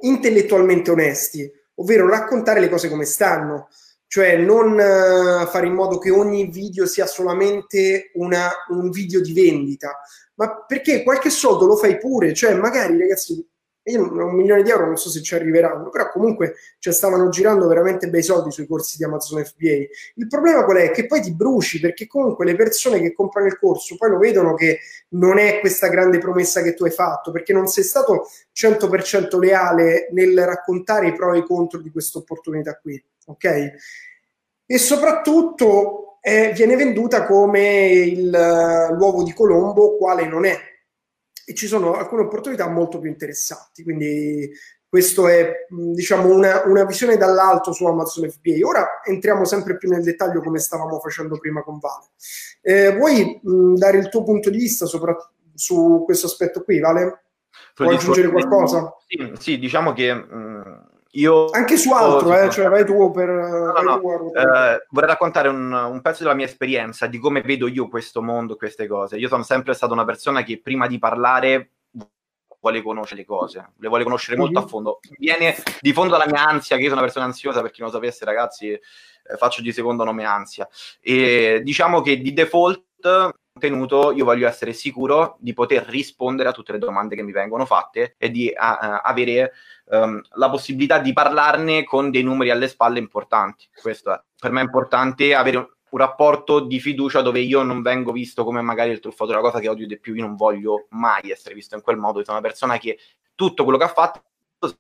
intellettualmente 0.02 0.92
onesti, 0.92 1.52
ovvero 1.76 2.08
raccontare 2.08 2.60
le 2.60 2.70
cose 2.70 2.88
come 2.88 3.06
stanno, 3.06 3.68
cioè 4.08 4.38
non 4.38 4.74
uh, 4.74 5.48
fare 5.48 5.66
in 5.66 5.74
modo 5.74 5.98
che 5.98 6.12
ogni 6.12 6.46
video 6.46 6.86
sia 6.86 7.08
solamente 7.08 8.12
una, 8.14 8.48
un 8.70 8.92
video 8.92 9.22
di 9.22 9.34
vendita, 9.34 10.00
ma 10.36 10.64
perché 10.66 11.02
qualche 11.02 11.32
soldo 11.32 11.66
lo 11.66 11.76
fai 11.76 11.98
pure, 11.98 12.32
cioè 12.36 12.54
magari 12.54 12.96
ragazzi 12.98 13.44
io 13.86 14.02
un 14.02 14.36
milione 14.36 14.64
di 14.64 14.70
euro 14.70 14.86
non 14.86 14.98
so 14.98 15.10
se 15.10 15.22
ci 15.22 15.36
arriveranno, 15.36 15.90
però 15.90 16.10
comunque 16.10 16.56
cioè, 16.80 16.94
stavano 16.94 17.28
girando 17.30 17.68
veramente 17.68 18.10
bei 18.10 18.24
soldi 18.24 18.52
sui 18.52 18.66
corsi 18.66 18.98
di 18.98 19.04
Amazon 19.04 19.44
FBA. 19.44 19.88
Il 20.16 20.28
problema 20.28 20.64
qual 20.64 20.78
è? 20.78 20.92
Che 20.92 21.06
poi 21.06 21.22
ti 21.22 21.34
bruci 21.34 21.80
perché 21.80 22.08
comunque 22.08 22.46
le 22.46 22.56
persone 22.56 23.02
che 23.02 23.14
comprano 23.14 23.48
il 23.48 23.58
corso 23.60 23.96
poi 23.98 24.12
lo 24.12 24.18
vedono 24.18 24.54
che 24.54 24.80
non 25.10 25.38
è 25.38 25.60
questa 25.60 25.88
grande 25.88 26.18
promessa 26.18 26.62
che 26.62 26.74
tu 26.74 26.86
hai 26.86 26.92
fatto, 26.92 27.32
perché 27.32 27.52
non 27.52 27.68
sei 27.68 27.84
stato 27.84 28.28
100% 28.56 29.38
leale 29.40 30.08
nel 30.12 30.46
raccontare 30.46 31.08
i 31.08 31.14
pro 31.14 31.34
e 31.34 31.40
i 31.40 31.44
contro 31.44 31.80
di 31.80 31.92
questa 31.92 32.20
opportunità 32.20 32.78
qui, 32.78 33.04
ok? 33.26 33.72
E 34.66 34.78
soprattutto 34.78 36.20
eh, 36.22 36.54
viene 36.56 36.78
venduta 36.78 37.26
come 37.26 37.88
il, 37.90 38.30
l'uovo 38.30 39.24
di 39.24 39.34
Colombo, 39.34 39.98
quale 39.98 40.26
non 40.26 40.46
è 40.46 40.58
e 41.46 41.54
ci 41.54 41.68
sono 41.68 41.94
alcune 41.94 42.24
opportunità 42.24 42.68
molto 42.68 43.00
più 43.00 43.10
interessanti. 43.10 43.84
Quindi 43.84 44.52
questo 44.88 45.28
è 45.28 45.66
diciamo 45.70 46.32
una, 46.32 46.64
una, 46.66 46.86
visione 46.86 47.18
dall'alto 47.18 47.72
su 47.72 47.86
Amazon 47.86 48.30
FBA. 48.30 48.66
Ora 48.66 49.02
entriamo 49.04 49.44
sempre 49.44 49.78
più 49.78 49.90
nel 49.90 50.04
dettaglio 50.04 50.42
come 50.42 50.60
stavamo 50.60 51.00
facendo 51.00 51.38
prima 51.40 51.64
con 51.64 51.80
Vale. 51.80 52.10
Eh, 52.62 52.96
vuoi 52.96 53.40
mh, 53.42 53.74
dare 53.76 53.98
il 53.98 54.10
tuo 54.10 54.24
punto 54.24 54.50
di 54.50 54.58
vista 54.58 54.86
sopra, 54.86 55.16
su 55.56 56.04
questo 56.06 56.28
aspetto 56.28 56.64
qui, 56.64 56.80
Vale? 56.80 57.24
Vuoi 57.76 57.96
aggiungere 57.96 58.30
qualcosa? 58.30 58.96
Sì, 59.08 59.32
sì, 59.40 59.58
diciamo 59.58 59.94
che 59.94 60.14
mh, 60.14 60.93
io 61.16 61.50
anche 61.52 61.78
su 61.78 61.92
altro, 61.92 62.36
eh, 62.36 62.50
cioè 62.50 62.70
vai 62.70 62.86
tu 62.86 63.12
per... 63.12 63.30
No, 63.30 63.72
vai 63.72 63.84
no, 63.84 64.00
tu 64.00 64.32
eh, 64.36 64.86
vorrei 64.90 65.10
raccontare 65.10 65.48
un, 65.48 65.72
un, 65.72 66.02
pezzo 66.02 66.24
della 66.24 66.36
mia 66.36 66.46
esperienza, 66.46 67.06
di 67.06 67.20
come 67.20 67.42
vedo 67.42 67.68
io 67.68 67.88
questo 67.88 68.22
mondo, 68.22 68.56
queste 68.56 68.88
cose. 68.88 69.18
Io 69.18 69.28
sono 69.28 69.44
sempre 69.44 69.74
stata 69.74 69.94
una 69.94 70.06
persona 70.06 70.42
che 70.44 70.60
prima 70.60 70.88
di 70.88 70.98
parlare 70.98 71.72
vuole 72.60 72.82
conoscere 72.82 73.20
le 73.22 73.26
cose, 73.26 73.74
le 73.78 73.88
vuole 73.90 74.04
conoscere 74.04 74.38
molto 74.38 74.58
mm-hmm. 74.58 74.68
a 74.68 74.70
fondo. 74.70 75.00
Viene 75.18 75.56
di 75.82 75.94
fondo 75.94 76.18
dalla 76.18 76.32
mia 76.32 76.48
ansia, 76.48 76.78
che 76.78 76.84
io 76.84 76.88
sono 76.88 77.02
una 77.02 77.10
persona 77.10 77.26
ansiosa, 77.28 77.62
per 77.62 77.72
chi 77.72 77.82
non 77.82 77.90
lo 77.90 77.96
sapesse 77.96 78.26
ragazzi, 78.26 78.70
eh, 78.70 78.80
faccio 79.38 79.62
di 79.62 79.72
secondo 79.72 80.04
nome 80.04 80.24
ansia. 80.24 80.68
E 81.00 81.62
diciamo 81.64 82.02
che 82.02 82.18
di 82.18 82.34
default 82.34 82.82
contenuto 83.54 84.12
io 84.12 84.26
voglio 84.26 84.48
essere 84.48 84.74
sicuro 84.74 85.38
di 85.40 85.54
poter 85.54 85.86
rispondere 85.86 86.50
a 86.50 86.52
tutte 86.52 86.72
le 86.72 86.80
domande 86.80 87.16
che 87.16 87.22
mi 87.22 87.32
vengono 87.32 87.66
fatte 87.66 88.16
e 88.18 88.32
di 88.32 88.52
a, 88.56 88.78
a, 88.78 89.02
avere 89.02 89.54
um, 89.86 90.22
la 90.36 90.50
possibilità 90.50 91.00
di 91.00 91.14
parlarne 91.14 91.84
con 91.84 92.12
dei 92.12 92.24
numeri 92.24 92.50
alle 92.50 92.68
spalle 92.68 93.00
importanti. 93.00 93.68
Questo 93.82 94.14
è. 94.14 94.22
Per 94.40 94.52
me 94.52 94.62
è 94.62 94.64
importante 94.64 95.34
avere 95.36 95.58
un, 95.58 95.68
un 95.90 96.00
rapporto 96.00 96.60
di 96.62 96.80
fiducia 96.80 97.22
dove 97.22 97.40
io 97.40 97.64
non 97.64 97.82
vengo 97.82 98.12
visto 98.12 98.44
come 98.44 98.62
magari 98.62 98.92
il 98.92 99.00
truffatore, 99.00 99.38
la 99.38 99.44
cosa 99.44 99.60
che 99.60 99.70
odio 99.70 99.88
di 99.88 100.00
più, 100.00 100.16
io 100.16 100.26
non 100.26 100.36
voglio 100.36 100.88
mai 100.90 101.30
essere 101.30 101.56
visto 101.56 101.76
in 101.76 101.82
quel 101.82 101.98
modo, 101.98 102.20
io 102.20 102.26
sono 102.26 102.40
una 102.40 102.48
persona 102.48 102.78
che 102.78 102.98
tutto 103.36 103.64
quello 103.64 103.78
che 103.78 103.86
ha 103.86 103.90
fatto 103.90 104.22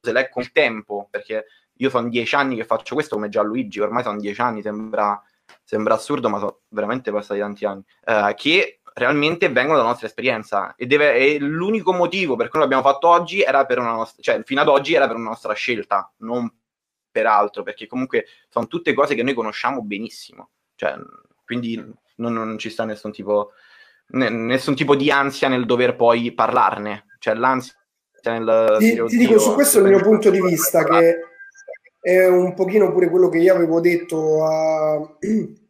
se 0.01 0.11
l'è 0.11 0.29
con 0.29 0.43
il 0.43 0.51
tempo, 0.51 1.07
perché 1.09 1.45
io 1.77 1.89
sono 1.89 2.09
dieci 2.09 2.35
anni 2.35 2.55
che 2.55 2.65
faccio 2.65 2.95
questo 2.95 3.15
come 3.15 3.29
già 3.29 3.41
Luigi, 3.41 3.79
ormai 3.79 4.03
sono 4.03 4.19
dieci 4.19 4.41
anni, 4.41 4.61
sembra, 4.61 5.21
sembra 5.63 5.95
assurdo, 5.95 6.29
ma 6.29 6.39
sono 6.39 6.61
veramente 6.69 7.11
passati 7.11 7.39
tanti 7.39 7.65
anni, 7.65 7.83
uh, 8.05 8.33
che 8.35 8.79
realmente 8.93 9.49
vengono 9.49 9.77
dalla 9.77 9.89
nostra 9.89 10.07
esperienza 10.07 10.75
e, 10.75 10.85
deve, 10.85 11.15
e 11.15 11.39
l'unico 11.39 11.93
motivo 11.93 12.35
per 12.35 12.49
cui 12.49 12.59
lo 12.59 12.65
abbiamo 12.65 12.83
fatto 12.83 13.07
oggi 13.07 13.41
era 13.41 13.65
per 13.65 13.79
una 13.79 13.91
nostra, 13.91 14.21
cioè 14.21 14.43
fino 14.43 14.61
ad 14.61 14.67
oggi 14.67 14.93
era 14.93 15.07
per 15.07 15.15
una 15.15 15.29
nostra 15.29 15.53
scelta, 15.53 16.11
non 16.17 16.51
per 17.09 17.25
altro, 17.27 17.63
perché 17.63 17.87
comunque 17.87 18.25
sono 18.49 18.67
tutte 18.67 18.93
cose 18.93 19.15
che 19.15 19.23
noi 19.23 19.33
conosciamo 19.33 19.81
benissimo, 19.81 20.49
cioè, 20.75 20.95
quindi 21.45 21.75
non, 22.15 22.33
non 22.33 22.57
ci 22.57 22.69
sta 22.69 22.85
nessun 22.85 23.11
tipo, 23.11 23.51
nessun 24.07 24.75
tipo 24.75 24.95
di 24.95 25.11
ansia 25.11 25.47
nel 25.47 25.65
dover 25.65 25.95
poi 25.95 26.31
parlarne, 26.33 27.05
cioè 27.19 27.35
l'ansia 27.35 27.75
nel... 28.23 28.77
Ti, 28.79 29.03
ti 29.05 29.17
dico, 29.17 29.37
su 29.37 29.53
questo 29.53 29.79
è 29.79 29.81
il 29.81 29.87
mio 29.87 30.01
punto 30.01 30.29
di 30.29 30.41
vista, 30.41 30.83
che 30.83 31.19
è 31.99 32.27
un 32.27 32.53
pochino 32.53 32.91
pure 32.91 33.09
quello 33.09 33.29
che 33.29 33.37
io 33.37 33.53
avevo 33.53 33.79
detto 33.79 34.45
a 34.45 35.17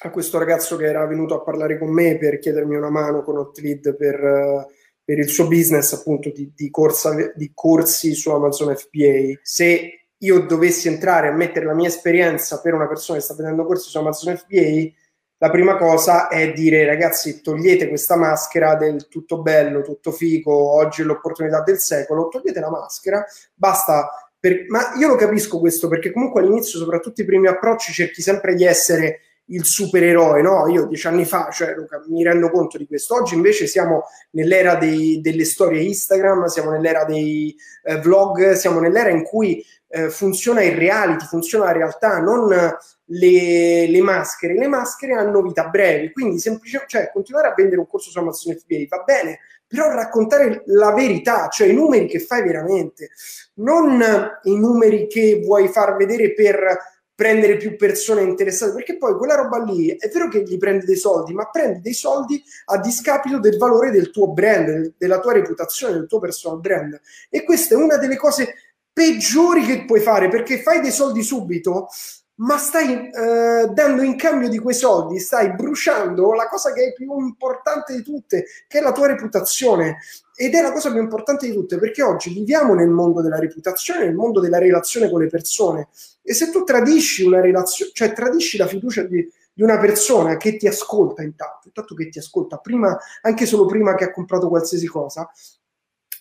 a 0.00 0.10
questo 0.10 0.38
ragazzo 0.38 0.76
che 0.76 0.86
era 0.86 1.06
venuto 1.06 1.34
a 1.34 1.42
parlare 1.42 1.78
con 1.78 1.88
me 1.88 2.18
per 2.18 2.38
chiedermi 2.38 2.76
una 2.76 2.90
mano 2.90 3.22
con 3.22 3.38
Hotlead 3.38 3.96
per, 3.96 4.66
per 5.04 5.18
il 5.18 5.28
suo 5.28 5.46
business 5.46 5.92
appunto 5.92 6.30
di, 6.30 6.52
di, 6.54 6.70
corsa, 6.70 7.14
di 7.34 7.50
corsi 7.54 8.14
su 8.14 8.30
Amazon 8.30 8.76
FBA. 8.76 9.38
Se 9.42 10.08
io 10.18 10.40
dovessi 10.40 10.88
entrare 10.88 11.28
a 11.28 11.32
mettere 11.32 11.66
la 11.66 11.74
mia 11.74 11.88
esperienza 11.88 12.60
per 12.60 12.74
una 12.74 12.88
persona 12.88 13.18
che 13.18 13.24
sta 13.24 13.34
prendendo 13.34 13.64
corsi 13.64 13.88
su 13.88 13.98
Amazon 13.98 14.36
FBA, 14.36 14.92
la 15.38 15.50
prima 15.50 15.76
cosa 15.76 16.28
è 16.28 16.52
dire 16.52 16.86
ragazzi 16.86 17.42
togliete 17.42 17.88
questa 17.88 18.16
maschera 18.16 18.74
del 18.74 19.06
tutto 19.08 19.42
bello, 19.42 19.82
tutto 19.82 20.10
figo, 20.10 20.52
oggi 20.54 21.02
è 21.02 21.04
l'opportunità 21.04 21.60
del 21.60 21.78
secolo, 21.78 22.28
togliete 22.28 22.58
la 22.58 22.70
maschera, 22.70 23.24
basta. 23.54 24.08
Per... 24.38 24.64
Ma 24.68 24.94
io 24.96 25.08
lo 25.08 25.16
capisco 25.16 25.60
questo 25.60 25.88
perché 25.88 26.10
comunque 26.10 26.40
all'inizio, 26.40 26.78
soprattutto 26.78 27.20
i 27.20 27.26
primi 27.26 27.48
approcci, 27.48 27.92
cerchi 27.92 28.22
sempre 28.22 28.54
di 28.54 28.64
essere 28.64 29.20
il 29.46 29.64
supereroe, 29.64 30.42
no? 30.42 30.66
Io 30.68 30.86
dieci 30.86 31.06
anni 31.06 31.24
fa, 31.24 31.50
cioè 31.50 31.74
Luca, 31.74 32.02
mi 32.08 32.24
rendo 32.24 32.50
conto 32.50 32.78
di 32.78 32.86
questo. 32.86 33.14
Oggi 33.14 33.34
invece 33.34 33.66
siamo 33.66 34.04
nell'era 34.30 34.74
dei, 34.74 35.20
delle 35.20 35.44
storie 35.44 35.82
Instagram, 35.82 36.46
siamo 36.46 36.70
nell'era 36.70 37.04
dei 37.04 37.54
eh, 37.84 38.00
vlog, 38.00 38.52
siamo 38.52 38.80
nell'era 38.80 39.10
in 39.10 39.22
cui 39.22 39.64
eh, 39.88 40.10
funziona 40.10 40.62
il 40.62 40.76
reality, 40.76 41.26
funziona 41.26 41.66
la 41.66 41.72
realtà, 41.72 42.18
non 42.18 42.48
le, 42.48 43.86
le, 43.88 44.00
maschere. 44.00 44.54
Le 44.54 44.66
maschere 44.66 45.14
hanno 45.14 45.42
vita 45.42 45.68
breve, 45.68 46.12
quindi 46.12 46.38
semplicemente, 46.38 46.90
cioè, 46.90 47.10
continuare 47.12 47.48
a 47.48 47.54
vendere 47.54 47.80
un 47.80 47.86
corso 47.86 48.10
su 48.10 48.18
Amazon 48.18 48.56
FBA 48.56 48.84
va 48.88 49.02
bene, 49.04 49.38
però 49.66 49.92
raccontare 49.92 50.62
la 50.66 50.92
verità, 50.92 51.48
cioè 51.48 51.68
i 51.68 51.74
numeri 51.74 52.06
che 52.06 52.20
fai 52.20 52.42
veramente, 52.42 53.10
non 53.54 54.00
i 54.42 54.58
numeri 54.58 55.06
che 55.06 55.40
vuoi 55.44 55.68
far 55.68 55.96
vedere 55.96 56.34
per 56.34 56.94
prendere 57.16 57.56
più 57.56 57.76
persone 57.76 58.20
interessate, 58.20 58.74
perché 58.74 58.98
poi 58.98 59.14
quella 59.14 59.34
roba 59.34 59.60
lì 59.64 59.88
è 59.88 60.08
vero 60.08 60.28
che 60.28 60.42
gli 60.42 60.58
prendi 60.58 60.84
dei 60.84 60.96
soldi, 60.96 61.32
ma 61.32 61.48
prendi 61.48 61.80
dei 61.80 61.94
soldi 61.94 62.40
a 62.66 62.78
discapito 62.78 63.40
del 63.40 63.56
valore 63.56 63.90
del 63.90 64.10
tuo 64.10 64.28
brand, 64.32 64.92
della 64.98 65.18
tua 65.18 65.32
reputazione, 65.32 65.94
del 65.94 66.06
tuo 66.06 66.20
personal 66.20 66.60
brand. 66.60 67.00
E 67.30 67.42
questa 67.42 67.74
è 67.74 67.78
una 67.78 67.96
delle 67.96 68.16
cose 68.16 68.54
peggiori 68.92 69.64
che 69.64 69.86
puoi 69.86 70.00
fare, 70.00 70.28
perché 70.28 70.60
fai 70.60 70.82
dei 70.82 70.92
soldi 70.92 71.22
subito, 71.22 71.88
ma 72.36 72.58
stai 72.58 73.10
eh, 73.10 73.66
dando 73.72 74.02
in 74.02 74.16
cambio 74.16 74.50
di 74.50 74.58
quei 74.58 74.74
soldi, 74.74 75.18
stai 75.18 75.54
bruciando 75.54 76.34
la 76.34 76.48
cosa 76.48 76.70
che 76.74 76.88
è 76.88 76.92
più 76.92 77.18
importante 77.18 77.94
di 77.94 78.02
tutte, 78.02 78.44
che 78.68 78.78
è 78.78 78.82
la 78.82 78.92
tua 78.92 79.06
reputazione. 79.06 79.96
Ed 80.38 80.54
è 80.54 80.60
la 80.60 80.70
cosa 80.70 80.92
più 80.92 81.00
importante 81.00 81.46
di 81.46 81.54
tutte, 81.54 81.78
perché 81.78 82.02
oggi 82.02 82.32
viviamo 82.32 82.74
nel 82.74 82.90
mondo 82.90 83.22
della 83.22 83.38
reputazione, 83.38 84.04
nel 84.04 84.14
mondo 84.14 84.38
della 84.38 84.58
relazione 84.58 85.08
con 85.10 85.20
le 85.20 85.28
persone. 85.28 85.88
E 86.22 86.34
se 86.34 86.50
tu 86.50 86.62
tradisci 86.62 87.22
una 87.24 87.40
relazione, 87.40 87.90
cioè 87.94 88.12
tradisci 88.12 88.58
la 88.58 88.66
fiducia 88.66 89.02
di, 89.02 89.26
di 89.54 89.62
una 89.62 89.78
persona 89.78 90.36
che 90.36 90.58
ti 90.58 90.66
ascolta 90.66 91.22
intanto, 91.22 91.68
intanto 91.68 91.94
che 91.94 92.10
ti 92.10 92.18
ascolta, 92.18 92.58
prima, 92.58 92.98
anche 93.22 93.46
solo 93.46 93.64
prima 93.64 93.94
che 93.94 94.04
ha 94.04 94.12
comprato 94.12 94.48
qualsiasi 94.48 94.86
cosa, 94.86 95.26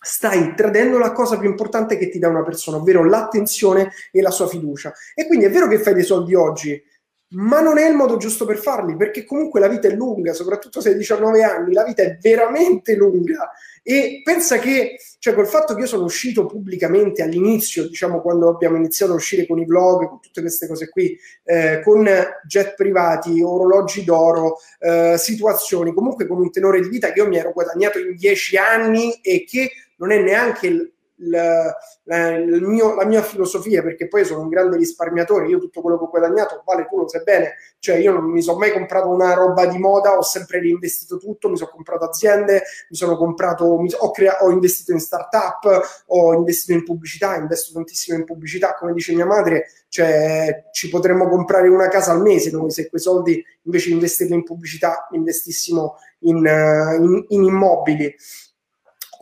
stai 0.06 0.54
tradendo 0.56 0.98
la 0.98 1.12
cosa 1.12 1.38
più 1.38 1.50
importante 1.50 1.98
che 1.98 2.10
ti 2.10 2.20
dà 2.20 2.30
una 2.30 2.44
persona, 2.44 2.78
ovvero 2.78 3.04
l'attenzione 3.04 3.92
e 4.12 4.22
la 4.22 4.32
sua 4.32 4.48
fiducia. 4.48 4.94
E 5.14 5.28
quindi 5.28 5.46
è 5.46 5.50
vero 5.50 5.68
che 5.68 5.80
fai 5.80 5.94
dei 5.94 6.04
soldi 6.04 6.36
oggi, 6.36 6.82
ma 7.30 7.60
non 7.60 7.78
è 7.78 7.88
il 7.88 7.96
modo 7.96 8.18
giusto 8.18 8.46
per 8.46 8.58
farli, 8.58 8.96
perché 8.96 9.26
comunque 9.26 9.60
la 9.60 9.68
vita 9.68 9.88
è 9.88 9.92
lunga, 9.94 10.34
soprattutto 10.34 10.80
se 10.80 10.90
hai 10.90 10.98
19 10.98 11.44
anni, 11.44 11.74
la 11.74 11.84
vita 11.84 12.04
è 12.04 12.18
veramente 12.22 12.96
lunga. 12.96 13.52
E 13.82 14.22
pensa 14.24 14.58
che, 14.58 14.98
cioè, 15.20 15.34
col 15.34 15.48
fatto 15.48 15.74
che 15.74 15.82
io 15.82 15.88
sono 15.88 16.06
uscito 16.06 16.46
pubblicamente 16.46 17.22
all'inizio, 17.22 17.88
diciamo 17.88 18.22
quando 18.22 18.50
abbiamo 18.50 18.78
iniziato 18.78 19.12
a 19.12 19.16
uscire 19.16 19.46
con 19.46 19.60
i 19.60 19.66
vlog, 19.66 20.08
con 20.08 20.20
tutte 20.20 20.42
queste 20.42 20.68
cose 20.68 20.90
qui, 20.90 21.18
eh, 21.44 21.82
con 21.84 22.08
jet 22.48 22.76
privati, 22.76 23.42
orologi 23.42 24.04
d'oro, 24.04 24.58
eh, 24.80 25.16
situazioni, 25.18 25.94
comunque 25.94 26.28
con 26.28 26.40
un 26.40 26.52
tenore 26.52 26.80
di 26.82 26.90
vita 26.90 27.12
che 27.12 27.20
io 27.20 27.28
mi 27.28 27.38
ero 27.38 27.52
guadagnato 27.52 28.00
in 28.00 28.16
10 28.16 28.58
anni 28.58 29.14
e 29.22 29.46
che 29.48 29.72
non 29.98 30.12
è 30.12 30.20
neanche 30.20 30.68
il, 30.68 30.95
la, 31.18 31.74
la, 32.04 32.30
mio, 32.38 32.96
la, 32.96 33.06
mia 33.06 33.22
filosofia, 33.22 33.82
perché 33.82 34.08
poi 34.08 34.26
sono 34.26 34.42
un 34.42 34.50
grande 34.50 34.78
risparmiatore, 34.78 35.48
io 35.48 35.60
tutto 35.60 35.82
quello 35.82 35.98
che 35.98 36.04
ho 36.04 36.10
guadagnato, 36.10 36.62
vale 36.66 36.88
tu 36.90 36.98
lo 36.98 37.08
sai 37.08 37.24
bene, 37.24 37.56
cioè 37.80 37.98
io 37.98 38.12
non 38.12 38.26
mi 38.26 38.42
sono 38.42 38.58
mai 38.58 38.72
comprato 38.72 39.08
una 39.10 39.34
roba 39.34 39.66
di 39.66 39.78
moda, 39.78 40.18
ho 40.18 40.22
sempre 40.22 40.60
reinvestito 40.60 41.18
tutto, 41.18 41.50
mi 41.50 41.58
sono 41.58 41.72
comprato 41.72 42.06
aziende, 42.06 42.64
mi 42.90 42.96
sono 42.96 43.16
comprato, 43.18 43.80
mi, 43.80 43.90
ho, 43.98 44.12
crea, 44.12 44.44
ho 44.44 44.50
investito 44.50 44.92
in 44.92 45.00
startup, 45.00 46.04
ho 46.08 46.34
investito 46.34 46.74
in 46.74 46.84
pubblicità, 46.84 47.36
investo 47.36 47.74
tantissimo 47.74 48.18
in 48.18 48.26
pubblicità, 48.26 48.76
come 48.76 48.94
dice 48.94 49.14
mia 49.14 49.26
madre, 49.26 49.68
cioè 49.88 50.66
ci 50.72 50.90
potremmo 50.90 51.30
comprare 51.30 51.70
una 51.70 51.88
casa 51.88 52.12
al 52.12 52.22
mese 52.22 52.52
noi 52.52 52.70
se 52.70 52.90
quei 52.90 53.00
soldi 53.00 53.42
invece 53.62 53.88
di 53.88 53.94
investirli 53.94 54.34
in 54.34 54.44
pubblicità 54.44 55.08
investissimo 55.12 55.96
in, 56.20 56.38
in, 56.38 57.26
in 57.30 57.44
immobili 57.44 58.14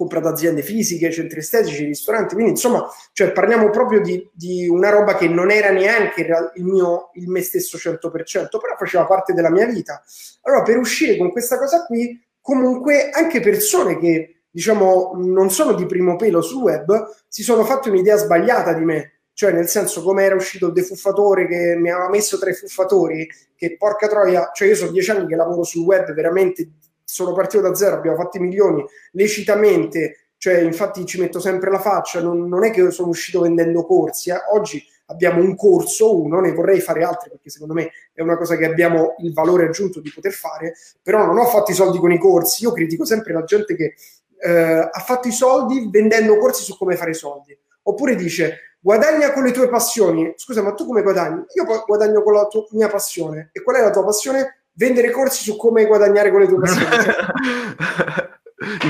comprato 0.03 0.27
aziende 0.27 0.61
fisiche, 0.61 1.11
centri 1.11 1.39
estetici, 1.39 1.85
ristoranti, 1.85 2.33
quindi 2.33 2.51
insomma, 2.51 2.85
cioè, 3.13 3.31
parliamo 3.31 3.69
proprio 3.69 4.01
di, 4.01 4.29
di, 4.33 4.67
una 4.67 4.89
roba 4.89 5.15
che 5.15 5.27
non 5.27 5.49
era 5.49 5.71
neanche 5.71 6.27
il 6.55 6.63
mio, 6.63 7.09
il 7.13 7.29
me 7.29 7.41
stesso 7.41 7.77
100%, 7.77 7.99
però 8.09 8.75
faceva 8.77 9.05
parte 9.05 9.33
della 9.33 9.49
mia 9.49 9.65
vita. 9.65 10.03
Allora, 10.41 10.61
per 10.63 10.77
uscire 10.77 11.17
con 11.17 11.31
questa 11.31 11.57
cosa 11.57 11.85
qui, 11.85 12.21
comunque 12.41 13.09
anche 13.09 13.39
persone 13.39 13.97
che, 13.97 14.43
diciamo, 14.49 15.13
non 15.15 15.49
sono 15.49 15.73
di 15.73 15.85
primo 15.85 16.15
pelo 16.15 16.41
sul 16.41 16.61
web, 16.61 17.15
si 17.27 17.41
sono 17.41 17.63
fatte 17.63 17.89
un'idea 17.89 18.17
sbagliata 18.17 18.73
di 18.73 18.83
me, 18.83 19.21
cioè 19.33 19.51
nel 19.51 19.67
senso 19.67 20.03
come 20.03 20.23
era 20.23 20.35
uscito 20.35 20.67
il 20.67 20.73
defuffatore 20.73 21.47
che 21.47 21.75
mi 21.75 21.89
aveva 21.89 22.09
messo 22.09 22.37
tra 22.37 22.49
i 22.49 22.53
fuffatori, 22.53 23.27
che 23.55 23.77
porca 23.77 24.07
troia, 24.07 24.51
cioè 24.53 24.67
io 24.67 24.75
sono 24.75 24.91
dieci 24.91 25.11
anni 25.11 25.27
che 25.27 25.35
lavoro 25.35 25.63
sul 25.63 25.85
web 25.85 26.13
veramente 26.13 26.69
sono 27.13 27.33
partito 27.33 27.61
da 27.61 27.75
zero, 27.75 27.95
abbiamo 27.95 28.17
fatto 28.17 28.37
i 28.37 28.39
milioni 28.39 28.83
lecitamente, 29.11 30.29
cioè 30.37 30.61
infatti 30.61 31.05
ci 31.05 31.19
metto 31.19 31.39
sempre 31.39 31.69
la 31.69 31.79
faccia, 31.79 32.21
non, 32.21 32.47
non 32.47 32.63
è 32.63 32.71
che 32.71 32.89
sono 32.89 33.09
uscito 33.09 33.41
vendendo 33.41 33.85
corsi, 33.85 34.31
eh. 34.31 34.41
oggi 34.51 34.83
abbiamo 35.05 35.41
un 35.41 35.55
corso, 35.55 36.19
uno, 36.19 36.39
ne 36.39 36.51
vorrei 36.53 36.79
fare 36.79 37.03
altri 37.03 37.29
perché 37.29 37.51
secondo 37.51 37.75
me 37.75 37.91
è 38.13 38.21
una 38.21 38.35
cosa 38.35 38.55
che 38.55 38.65
abbiamo 38.65 39.15
il 39.19 39.31
valore 39.31 39.65
aggiunto 39.65 39.99
di 39.99 40.11
poter 40.11 40.31
fare, 40.31 40.73
però 41.03 41.23
non 41.23 41.37
ho 41.37 41.45
fatto 41.45 41.69
i 41.69 41.75
soldi 41.75 41.99
con 41.99 42.11
i 42.11 42.17
corsi, 42.17 42.63
io 42.63 42.71
critico 42.71 43.05
sempre 43.05 43.33
la 43.33 43.43
gente 43.43 43.75
che 43.75 43.93
eh, 44.39 44.89
ha 44.91 44.99
fatto 45.05 45.27
i 45.27 45.31
soldi 45.31 45.87
vendendo 45.91 46.37
corsi 46.37 46.63
su 46.63 46.75
come 46.75 46.95
fare 46.95 47.11
i 47.11 47.15
soldi, 47.15 47.55
oppure 47.83 48.15
dice 48.15 48.77
guadagna 48.79 49.31
con 49.33 49.43
le 49.43 49.51
tue 49.51 49.69
passioni, 49.69 50.33
scusa 50.35 50.63
ma 50.63 50.73
tu 50.73 50.87
come 50.87 51.03
guadagni? 51.03 51.45
Io 51.53 51.85
guadagno 51.85 52.23
con 52.23 52.33
la 52.33 52.47
tua, 52.47 52.65
mia 52.71 52.89
passione, 52.89 53.49
e 53.53 53.61
qual 53.61 53.75
è 53.75 53.81
la 53.81 53.91
tua 53.91 54.03
passione? 54.03 54.62
Vendere 54.73 55.11
corsi 55.11 55.43
su 55.43 55.55
come 55.57 55.85
guadagnare 55.85 56.31
con 56.31 56.41
le 56.41 56.47
tue 56.47 56.59
passioni. 56.59 56.87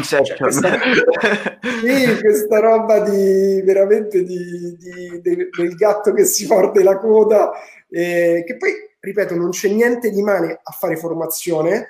Cioè, 0.03 0.37
questa, 0.37 0.77
sì, 1.81 2.19
questa 2.19 2.59
roba 2.59 2.99
di 2.99 3.61
veramente 3.63 4.23
di, 4.23 4.77
di, 4.77 5.21
de, 5.21 5.49
del 5.49 5.75
gatto 5.75 6.13
che 6.13 6.25
si 6.25 6.45
morde 6.45 6.83
la 6.83 6.97
coda, 6.99 7.51
eh, 7.89 8.43
che 8.45 8.57
poi, 8.57 8.71
ripeto, 8.99 9.35
non 9.35 9.49
c'è 9.49 9.69
niente 9.69 10.11
di 10.11 10.21
male 10.21 10.59
a 10.61 10.71
fare 10.71 10.95
formazione, 10.95 11.89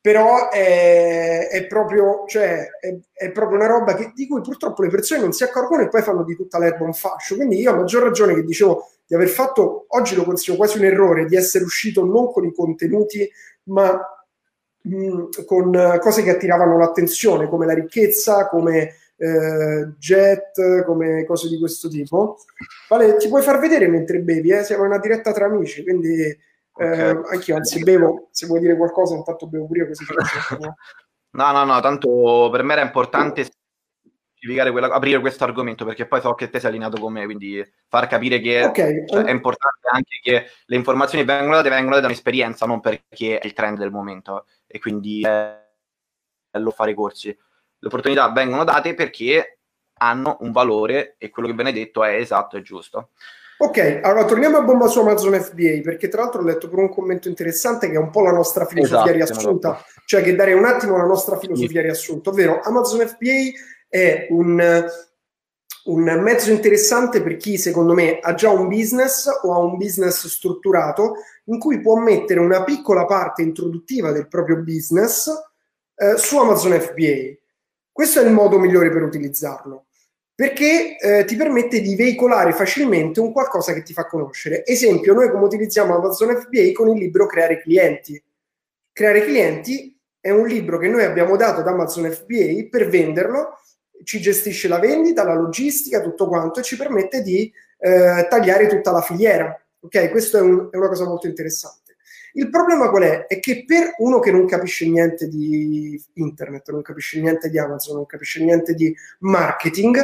però 0.00 0.48
è, 0.48 1.48
è, 1.48 1.66
proprio, 1.66 2.24
cioè, 2.26 2.68
è, 2.80 2.96
è 3.12 3.32
proprio 3.32 3.58
una 3.58 3.66
roba 3.66 3.94
che, 3.94 4.12
di 4.14 4.28
cui 4.28 4.40
purtroppo 4.40 4.82
le 4.82 4.88
persone 4.88 5.20
non 5.20 5.32
si 5.32 5.42
accorgono 5.42 5.82
e 5.82 5.88
poi 5.88 6.02
fanno 6.02 6.22
di 6.22 6.36
tutta 6.36 6.58
l'erba 6.58 6.84
un 6.84 6.94
fascio. 6.94 7.34
Quindi 7.34 7.58
io 7.58 7.72
a 7.72 7.76
maggior 7.76 8.04
ragione 8.04 8.34
che 8.34 8.44
dicevo 8.44 8.90
di 9.08 9.14
aver 9.14 9.28
fatto, 9.28 9.86
oggi 9.88 10.14
lo 10.14 10.22
considero 10.22 10.58
quasi 10.58 10.76
un 10.76 10.84
errore, 10.84 11.24
di 11.24 11.34
essere 11.34 11.64
uscito 11.64 12.04
non 12.04 12.30
con 12.30 12.44
i 12.44 12.52
contenuti, 12.52 13.26
ma 13.64 13.98
mh, 14.82 14.96
mm, 14.96 15.24
con 15.46 15.98
cose 15.98 16.22
che 16.22 16.30
attiravano 16.30 16.76
l'attenzione, 16.76 17.48
come 17.48 17.64
la 17.64 17.72
ricchezza, 17.72 18.48
come 18.48 18.96
eh, 19.16 19.92
jet, 19.96 20.84
come 20.84 21.24
cose 21.24 21.48
di 21.48 21.58
questo 21.58 21.88
tipo. 21.88 22.36
Vale, 22.90 23.16
ti 23.16 23.28
puoi 23.28 23.40
far 23.40 23.58
vedere 23.58 23.88
mentre 23.88 24.20
bevi, 24.20 24.50
eh? 24.50 24.62
siamo 24.62 24.84
in 24.84 24.90
una 24.90 25.00
diretta 25.00 25.32
tra 25.32 25.46
amici, 25.46 25.82
quindi 25.82 26.20
eh, 26.20 27.10
okay. 27.10 27.32
anche 27.32 27.50
io 27.50 27.56
anzi 27.56 27.82
bevo, 27.82 28.28
se 28.30 28.46
vuoi 28.46 28.60
dire 28.60 28.76
qualcosa 28.76 29.16
intanto 29.16 29.46
bevo 29.46 29.64
pure 29.64 29.80
io 29.80 29.86
così. 29.86 30.04
no, 31.30 31.52
no, 31.52 31.64
no, 31.64 31.80
tanto 31.80 32.50
per 32.52 32.62
me 32.62 32.74
era 32.74 32.82
importante 32.82 33.48
quella, 34.40 34.88
aprire 34.88 35.20
questo 35.20 35.44
argomento 35.44 35.84
perché 35.84 36.06
poi 36.06 36.20
so 36.20 36.34
che 36.34 36.48
te 36.48 36.60
sei 36.60 36.70
allineato 36.70 37.00
con 37.00 37.12
me, 37.12 37.24
quindi 37.24 37.64
far 37.88 38.06
capire 38.06 38.40
che 38.40 38.64
okay. 38.64 39.06
cioè, 39.06 39.24
è 39.24 39.30
importante 39.30 39.88
anche 39.90 40.20
che 40.22 40.46
le 40.64 40.76
informazioni 40.76 41.24
vengono 41.24 41.56
date, 41.56 41.68
vengono 41.68 41.90
date 41.90 42.02
da 42.02 42.06
un'esperienza, 42.08 42.66
non 42.66 42.80
perché 42.80 43.38
è 43.38 43.46
il 43.46 43.52
trend 43.52 43.78
del 43.78 43.90
momento 43.90 44.46
e 44.66 44.78
quindi 44.78 45.22
è 45.22 45.66
bello 46.50 46.70
fare 46.70 46.94
corsi. 46.94 47.28
Le 47.28 47.86
opportunità 47.86 48.30
vengono 48.30 48.64
date 48.64 48.94
perché 48.94 49.58
hanno 49.98 50.36
un 50.40 50.52
valore 50.52 51.16
e 51.18 51.30
quello 51.30 51.48
che 51.48 51.54
viene 51.54 51.72
detto 51.72 52.04
è 52.04 52.14
esatto 52.14 52.56
e 52.56 52.62
giusto. 52.62 53.10
Ok, 53.60 54.00
allora 54.02 54.24
torniamo 54.24 54.58
a 54.58 54.62
bomba 54.62 54.86
su 54.86 55.00
Amazon 55.00 55.32
FBA 55.34 55.80
perché 55.82 56.06
tra 56.06 56.22
l'altro 56.22 56.42
ho 56.42 56.44
letto 56.44 56.68
pure 56.68 56.82
un 56.82 56.90
commento 56.90 57.26
interessante 57.26 57.88
che 57.88 57.96
è 57.96 57.98
un 57.98 58.10
po' 58.10 58.22
la 58.22 58.30
nostra 58.30 58.64
filosofia 58.66 59.12
esatto, 59.12 59.40
riassunta, 59.40 59.84
cioè 60.04 60.22
che 60.22 60.36
dare 60.36 60.52
un 60.52 60.64
attimo 60.64 60.96
la 60.96 61.04
nostra 61.04 61.36
filosofia 61.38 61.80
sì. 61.80 61.86
riassunta, 61.86 62.30
ovvero 62.30 62.60
Amazon 62.62 63.04
FBA 63.04 63.50
è 63.88 64.26
un, 64.30 64.86
un 65.84 66.02
mezzo 66.20 66.50
interessante 66.50 67.22
per 67.22 67.36
chi 67.36 67.56
secondo 67.56 67.94
me 67.94 68.18
ha 68.20 68.34
già 68.34 68.50
un 68.50 68.68
business 68.68 69.26
o 69.42 69.54
ha 69.54 69.58
un 69.58 69.76
business 69.76 70.26
strutturato 70.26 71.14
in 71.44 71.58
cui 71.58 71.80
può 71.80 71.96
mettere 71.96 72.40
una 72.40 72.62
piccola 72.62 73.06
parte 73.06 73.42
introduttiva 73.42 74.12
del 74.12 74.28
proprio 74.28 74.58
business 74.62 75.28
eh, 75.96 76.16
su 76.16 76.38
Amazon 76.38 76.78
FBA. 76.78 77.36
Questo 77.90 78.20
è 78.20 78.24
il 78.24 78.32
modo 78.32 78.58
migliore 78.58 78.90
per 78.90 79.02
utilizzarlo. 79.02 79.86
perché 80.38 80.96
eh, 80.98 81.24
ti 81.24 81.34
permette 81.34 81.80
di 81.80 81.96
veicolare 81.96 82.52
facilmente 82.52 83.18
un 83.18 83.32
qualcosa 83.32 83.72
che 83.72 83.82
ti 83.82 83.92
fa 83.92 84.06
conoscere. 84.06 84.64
Esempio, 84.64 85.12
noi 85.12 85.32
come 85.32 85.42
utilizziamo 85.42 85.96
Amazon 85.96 86.28
FBA 86.40 86.70
con 86.74 86.90
il 86.90 86.98
libro 87.02 87.26
Creare 87.26 87.60
clienti. 87.60 88.22
Creare 88.92 89.24
clienti 89.24 89.98
è 90.20 90.30
un 90.30 90.46
libro 90.46 90.78
che 90.78 90.86
noi 90.86 91.02
abbiamo 91.02 91.34
dato 91.34 91.58
ad 91.58 91.66
Amazon 91.66 92.08
FBA 92.12 92.68
per 92.70 92.88
venderlo, 92.88 93.58
ci 94.04 94.20
gestisce 94.20 94.68
la 94.68 94.78
vendita, 94.78 95.24
la 95.24 95.34
logistica, 95.34 96.00
tutto 96.00 96.28
quanto 96.28 96.60
e 96.60 96.62
ci 96.62 96.76
permette 96.76 97.22
di 97.22 97.52
eh, 97.78 98.26
tagliare 98.28 98.66
tutta 98.66 98.90
la 98.90 99.00
filiera. 99.00 99.60
Ok, 99.80 100.10
questo 100.10 100.38
è, 100.38 100.40
un, 100.40 100.68
è 100.70 100.76
una 100.76 100.88
cosa 100.88 101.04
molto 101.04 101.26
interessante. 101.26 101.96
Il 102.32 102.50
problema 102.50 102.90
qual 102.90 103.02
è? 103.02 103.26
È 103.26 103.40
che 103.40 103.64
per 103.66 103.94
uno 103.98 104.18
che 104.18 104.30
non 104.30 104.46
capisce 104.46 104.88
niente 104.88 105.28
di 105.28 106.00
internet, 106.14 106.70
non 106.70 106.82
capisce 106.82 107.20
niente 107.20 107.48
di 107.48 107.58
Amazon, 107.58 107.96
non 107.96 108.06
capisce 108.06 108.44
niente 108.44 108.74
di 108.74 108.94
marketing, 109.20 109.98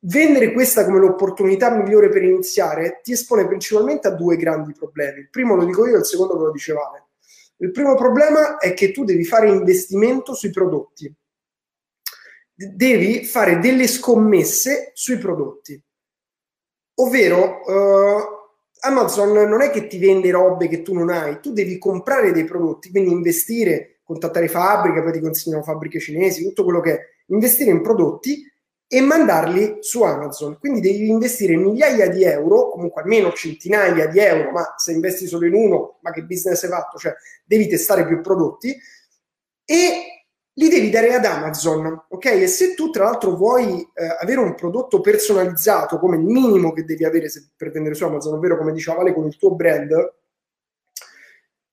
vendere 0.00 0.52
questa 0.52 0.84
come 0.84 0.98
l'opportunità 0.98 1.70
migliore 1.70 2.08
per 2.08 2.22
iniziare 2.22 3.00
ti 3.02 3.12
espone 3.12 3.46
principalmente 3.46 4.08
a 4.08 4.12
due 4.12 4.36
grandi 4.36 4.72
problemi. 4.72 5.20
Il 5.20 5.30
primo 5.30 5.54
lo 5.56 5.64
dico 5.64 5.86
io, 5.86 5.98
il 5.98 6.06
secondo 6.06 6.38
ve 6.38 6.44
lo 6.44 6.52
dice 6.52 6.72
Vale. 6.72 7.04
Il 7.58 7.72
primo 7.72 7.94
problema 7.94 8.56
è 8.56 8.72
che 8.72 8.90
tu 8.90 9.04
devi 9.04 9.24
fare 9.24 9.50
investimento 9.50 10.34
sui 10.34 10.50
prodotti. 10.50 11.12
Devi 12.68 13.24
fare 13.24 13.58
delle 13.58 13.86
scommesse 13.86 14.90
sui 14.92 15.16
prodotti. 15.16 15.82
Ovvero, 16.96 17.62
uh, 17.64 18.22
Amazon 18.80 19.48
non 19.48 19.62
è 19.62 19.70
che 19.70 19.86
ti 19.86 19.96
vende 19.96 20.30
robe 20.30 20.68
che 20.68 20.82
tu 20.82 20.92
non 20.92 21.08
hai, 21.08 21.40
tu 21.40 21.52
devi 21.54 21.78
comprare 21.78 22.32
dei 22.32 22.44
prodotti, 22.44 22.90
quindi 22.90 23.12
investire, 23.12 24.00
contattare 24.02 24.48
fabbriche, 24.48 25.02
poi 25.02 25.12
ti 25.12 25.20
consigliano 25.20 25.62
fabbriche 25.62 26.00
cinesi, 26.00 26.42
tutto 26.42 26.64
quello 26.64 26.80
che 26.80 26.92
è, 26.92 27.00
investire 27.28 27.70
in 27.70 27.80
prodotti 27.80 28.44
e 28.86 29.00
mandarli 29.00 29.78
su 29.80 30.02
Amazon. 30.02 30.58
Quindi 30.58 30.80
devi 30.80 31.08
investire 31.08 31.56
migliaia 31.56 32.10
di 32.10 32.24
euro, 32.24 32.68
comunque 32.68 33.00
almeno 33.00 33.32
centinaia 33.32 34.06
di 34.06 34.18
euro, 34.18 34.50
ma 34.50 34.74
se 34.76 34.92
investi 34.92 35.26
solo 35.26 35.46
in 35.46 35.54
uno, 35.54 35.98
ma 36.02 36.10
che 36.10 36.24
business 36.24 36.62
hai 36.64 36.68
fatto? 36.68 36.98
Cioè, 36.98 37.14
devi 37.42 37.68
testare 37.68 38.04
più 38.04 38.20
prodotti 38.20 38.76
e 39.64 40.19
li 40.54 40.68
devi 40.68 40.90
dare 40.90 41.14
ad 41.14 41.24
Amazon, 41.24 42.06
ok? 42.08 42.24
E 42.26 42.46
se 42.46 42.74
tu 42.74 42.90
tra 42.90 43.04
l'altro 43.04 43.36
vuoi 43.36 43.80
eh, 43.80 44.16
avere 44.20 44.40
un 44.40 44.54
prodotto 44.54 45.00
personalizzato 45.00 45.98
come 45.98 46.16
il 46.16 46.24
minimo 46.24 46.72
che 46.72 46.84
devi 46.84 47.04
avere 47.04 47.28
se, 47.28 47.50
per 47.56 47.70
vendere 47.70 47.94
su 47.94 48.04
Amazon, 48.04 48.34
ovvero 48.34 48.58
come 48.58 48.72
diceva 48.72 48.98
Vale 48.98 49.14
con 49.14 49.26
il 49.26 49.36
tuo 49.36 49.54
brand, 49.54 50.14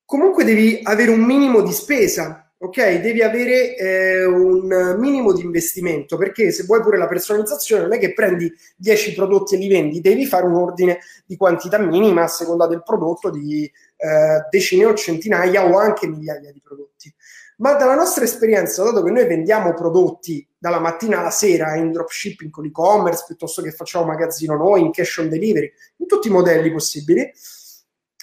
comunque 0.06 0.44
devi 0.44 0.80
avere 0.84 1.12
un 1.12 1.22
minimo 1.22 1.62
di 1.62 1.72
spesa 1.72 2.48
ok? 2.60 3.00
Devi 3.00 3.22
avere 3.22 3.76
eh, 3.76 4.26
un 4.26 4.96
minimo 4.98 5.32
di 5.32 5.42
investimento 5.42 6.18
perché 6.18 6.52
se 6.52 6.64
vuoi 6.64 6.82
pure 6.82 6.98
la 6.98 7.08
personalizzazione 7.08 7.84
non 7.84 7.94
è 7.94 8.00
che 8.00 8.14
prendi 8.14 8.52
10 8.76 9.14
prodotti 9.14 9.56
e 9.56 9.58
li 9.60 9.68
vendi, 9.68 10.02
devi 10.02 10.26
fare 10.26 10.46
un 10.46 10.56
ordine 10.56 11.00
di 11.26 11.36
quantità 11.36 11.78
minima 11.78 12.24
a 12.24 12.28
seconda 12.28 12.68
del 12.68 12.84
prodotto 12.84 13.30
di 13.30 13.64
eh, 13.66 14.48
decine 14.50 14.86
o 14.86 14.94
centinaia 14.96 15.66
o 15.66 15.78
anche 15.78 16.08
migliaia 16.08 16.52
di 16.52 16.62
prodotti. 16.62 17.14
Ma 17.60 17.74
dalla 17.74 17.96
nostra 17.96 18.24
esperienza, 18.24 18.84
dato 18.84 19.02
che 19.02 19.10
noi 19.10 19.26
vendiamo 19.26 19.74
prodotti 19.74 20.48
dalla 20.58 20.80
mattina 20.80 21.20
alla 21.20 21.32
sera 21.32 21.76
in 21.76 21.92
dropshipping 21.92 22.52
con 22.52 22.66
e-commerce, 22.66 23.24
piuttosto 23.26 23.62
che 23.64 23.72
facciamo 23.72 24.06
magazzino 24.06 24.56
noi, 24.56 24.82
in 24.82 24.92
cash 24.92 25.18
on 25.18 25.30
delivery, 25.30 25.72
in 25.98 26.08
tutti 26.08 26.28
i 26.28 26.32
modelli 26.32 26.72
possibili, 26.72 27.32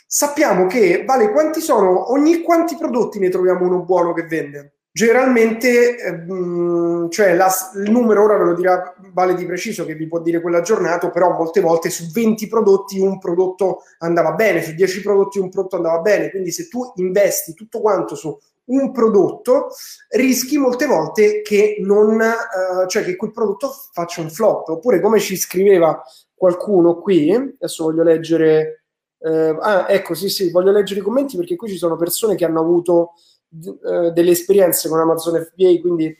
sappiamo 0.06 0.66
che, 0.66 1.04
vale, 1.04 1.32
quanti 1.32 1.60
sono, 1.60 2.12
ogni 2.12 2.42
quanti 2.42 2.76
prodotti 2.76 3.18
ne 3.18 3.28
troviamo 3.28 3.66
uno 3.66 3.82
buono 3.82 4.12
che 4.12 4.22
vende? 4.22 4.74
Generalmente, 4.92 5.96
ehm, 5.96 7.10
cioè 7.10 7.34
la, 7.34 7.52
il 7.74 7.90
numero 7.90 8.22
ora 8.22 8.36
ve 8.36 8.44
lo 8.44 8.54
dirà 8.54 8.94
Vale 9.12 9.34
di 9.34 9.44
preciso 9.44 9.84
che 9.84 9.94
vi 9.94 10.06
può 10.06 10.20
dire 10.20 10.40
quell'aggiornato, 10.40 11.10
però 11.10 11.30
molte 11.30 11.60
volte 11.60 11.90
su 11.90 12.10
20 12.12 12.46
prodotti 12.46 13.00
un 13.00 13.18
prodotto 13.18 13.82
andava 13.98 14.32
bene, 14.32 14.62
su 14.62 14.72
10 14.72 15.02
prodotti 15.02 15.38
un 15.40 15.48
prodotto 15.50 15.76
andava 15.76 16.00
bene, 16.00 16.30
quindi 16.30 16.52
se 16.52 16.68
tu 16.68 16.92
investi 16.96 17.54
tutto 17.54 17.80
quanto 17.80 18.14
su 18.14 18.36
un 18.66 18.92
prodotto, 18.92 19.68
rischi 20.10 20.58
molte 20.58 20.86
volte 20.86 21.42
che 21.42 21.76
non, 21.80 22.18
uh, 22.20 22.86
cioè 22.86 23.04
che 23.04 23.16
quel 23.16 23.32
prodotto 23.32 23.70
faccia 23.92 24.20
un 24.20 24.30
flop, 24.30 24.68
oppure 24.68 25.00
come 25.00 25.20
ci 25.20 25.36
scriveva 25.36 26.02
qualcuno 26.34 26.98
qui, 27.00 27.30
adesso 27.32 27.84
voglio 27.84 28.02
leggere 28.02 28.84
eh, 29.24 29.56
ah, 29.58 29.86
ecco, 29.88 30.12
sì, 30.12 30.28
sì, 30.28 30.50
voglio 30.50 30.70
leggere 30.70 31.00
i 31.00 31.02
commenti 31.02 31.38
perché 31.38 31.56
qui 31.56 31.70
ci 31.70 31.78
sono 31.78 31.96
persone 31.96 32.34
che 32.34 32.44
hanno 32.44 32.60
avuto 32.60 33.12
eh, 33.50 34.10
delle 34.10 34.30
esperienze 34.32 34.90
con 34.90 35.00
Amazon 35.00 35.42
FBA, 35.42 35.80
quindi... 35.80 36.14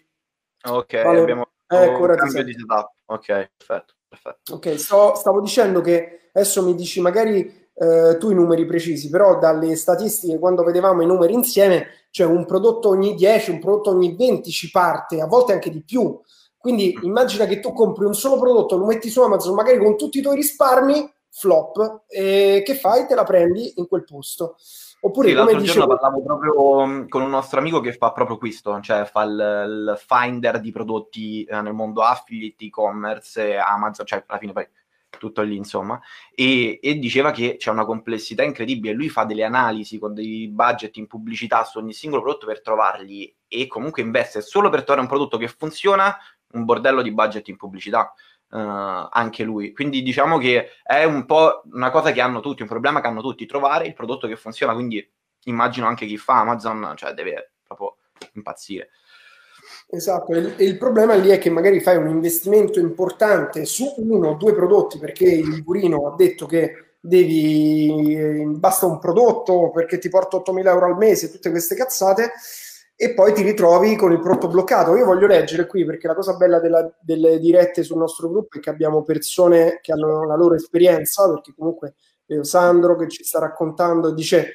Ok, 0.67 1.03
vale, 1.03 1.21
abbiamo 1.21 1.49
ecco, 1.67 2.01
ora 2.01 2.15
cambio 2.15 2.43
di 2.43 2.55
setup. 2.55 2.93
Ok, 3.05 3.27
perfetto, 3.27 3.95
perfetto. 4.09 4.55
Ok, 4.55 4.79
sto, 4.79 5.15
stavo 5.17 5.43
dicendo 5.43 5.83
che 5.83 6.31
adesso 6.33 6.65
mi 6.65 6.75
dici 6.75 7.03
magari 7.03 7.64
eh, 7.75 8.17
tu 8.19 8.31
i 8.31 8.35
numeri 8.35 8.65
precisi, 8.67 9.11
però 9.11 9.39
dalle 9.39 9.75
statistiche 9.77 10.39
quando 10.39 10.63
vedevamo 10.63 11.03
i 11.03 11.07
numeri 11.07 11.35
insieme, 11.35 11.87
cioè 12.11 12.27
un 12.27 12.45
prodotto 12.47 12.89
ogni 12.89 13.15
10, 13.15 13.51
un 13.51 13.59
prodotto 13.59 13.91
ogni 13.91 14.15
20 14.15 14.51
ci 14.51 14.71
parte, 14.71 15.21
a 15.21 15.27
volte 15.27 15.53
anche 15.53 15.71
di 15.71 15.83
più. 15.83 16.21
Quindi 16.57 16.97
mm. 16.97 17.05
immagina 17.05 17.47
che 17.47 17.61
tu 17.61 17.73
compri 17.73 18.05
un 18.05 18.15
solo 18.15 18.39
prodotto, 18.39 18.77
lo 18.77 18.87
metti 18.87 19.11
su 19.11 19.21
Amazon 19.21 19.55
magari 19.55 19.79
con 19.79 19.97
tutti 19.97 20.19
i 20.19 20.23
tuoi 20.23 20.37
risparmi 20.37 21.13
flop, 21.31 22.05
e 22.07 22.63
che 22.65 22.75
fai? 22.77 23.07
Te 23.07 23.15
la 23.15 23.25
prendi 23.25 23.73
in 23.77 23.89
quel 23.89 24.05
posto. 24.05 24.57
Oppure 25.01 25.29
sì, 25.29 25.35
come 25.35 25.45
l'altro 25.45 25.61
dicevo... 25.61 25.81
giorno 25.81 25.97
parlavo 25.97 26.23
proprio 26.23 27.07
con 27.09 27.23
un 27.23 27.29
nostro 27.29 27.59
amico 27.59 27.81
che 27.81 27.93
fa 27.93 28.13
proprio 28.13 28.39
questo, 28.39 28.81
cioè 28.81 29.05
fa 29.05 29.25
il, 29.25 29.65
il 29.67 29.99
finder 29.99 30.61
di 30.61 30.73
prodotti 30.73 31.45
eh, 31.45 31.61
nel 31.61 31.75
mondo 31.75 32.01
affiliate, 32.03 32.65
e-commerce, 32.65 33.57
Amazon, 33.57 34.07
cioè 34.07 34.25
alla 34.27 34.39
fine 34.39 34.53
poi 34.53 34.67
tutto 35.19 35.43
lì 35.43 35.57
insomma, 35.57 36.01
e, 36.35 36.79
e, 36.83 36.99
diceva 36.99 37.31
che 37.31 37.57
c'è 37.57 37.71
una 37.71 37.85
complessità 37.85 38.43
incredibile, 38.43 38.95
lui 38.95 39.09
fa 39.09 39.25
delle 39.25 39.45
analisi 39.45 39.99
con 39.99 40.15
dei 40.15 40.49
budget 40.49 40.97
in 40.97 41.07
pubblicità 41.07 41.65
su 41.65 41.79
ogni 41.79 41.93
singolo 41.93 42.23
prodotto 42.23 42.47
per 42.47 42.61
trovarli 42.63 43.35
e 43.49 43.67
comunque 43.67 44.03
investe 44.03 44.41
solo 44.41 44.69
per 44.71 44.81
trovare 44.81 45.01
un 45.03 45.09
prodotto 45.09 45.37
che 45.37 45.49
funziona, 45.49 46.17
un 46.53 46.65
bordello 46.65 47.03
di 47.03 47.13
budget 47.13 47.49
in 47.49 47.57
pubblicità 47.57 48.13
uh, 48.51 49.09
anche 49.11 49.45
lui. 49.45 49.73
Quindi 49.73 50.03
diciamo 50.03 50.39
che 50.39 50.71
è 50.83 51.05
un 51.05 51.25
po' 51.27 51.63
una 51.73 51.91
cosa 51.91 52.13
che 52.13 52.21
hanno 52.21 52.41
tutti, 52.41 52.63
un 52.63 52.69
problema 52.69 53.01
che 53.01 53.07
hanno 53.07 53.23
tutti, 53.23 53.47
trovare 53.47 53.87
il 53.87 53.95
prodotto 53.95 54.27
che 54.27 54.37
funziona, 54.37 54.75
quindi 54.75 55.07
immagino 55.45 55.87
anche 55.87 56.07
chi 56.07 56.17
fa 56.17 56.41
Amazon, 56.41 56.95
cioè 56.97 57.13
deve 57.13 57.55
proprio 57.63 57.97
impazzire. 58.35 58.91
Esatto, 59.95 60.33
e 60.33 60.65
il 60.65 60.77
problema 60.77 61.15
lì 61.15 61.29
è 61.29 61.39
che 61.39 61.51
magari 61.51 61.81
fai 61.81 61.97
un 61.97 62.09
investimento 62.09 62.81
importante 62.81 63.65
su 63.65 63.95
uno 63.99 64.31
o 64.31 64.35
due 64.35 64.53
prodotti 64.53 64.99
perché 64.99 65.25
il 65.25 65.63
Burino 65.63 66.09
ha 66.09 66.17
detto 66.17 66.47
che 66.47 66.97
devi, 66.99 68.43
basta 68.57 68.87
un 68.87 68.99
prodotto 68.99 69.71
perché 69.71 69.99
ti 69.99 70.09
porta 70.09 70.39
8.000 70.39 70.67
euro 70.67 70.87
al 70.87 70.97
mese, 70.97 71.31
tutte 71.31 71.51
queste 71.51 71.77
cazzate, 71.77 72.33
e 72.97 73.15
poi 73.15 73.33
ti 73.33 73.43
ritrovi 73.43 73.95
con 73.95 74.11
il 74.11 74.21
prodotto 74.21 74.49
bloccato. 74.49 74.97
Io 74.97 75.05
voglio 75.05 75.29
leggere 75.29 75.67
qui 75.67 75.85
perché 75.85 76.09
la 76.09 76.15
cosa 76.15 76.35
bella 76.35 76.59
della, 76.59 76.93
delle 77.01 77.39
dirette 77.39 77.85
sul 77.85 77.99
nostro 77.99 78.29
gruppo 78.29 78.59
è 78.59 78.61
che 78.61 78.71
abbiamo 78.71 79.03
persone 79.05 79.79
che 79.81 79.93
hanno 79.93 80.25
la 80.25 80.37
loro 80.37 80.55
esperienza, 80.55 81.29
perché 81.29 81.53
comunque 81.57 81.95
vedo 82.27 82.43
Sandro 82.43 82.97
che 82.97 83.09
ci 83.09 83.23
sta 83.23 83.39
raccontando 83.39 84.13
dice 84.13 84.55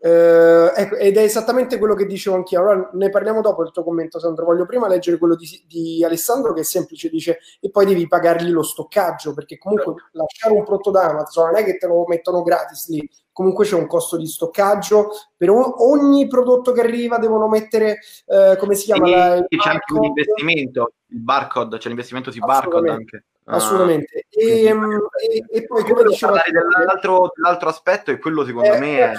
eh, 0.00 0.72
ecco, 0.74 0.96
ed 0.96 1.16
è 1.16 1.22
esattamente 1.22 1.78
quello 1.78 1.94
che 1.94 2.06
dicevo 2.06 2.36
anch'io. 2.36 2.60
Allora 2.60 2.90
ne 2.92 3.10
parliamo 3.10 3.40
dopo 3.40 3.62
del 3.62 3.72
tuo 3.72 3.84
commento, 3.84 4.18
Sandro. 4.18 4.44
Voglio 4.44 4.66
prima 4.66 4.88
leggere 4.88 5.18
quello 5.18 5.34
di, 5.34 5.64
di, 5.66 6.04
Alessandro 6.04 6.52
che 6.52 6.60
è 6.60 6.64
semplice, 6.64 7.08
dice 7.08 7.38
e 7.60 7.70
poi 7.70 7.86
devi 7.86 8.06
pagargli 8.06 8.50
lo 8.50 8.62
stoccaggio 8.62 9.34
perché 9.34 9.58
comunque 9.58 9.94
lasciare 10.12 10.54
un 10.54 10.64
prodotto 10.64 10.90
da 10.90 11.04
Amazon 11.04 11.46
non 11.46 11.56
è 11.56 11.64
che 11.64 11.76
te 11.76 11.86
lo 11.86 12.04
mettono 12.06 12.42
gratis 12.42 12.88
lì, 12.88 13.08
comunque 13.32 13.64
c'è 13.64 13.74
un 13.74 13.86
costo 13.86 14.16
di 14.16 14.26
stoccaggio. 14.26 15.10
Per 15.36 15.50
ogni 15.50 16.26
prodotto 16.26 16.72
che 16.72 16.80
arriva 16.80 17.18
devono 17.18 17.48
mettere, 17.48 17.98
eh, 18.26 18.56
come 18.58 18.74
si 18.74 18.86
chiama? 18.86 19.08
La, 19.08 19.44
c'è 19.48 19.70
anche 19.70 19.92
un 19.92 20.04
investimento, 20.04 20.92
il 21.08 21.20
barcode, 21.20 21.78
c'è 21.78 21.88
l'investimento 21.88 22.30
sui 22.30 22.40
barcode 22.40 22.90
anche. 22.90 23.24
Assolutamente. 23.48 24.26
Ah, 24.26 24.40
e, 24.40 24.64
e, 24.64 25.44
e, 25.52 25.66
poi 25.66 25.84
come 25.84 26.02
diceva... 26.02 26.42
Dell'altro, 26.50 27.30
dell'altro 27.34 27.68
aspetto 27.68 28.10
è 28.10 28.18
quello 28.18 28.44
secondo 28.44 28.72
eh, 28.72 28.78
me... 28.78 28.98
È... 28.98 29.16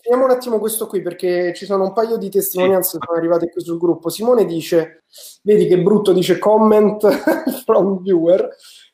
Finiamo 0.00 0.24
un 0.24 0.30
attimo 0.30 0.58
questo 0.58 0.86
qui 0.86 1.00
perché 1.00 1.54
ci 1.54 1.64
sono 1.64 1.84
un 1.84 1.92
paio 1.92 2.16
di 2.16 2.28
testimonianze 2.28 2.98
che 2.98 3.04
sono 3.06 3.18
arrivate 3.18 3.50
qui 3.50 3.62
sul 3.62 3.78
gruppo. 3.78 4.10
Simone 4.10 4.44
dice, 4.44 4.99
vedi 5.42 5.66
che 5.66 5.80
brutto, 5.80 6.12
dice 6.12 6.38
comment 6.38 7.08
from 7.64 8.02
viewer. 8.02 8.48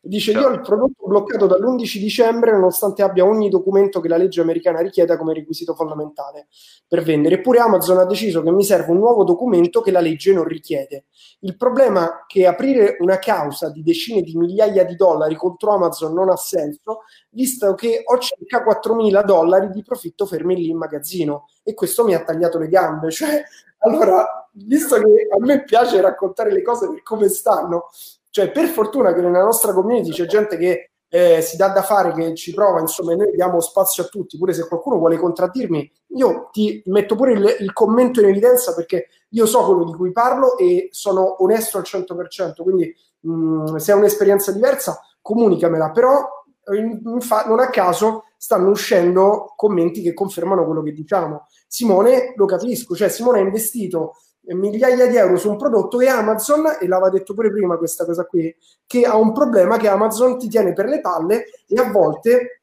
Dice: 0.07 0.31
Io 0.31 0.46
ho 0.46 0.50
il 0.50 0.61
prodotto 0.61 1.07
bloccato 1.07 1.46
dall'11 1.46 1.98
dicembre, 1.98 2.52
nonostante 2.52 3.02
abbia 3.02 3.24
ogni 3.24 3.48
documento 3.48 4.00
che 4.00 4.09
la 4.09 4.16
legge 4.16 4.40
americana 4.40 4.81
richieda 4.81 5.16
come 5.16 5.35
requisito 5.35 5.74
fondamentale 5.74 6.46
per 6.87 7.02
vendere. 7.02 7.37
Eppure 7.37 7.59
Amazon 7.59 7.98
ha 7.98 8.05
deciso 8.05 8.42
che 8.42 8.52
mi 8.52 8.62
serve 8.62 8.92
un 8.92 8.98
nuovo 8.98 9.24
documento 9.24 9.81
che 9.81 9.90
la 9.90 10.00
legge 10.00 10.33
non 10.33 10.44
richiede. 10.44 11.07
Il 11.40 11.57
problema 11.57 12.07
è 12.07 12.24
che 12.29 12.46
aprire 12.46 12.96
una 13.00 13.18
causa 13.18 13.68
di 13.70 13.83
decine 13.83 14.22
di 14.22 14.37
migliaia 14.37 14.85
di 14.85 14.94
dollari 14.94 15.35
contro 15.35 15.72
Amazon 15.72 16.14
non 16.14 16.31
ha 16.31 16.37
senso, 16.37 17.00
visto 17.31 17.74
che 17.74 18.02
ho 18.05 18.18
circa 18.18 18.64
4.000 18.64 19.24
dollari 19.24 19.70
di 19.70 19.83
profitto 19.83 20.24
fermi 20.24 20.55
lì 20.55 20.68
in 20.68 20.76
magazzino. 20.76 21.48
E 21.64 21.74
questo 21.74 22.05
mi 22.05 22.14
ha 22.14 22.22
tagliato 22.22 22.59
le 22.59 22.68
gambe. 22.68 23.11
Cioè, 23.16 23.42
allora, 23.87 24.49
visto 24.53 24.96
che 24.96 25.29
a 25.31 25.38
me 25.38 25.64
piace 25.64 26.01
raccontare 26.01 26.53
le 26.53 26.62
cose 26.62 26.88
per 26.88 27.03
come 27.03 27.29
stanno, 27.29 27.88
Cioè, 28.31 28.51
per 28.51 28.66
fortuna 28.66 29.14
che 29.14 29.20
nella 29.22 29.42
nostra 29.42 29.72
community 29.72 30.11
c'è 30.11 30.27
gente 30.27 30.57
che 30.57 30.90
eh, 31.09 31.40
si 31.40 31.57
dà 31.57 31.68
da 31.68 31.83
fare, 31.83 32.12
che 32.12 32.35
ci 32.35 32.53
prova, 32.53 32.81
insomma, 32.81 33.14
noi 33.14 33.31
diamo 33.35 33.61
spazio 33.61 34.03
a 34.03 34.07
tutti, 34.07 34.37
pure 34.37 34.53
se 34.53 34.68
qualcuno 34.68 34.99
vuole 34.99 35.16
contraddirmi, 35.16 35.90
io 36.16 36.49
ti 36.53 36.83
metto 36.87 37.14
pure 37.14 37.33
il, 37.33 37.57
il 37.61 37.72
commento 37.72 38.20
in 38.20 38.29
evidenza 38.29 38.75
perché 38.75 39.07
io 39.31 39.46
so 39.46 39.64
quello 39.64 39.85
di 39.85 39.94
cui 39.94 40.12
parlo 40.12 40.59
e 40.59 40.88
sono 40.90 41.42
onesto 41.42 41.79
al 41.79 41.85
100%, 41.87 42.62
quindi 42.62 42.94
mh, 43.20 43.33
mm, 43.33 43.77
se 43.77 43.92
hai 43.92 43.99
un'esperienza 43.99 44.53
diversa, 44.53 45.01
comunicamela, 45.22 45.90
però 45.90 46.29
Infa- 46.75 47.44
non 47.46 47.61
a 47.61 47.68
caso 47.68 48.25
stanno 48.37 48.70
uscendo 48.70 49.53
commenti 49.57 50.03
che 50.03 50.14
confermano 50.14 50.64
quello 50.64 50.83
che 50.83 50.92
diciamo. 50.92 51.46
Simone, 51.66 52.35
lo 52.37 52.46
capisco, 52.46 52.94
cioè 52.94 53.09
Simone 53.09 53.38
ha 53.38 53.42
investito 53.42 54.14
migliaia 54.55 55.09
di 55.09 55.16
euro 55.16 55.37
su 55.37 55.51
un 55.51 55.57
prodotto 55.57 56.01
e 56.01 56.09
Amazon, 56.09 56.77
e 56.81 56.87
l'aveva 56.87 57.11
detto 57.11 57.35
pure 57.35 57.51
prima 57.51 57.77
questa 57.77 58.05
cosa 58.05 58.25
qui, 58.25 58.55
che 58.87 59.05
ha 59.05 59.16
un 59.16 59.33
problema 59.33 59.77
che 59.77 59.88
Amazon 59.88 60.38
ti 60.38 60.49
tiene 60.49 60.72
per 60.72 60.87
le 60.87 61.01
palle 61.01 61.44
e 61.66 61.81
a 61.81 61.90
volte, 61.90 62.62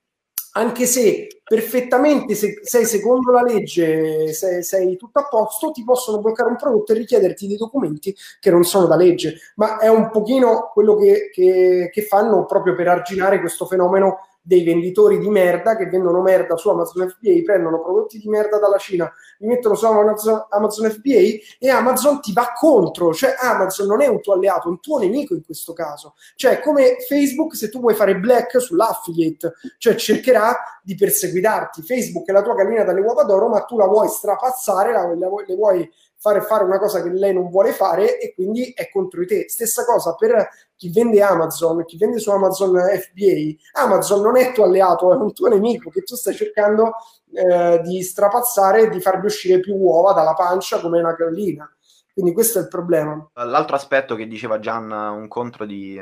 anche 0.56 0.86
se 0.86 1.42
perfettamente 1.44 2.36
se, 2.36 2.60
sei 2.62 2.86
secondo 2.86 3.32
la 3.32 3.42
legge, 3.42 4.34
sei, 4.34 4.64
sei 4.64 4.96
tutto 4.98 5.20
a 5.20 5.28
posto, 5.28 5.72
ti 5.72 5.84
possono 5.84 6.20
bloccare 6.20 6.50
un 6.50 6.56
prodotto 6.56 6.94
e 6.94 6.96
richiederti 6.96 7.48
dei 7.48 7.58
documenti 7.58 8.16
che 8.40 8.52
non 8.52 8.64
sono 8.64 8.86
da 8.86 8.96
legge. 8.96 9.36
Ma 9.56 9.80
è 9.80 9.88
un 9.88 10.10
pochino 10.12 10.70
quello 10.72 10.96
che, 10.96 11.30
che, 11.34 11.90
che 11.92 12.02
fanno 12.04 12.46
proprio 12.46 12.76
per 12.76 12.88
arginare 12.88 13.40
questo 13.40 13.66
fenomeno 13.66 14.20
dei 14.46 14.64
venditori 14.64 15.20
di 15.20 15.30
merda 15.30 15.78
che 15.78 15.86
vendono 15.86 16.22
merda 16.22 16.58
su 16.58 16.70
Amazon 16.70 17.10
FBA, 17.10 17.42
prendono 17.46 17.82
prodotti 17.82 18.20
di 18.20 18.28
merda 18.28 18.60
dalla 18.60 18.78
Cina, 18.78 19.12
li 19.38 19.48
mettono 19.48 19.74
su 19.76 19.86
Amazon, 19.86 20.46
Amazon 20.50 20.90
FBA 20.92 21.42
e 21.60 21.70
Amazon 21.70 22.20
ti 22.20 22.34
va 22.34 22.52
contro, 22.54 23.14
cioè 23.14 23.36
Amazon 23.40 23.88
non 23.88 24.02
è 24.02 24.08
un 24.08 24.20
tuo 24.20 24.34
alleato, 24.34 24.68
è 24.68 24.72
un 24.72 24.82
tuo 24.82 25.00
nemico 25.00 25.34
in 25.34 25.46
questo 25.46 25.72
caso. 25.72 26.16
Cioè 26.36 26.60
come 26.60 26.98
Facebook 27.08 27.56
se 27.56 27.70
tu 27.70 27.80
vuoi 27.80 27.94
fare 27.94 28.18
black 28.18 28.62
sull'affiliate, 28.62 29.54
cioè 29.78 29.96
cercherà 29.96 30.58
di 30.84 30.96
perseguitarti. 30.96 31.82
Facebook 31.82 32.28
è 32.28 32.34
la 32.34 32.42
tua 32.42 32.56
gallina 32.56 32.84
dalle 32.84 33.00
uova 33.00 33.24
d'oro, 33.24 33.48
ma 33.48 33.62
tu 33.62 33.78
la 33.78 33.88
vuoi 33.88 34.10
strapazzare, 34.10 34.92
la, 34.92 35.08
la, 35.08 35.30
le 35.48 35.56
vuoi 35.56 35.90
fare 36.24 36.40
fare 36.40 36.64
una 36.64 36.80
cosa 36.80 37.04
che 37.04 37.10
lei 37.10 37.34
non 37.34 37.50
vuole 37.50 37.74
fare 37.74 38.18
e 38.18 38.34
quindi 38.34 38.72
è 38.74 38.90
contro 38.90 39.20
di 39.20 39.28
te. 39.28 39.50
Stessa 39.50 39.84
cosa 39.84 40.16
per 40.16 40.48
chi 40.78 40.90
vende 40.90 41.22
Amazon, 41.22 41.84
chi 41.84 41.98
vende 41.98 42.20
su 42.20 42.32
Amazon 42.32 42.78
FBA. 42.78 43.82
Amazon 43.84 44.22
non 44.22 44.38
è 44.38 44.54
tuo 44.54 44.64
alleato, 44.64 45.12
è 45.12 45.18
un 45.18 45.34
tuo 45.34 45.50
nemico 45.50 45.90
che 45.90 46.04
tu 46.04 46.16
stai 46.16 46.34
cercando 46.34 46.94
eh, 47.34 47.82
di 47.84 48.02
strapazzare 48.02 48.84
e 48.84 48.90
di 48.90 49.02
fargli 49.02 49.26
uscire 49.26 49.60
più 49.60 49.76
uova 49.76 50.14
dalla 50.14 50.34
pancia 50.34 50.80
come 50.80 51.00
una 51.00 51.12
gallina. 51.12 51.70
Quindi 52.14 52.32
questo 52.32 52.60
è 52.60 52.62
il 52.62 52.70
problema. 52.70 53.30
L'altro 53.34 53.76
aspetto 53.76 54.16
che 54.16 54.26
diceva 54.26 54.60
Gian, 54.60 54.92
un 54.92 55.28
contro 55.28 55.66
di, 55.66 56.02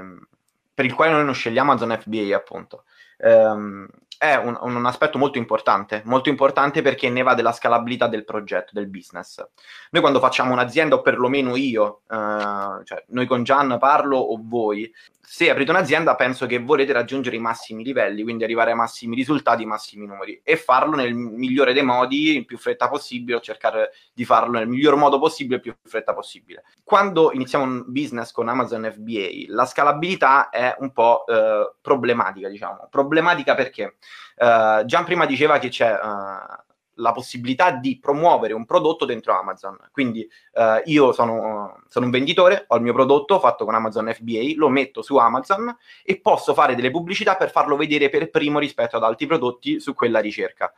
per 0.71 0.85
il 0.85 0.93
quale 0.93 1.13
noi 1.13 1.25
non 1.25 1.33
scegliamo 1.33 1.71
Amazon 1.71 1.97
FBA, 1.99 2.35
appunto, 2.35 2.83
ehm, 3.17 3.87
è 4.21 4.35
un, 4.35 4.55
un, 4.61 4.85
aspetto 4.85 5.17
molto 5.17 5.39
importante, 5.39 6.03
molto 6.05 6.29
importante 6.29 6.83
perché 6.83 7.09
ne 7.09 7.23
va 7.23 7.33
della 7.33 7.51
scalabilità 7.51 8.05
del 8.05 8.23
progetto, 8.23 8.69
del 8.71 8.87
business. 8.87 9.43
Noi 9.89 10.01
quando 10.03 10.19
facciamo 10.19 10.51
un'azienda, 10.51 10.93
o 10.93 11.01
perlomeno 11.01 11.55
io, 11.55 12.01
eh, 12.07 12.83
cioè 12.83 13.03
noi 13.07 13.25
con 13.25 13.41
Gian 13.43 13.79
parlo 13.79 14.17
o 14.17 14.39
voi, 14.39 14.93
se 15.33 15.49
aprite 15.49 15.71
un'azienda 15.71 16.15
penso 16.15 16.45
che 16.45 16.59
volete 16.59 16.91
raggiungere 16.91 17.37
i 17.37 17.39
massimi 17.39 17.85
livelli, 17.85 18.21
quindi 18.21 18.43
arrivare 18.43 18.71
ai 18.71 18.75
massimi 18.75 19.15
risultati, 19.15 19.61
ai 19.61 19.67
massimi 19.69 20.05
numeri 20.05 20.41
e 20.43 20.57
farlo 20.57 20.97
nel 20.97 21.13
migliore 21.13 21.71
dei 21.71 21.83
modi, 21.83 22.35
in 22.35 22.43
più 22.43 22.57
fretta 22.57 22.89
possibile, 22.89 23.37
o 23.37 23.39
cercare 23.39 23.93
di 24.13 24.25
farlo 24.25 24.59
nel 24.59 24.67
miglior 24.67 24.97
modo 24.97 25.19
possibile, 25.19 25.55
il 25.55 25.61
più 25.61 25.73
fretta 25.85 26.13
possibile. 26.13 26.65
Quando 26.83 27.31
iniziamo 27.31 27.63
un 27.63 27.85
business 27.87 28.33
con 28.33 28.49
Amazon 28.49 28.91
FBA, 28.91 29.45
la 29.47 29.65
scalabilità 29.65 30.49
è 30.49 30.75
un 30.79 30.91
po' 30.91 31.25
eh, 31.25 31.75
problematica, 31.79 32.49
diciamo. 32.49 32.89
Problematica 32.89 33.55
perché 33.55 33.95
eh, 34.35 34.83
Gian 34.85 35.05
prima 35.05 35.25
diceva 35.25 35.59
che 35.59 35.69
c'è 35.69 35.93
eh, 35.93 36.70
la 36.95 37.11
possibilità 37.11 37.71
di 37.71 37.99
promuovere 37.99 38.53
un 38.53 38.65
prodotto 38.65 39.05
dentro 39.05 39.37
Amazon. 39.37 39.77
Quindi 39.91 40.27
eh, 40.53 40.81
io 40.85 41.11
sono, 41.11 41.81
sono, 41.87 42.05
un 42.05 42.11
venditore, 42.11 42.65
ho 42.67 42.75
il 42.75 42.81
mio 42.81 42.93
prodotto 42.93 43.39
fatto 43.39 43.65
con 43.65 43.75
Amazon 43.75 44.11
FBA, 44.13 44.53
lo 44.55 44.69
metto 44.69 45.01
su 45.01 45.17
Amazon 45.17 45.75
e 46.03 46.19
posso 46.19 46.53
fare 46.53 46.75
delle 46.75 46.91
pubblicità 46.91 47.35
per 47.35 47.51
farlo 47.51 47.75
vedere 47.75 48.09
per 48.09 48.29
primo 48.29 48.59
rispetto 48.59 48.97
ad 48.97 49.03
altri 49.03 49.25
prodotti 49.25 49.79
su 49.79 49.93
quella 49.93 50.19
ricerca. 50.19 50.73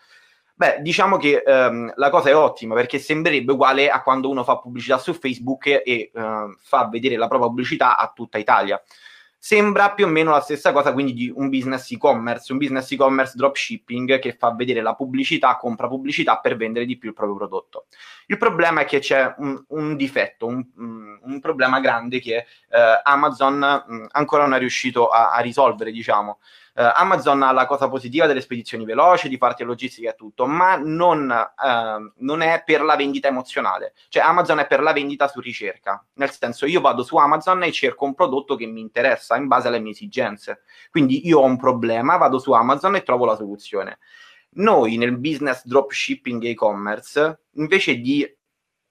Beh, 0.56 0.78
diciamo 0.82 1.18
che 1.18 1.42
ehm, 1.44 1.94
la 1.96 2.10
cosa 2.12 2.30
è 2.30 2.36
ottima 2.36 2.76
perché 2.76 3.00
sembrerebbe 3.00 3.54
uguale 3.54 3.90
a 3.90 4.04
quando 4.04 4.30
uno 4.30 4.44
fa 4.44 4.60
pubblicità 4.60 5.00
su 5.00 5.14
Facebook 5.14 5.66
e 5.68 5.82
eh, 5.84 6.12
fa 6.14 6.88
vedere 6.90 7.18
la 7.18 7.28
propria 7.28 7.50
pubblicità 7.50 7.98
a 7.98 8.12
tutta 8.14 8.38
Italia 8.38 8.82
sembra 9.44 9.92
più 9.92 10.06
o 10.06 10.08
meno 10.08 10.32
la 10.32 10.40
stessa 10.40 10.72
cosa 10.72 10.94
quindi 10.94 11.12
di 11.12 11.30
un 11.36 11.50
business 11.50 11.92
e-commerce, 11.92 12.54
un 12.54 12.58
business 12.58 12.90
e-commerce 12.92 13.34
dropshipping 13.36 14.18
che 14.18 14.38
fa 14.40 14.56
vedere 14.56 14.82
la 14.82 14.96
pubblicità, 14.96 15.58
compra 15.58 15.90
pubblicità 15.90 16.40
per 16.40 16.56
vendere 16.56 16.86
di 16.86 16.98
più 16.98 17.10
il 17.10 17.14
proprio 17.14 17.36
prodotto. 17.36 17.88
Il 18.28 18.38
problema 18.38 18.80
è 18.80 18.86
che 18.86 19.00
c'è 19.00 19.36
un, 19.40 19.62
un 19.68 19.98
difetto, 19.98 20.48
un, 20.48 20.66
un, 21.24 21.40
problema 21.40 21.80
grande 21.80 22.20
che 22.20 22.38
eh, 22.38 23.02
Amazon 23.04 23.58
mh, 23.58 24.08
ancora 24.12 24.44
non 24.44 24.54
è 24.54 24.60
riuscito 24.60 25.08
a, 25.08 25.32
a 25.32 25.40
risolvere, 25.40 25.92
diciamo. 25.92 26.40
Uh, 26.76 26.90
Amazon 26.96 27.44
ha 27.44 27.52
la 27.52 27.68
cosa 27.68 27.88
positiva 27.88 28.26
delle 28.26 28.42
spedizioni 28.42 28.84
veloci, 28.84 29.30
di 29.30 29.38
parti 29.38 29.64
logistiche 29.64 30.10
e 30.10 30.16
tutto, 30.16 30.48
ma 30.48 30.76
non, 30.76 31.30
uh, 31.30 32.12
non, 32.18 32.42
è 32.42 32.64
per 32.66 32.82
la 32.82 32.96
vendita 32.96 33.28
emozionale. 33.28 33.94
Cioè 34.10 34.24
Amazon 34.24 34.58
è 34.58 34.66
per 34.66 34.82
la 34.82 34.92
vendita 34.92 35.28
su 35.28 35.40
ricerca. 35.40 36.04
Nel 36.14 36.32
senso, 36.32 36.66
io 36.66 36.82
vado 36.82 37.04
su 37.04 37.16
Amazon 37.18 37.62
e 37.62 37.72
cerco 37.72 38.06
un 38.06 38.16
prodotto 38.16 38.56
che 38.56 38.66
mi 38.66 38.82
interessa 38.82 39.36
in 39.36 39.48
base 39.48 39.68
alle 39.68 39.80
mie 39.80 39.92
esigenze. 39.92 40.62
Quindi 40.90 41.28
io 41.28 41.42
ho 41.42 41.46
un 41.46 41.58
problema, 41.58 42.18
vado 42.18 42.40
su 42.40 42.52
Amazon 42.54 42.96
e 42.96 43.04
trovo 43.04 43.26
la 43.26 43.36
soluzione. 43.36 44.00
Noi 44.56 44.98
nel 44.98 45.18
business 45.18 45.64
dropshipping 45.66 46.44
e 46.44 46.50
e-commerce, 46.52 47.42
invece 47.52 47.98
di 47.98 48.28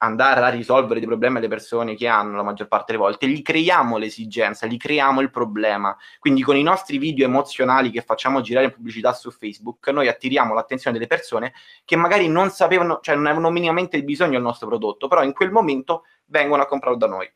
andare 0.02 0.40
a 0.40 0.48
risolvere 0.48 0.98
dei 0.98 1.08
problemi 1.08 1.38
alle 1.38 1.48
persone 1.48 1.94
che 1.94 2.08
hanno 2.08 2.36
la 2.36 2.42
maggior 2.42 2.66
parte 2.66 2.92
delle 2.92 2.98
volte, 2.98 3.28
gli 3.28 3.40
creiamo 3.40 3.96
l'esigenza, 3.96 4.66
gli 4.66 4.76
creiamo 4.76 5.20
il 5.20 5.30
problema. 5.30 5.96
Quindi 6.18 6.42
con 6.42 6.56
i 6.56 6.62
nostri 6.62 6.98
video 6.98 7.26
emozionali 7.26 7.90
che 7.90 8.02
facciamo 8.02 8.40
girare 8.40 8.66
in 8.66 8.72
pubblicità 8.72 9.12
su 9.12 9.30
Facebook, 9.30 9.88
noi 9.88 10.08
attiriamo 10.08 10.54
l'attenzione 10.54 10.98
delle 10.98 11.08
persone 11.08 11.52
che 11.84 11.94
magari 11.94 12.28
non 12.28 12.50
sapevano, 12.50 12.98
cioè 13.00 13.14
non 13.14 13.26
avevano 13.26 13.50
minimamente 13.50 14.02
bisogno 14.02 14.32
del 14.32 14.42
nostro 14.42 14.66
prodotto, 14.66 15.06
però 15.06 15.22
in 15.22 15.32
quel 15.32 15.52
momento 15.52 16.04
vengono 16.26 16.62
a 16.62 16.66
comprarlo 16.66 16.98
da 16.98 17.06
noi. 17.06 17.30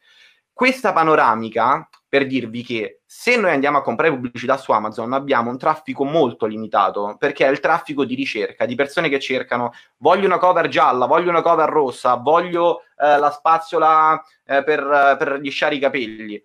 Questa 0.52 0.92
panoramica 0.92 1.88
per 2.08 2.26
dirvi 2.26 2.62
che 2.62 3.00
se 3.04 3.36
noi 3.36 3.50
andiamo 3.50 3.78
a 3.78 3.82
comprare 3.82 4.12
pubblicità 4.12 4.56
su 4.56 4.70
Amazon 4.70 5.12
abbiamo 5.12 5.50
un 5.50 5.58
traffico 5.58 6.04
molto 6.04 6.46
limitato 6.46 7.16
perché 7.18 7.46
è 7.46 7.50
il 7.50 7.60
traffico 7.60 8.04
di 8.04 8.14
ricerca 8.14 8.64
di 8.64 8.76
persone 8.76 9.08
che 9.08 9.18
cercano 9.18 9.72
voglio 9.98 10.26
una 10.26 10.38
cover 10.38 10.68
gialla, 10.68 11.06
voglio 11.06 11.30
una 11.30 11.42
cover 11.42 11.68
rossa, 11.68 12.14
voglio 12.14 12.82
eh, 12.98 13.18
la 13.18 13.30
spazzola 13.30 14.22
eh, 14.44 14.62
per, 14.62 15.16
per 15.18 15.38
lisciare 15.40 15.74
i 15.74 15.80
capelli. 15.80 16.40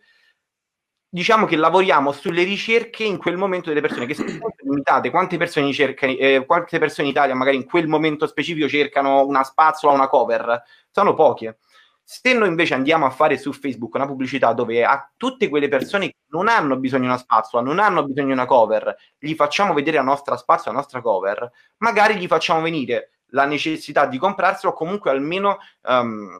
Diciamo 1.13 1.45
che 1.45 1.57
lavoriamo 1.57 2.13
sulle 2.13 2.43
ricerche 2.43 3.03
in 3.03 3.17
quel 3.17 3.35
momento 3.35 3.67
delle 3.67 3.81
persone 3.81 4.05
che 4.05 4.13
sono 4.13 4.29
limitate. 4.63 5.09
Quante 5.09 5.37
persone, 5.37 5.73
cercano, 5.73 6.13
eh, 6.13 6.45
quante 6.45 6.79
persone 6.79 7.07
in 7.07 7.13
Italia 7.13 7.35
magari 7.35 7.57
in 7.57 7.65
quel 7.65 7.87
momento 7.87 8.25
specifico 8.27 8.67
cercano 8.69 9.25
una 9.25 9.43
spazzola, 9.43 9.93
una 9.93 10.07
cover? 10.07 10.63
Sono 10.89 11.13
poche. 11.13 11.57
Se 12.03 12.33
noi 12.33 12.47
invece 12.47 12.73
andiamo 12.73 13.05
a 13.05 13.09
fare 13.09 13.37
su 13.37 13.53
Facebook 13.53 13.93
una 13.95 14.05
pubblicità 14.05 14.53
dove 14.53 14.83
a 14.83 15.09
tutte 15.15 15.47
quelle 15.49 15.69
persone 15.69 16.07
che 16.07 16.17
non 16.27 16.47
hanno 16.47 16.77
bisogno 16.77 17.03
di 17.03 17.07
una 17.07 17.17
spazzola, 17.17 17.63
non 17.63 17.79
hanno 17.79 18.05
bisogno 18.05 18.27
di 18.27 18.33
una 18.33 18.45
cover, 18.45 18.95
gli 19.17 19.33
facciamo 19.33 19.73
vedere 19.73 19.97
la 19.97 20.03
nostra 20.03 20.35
spazzola, 20.35 20.71
la 20.71 20.81
nostra 20.81 21.01
cover, 21.01 21.49
magari 21.77 22.17
gli 22.17 22.27
facciamo 22.27 22.61
venire 22.61 23.11
la 23.31 23.45
necessità 23.45 24.05
di 24.05 24.17
comprarselo 24.17 24.73
o 24.73 24.75
comunque 24.75 25.11
almeno, 25.11 25.57
um, 25.83 26.37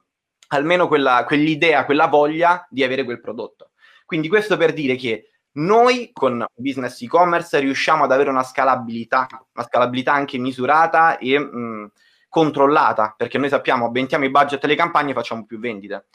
almeno 0.50 0.88
quella, 0.88 1.24
quell'idea, 1.26 1.86
quella 1.86 2.08
voglia 2.08 2.68
di 2.70 2.84
avere 2.84 3.04
quel 3.04 3.22
prodotto. 3.22 3.72
Quindi 4.06 4.28
questo 4.28 4.58
per 4.58 4.74
dire 4.74 4.96
che 4.96 5.32
noi 5.54 6.12
con 6.14 6.46
business 6.54 7.02
e-commerce 7.02 7.60
riusciamo 7.60 8.04
ad 8.06 8.12
avere 8.12 8.30
una 8.30 8.44
scalabilità, 8.44 9.28
una 9.54 9.66
scalabilità 9.66 10.14
anche 10.14 10.38
misurata 10.38 11.18
e 11.18 11.38
mh, 11.38 11.58
mm, 11.58 11.86
controllata, 12.32 13.14
perché 13.18 13.38
noi 13.38 13.50
sappiamo, 13.50 13.86
aumentiamo 13.86 14.24
i 14.24 14.30
budget 14.32 14.62
delle 14.62 14.76
campagne 14.76 15.12
e 15.12 15.14
facciamo 15.14 15.46
più 15.46 15.60
vendite. 15.60 16.06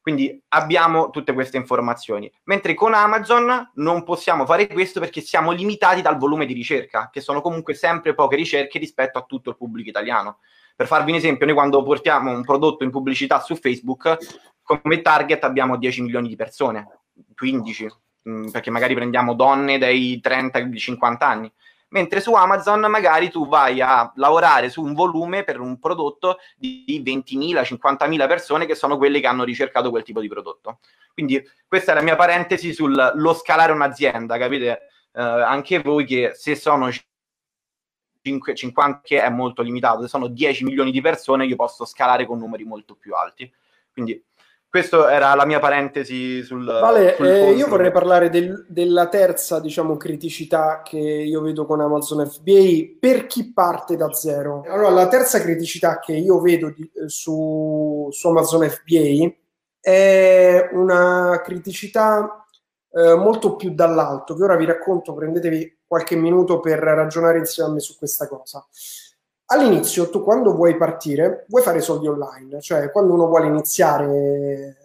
Quindi 0.00 0.42
abbiamo 0.48 1.10
tutte 1.10 1.32
queste 1.32 1.58
informazioni. 1.58 2.30
Mentre 2.44 2.74
con 2.74 2.92
Amazon 2.92 3.70
non 3.74 4.02
possiamo 4.02 4.44
fare 4.46 4.66
questo 4.66 4.98
perché 4.98 5.20
siamo 5.20 5.52
limitati 5.52 6.02
dal 6.02 6.18
volume 6.18 6.44
di 6.44 6.54
ricerca, 6.54 7.08
che 7.12 7.20
sono 7.20 7.40
comunque 7.40 7.74
sempre 7.74 8.14
poche 8.14 8.34
ricerche 8.34 8.80
rispetto 8.80 9.18
a 9.18 9.22
tutto 9.22 9.50
il 9.50 9.56
pubblico 9.56 9.88
italiano. 9.88 10.38
Per 10.74 10.88
farvi 10.88 11.12
un 11.12 11.18
esempio, 11.18 11.46
noi 11.46 11.54
quando 11.54 11.84
portiamo 11.84 12.32
un 12.32 12.42
prodotto 12.42 12.82
in 12.82 12.90
pubblicità 12.90 13.38
su 13.38 13.54
Facebook, 13.54 14.16
come 14.62 15.02
target 15.02 15.44
abbiamo 15.44 15.76
10 15.76 16.02
milioni 16.02 16.26
di 16.26 16.34
persone, 16.34 17.02
15, 17.36 17.88
mm, 18.28 18.48
perché 18.48 18.70
magari 18.70 18.94
prendiamo 18.94 19.34
donne 19.34 19.78
dai 19.78 20.18
30 20.20 20.58
ai 20.58 20.76
50 20.76 21.28
anni 21.28 21.52
mentre 21.90 22.20
su 22.20 22.32
Amazon 22.34 22.80
magari 22.80 23.30
tu 23.30 23.46
vai 23.46 23.80
a 23.80 24.10
lavorare 24.16 24.68
su 24.70 24.82
un 24.82 24.94
volume 24.94 25.44
per 25.44 25.60
un 25.60 25.78
prodotto 25.78 26.38
di 26.56 27.02
20.000, 27.04 27.62
50.000 27.62 28.28
persone 28.28 28.66
che 28.66 28.74
sono 28.74 28.96
quelle 28.96 29.20
che 29.20 29.26
hanno 29.26 29.44
ricercato 29.44 29.90
quel 29.90 30.02
tipo 30.02 30.20
di 30.20 30.28
prodotto. 30.28 30.80
Quindi 31.12 31.42
questa 31.66 31.92
è 31.92 31.94
la 31.94 32.02
mia 32.02 32.16
parentesi 32.16 32.72
sullo 32.72 33.34
scalare 33.34 33.72
un'azienda, 33.72 34.38
capite? 34.38 34.82
Eh, 35.12 35.20
anche 35.22 35.80
voi 35.80 36.04
che 36.04 36.32
se 36.34 36.54
sono 36.54 36.88
5, 38.22 38.54
50 38.54 39.00
che 39.02 39.22
è 39.22 39.30
molto 39.30 39.62
limitato, 39.62 40.02
se 40.02 40.08
sono 40.08 40.28
10 40.28 40.64
milioni 40.64 40.90
di 40.90 41.00
persone 41.00 41.46
io 41.46 41.56
posso 41.56 41.84
scalare 41.84 42.26
con 42.26 42.38
numeri 42.38 42.64
molto 42.64 42.94
più 42.94 43.14
alti. 43.14 43.52
Quindi 43.92 44.22
questa 44.70 45.12
era 45.12 45.34
la 45.34 45.44
mia 45.44 45.58
parentesi 45.58 46.44
sul... 46.44 46.64
Vale, 46.64 47.16
sul 47.16 47.26
eh, 47.26 47.50
io 47.50 47.66
vorrei 47.66 47.90
parlare 47.90 48.30
del, 48.30 48.66
della 48.68 49.08
terza, 49.08 49.58
diciamo, 49.58 49.96
criticità 49.96 50.82
che 50.82 50.96
io 50.96 51.40
vedo 51.40 51.66
con 51.66 51.80
Amazon 51.80 52.24
FBA 52.24 52.98
per 53.00 53.26
chi 53.26 53.52
parte 53.52 53.96
da 53.96 54.12
zero. 54.12 54.62
Allora, 54.68 54.90
la 54.90 55.08
terza 55.08 55.40
criticità 55.40 55.98
che 55.98 56.12
io 56.12 56.40
vedo 56.40 56.70
di, 56.70 56.82
eh, 56.84 57.08
su, 57.08 58.06
su, 58.12 58.28
Amazon 58.28 58.68
FBA 58.68 59.32
è 59.80 60.68
una 60.72 61.40
criticità 61.42 62.46
eh, 62.92 63.14
molto 63.16 63.56
più 63.56 63.74
dall'alto, 63.74 64.36
che 64.36 64.42
ora 64.44 64.54
vi 64.54 64.66
racconto, 64.66 65.14
prendetevi 65.14 65.78
qualche 65.84 66.14
minuto 66.14 66.60
per 66.60 66.78
ragionare 66.78 67.38
insieme 67.38 67.70
a 67.70 67.72
me 67.72 67.80
su 67.80 67.96
questa 67.98 68.28
cosa. 68.28 68.64
All'inizio, 69.52 70.10
tu 70.10 70.22
quando 70.22 70.54
vuoi 70.54 70.76
partire, 70.76 71.44
vuoi 71.48 71.62
fare 71.62 71.80
soldi 71.80 72.06
online, 72.06 72.60
cioè 72.60 72.90
quando 72.92 73.14
uno 73.14 73.26
vuole 73.26 73.48
iniziare, 73.48 74.76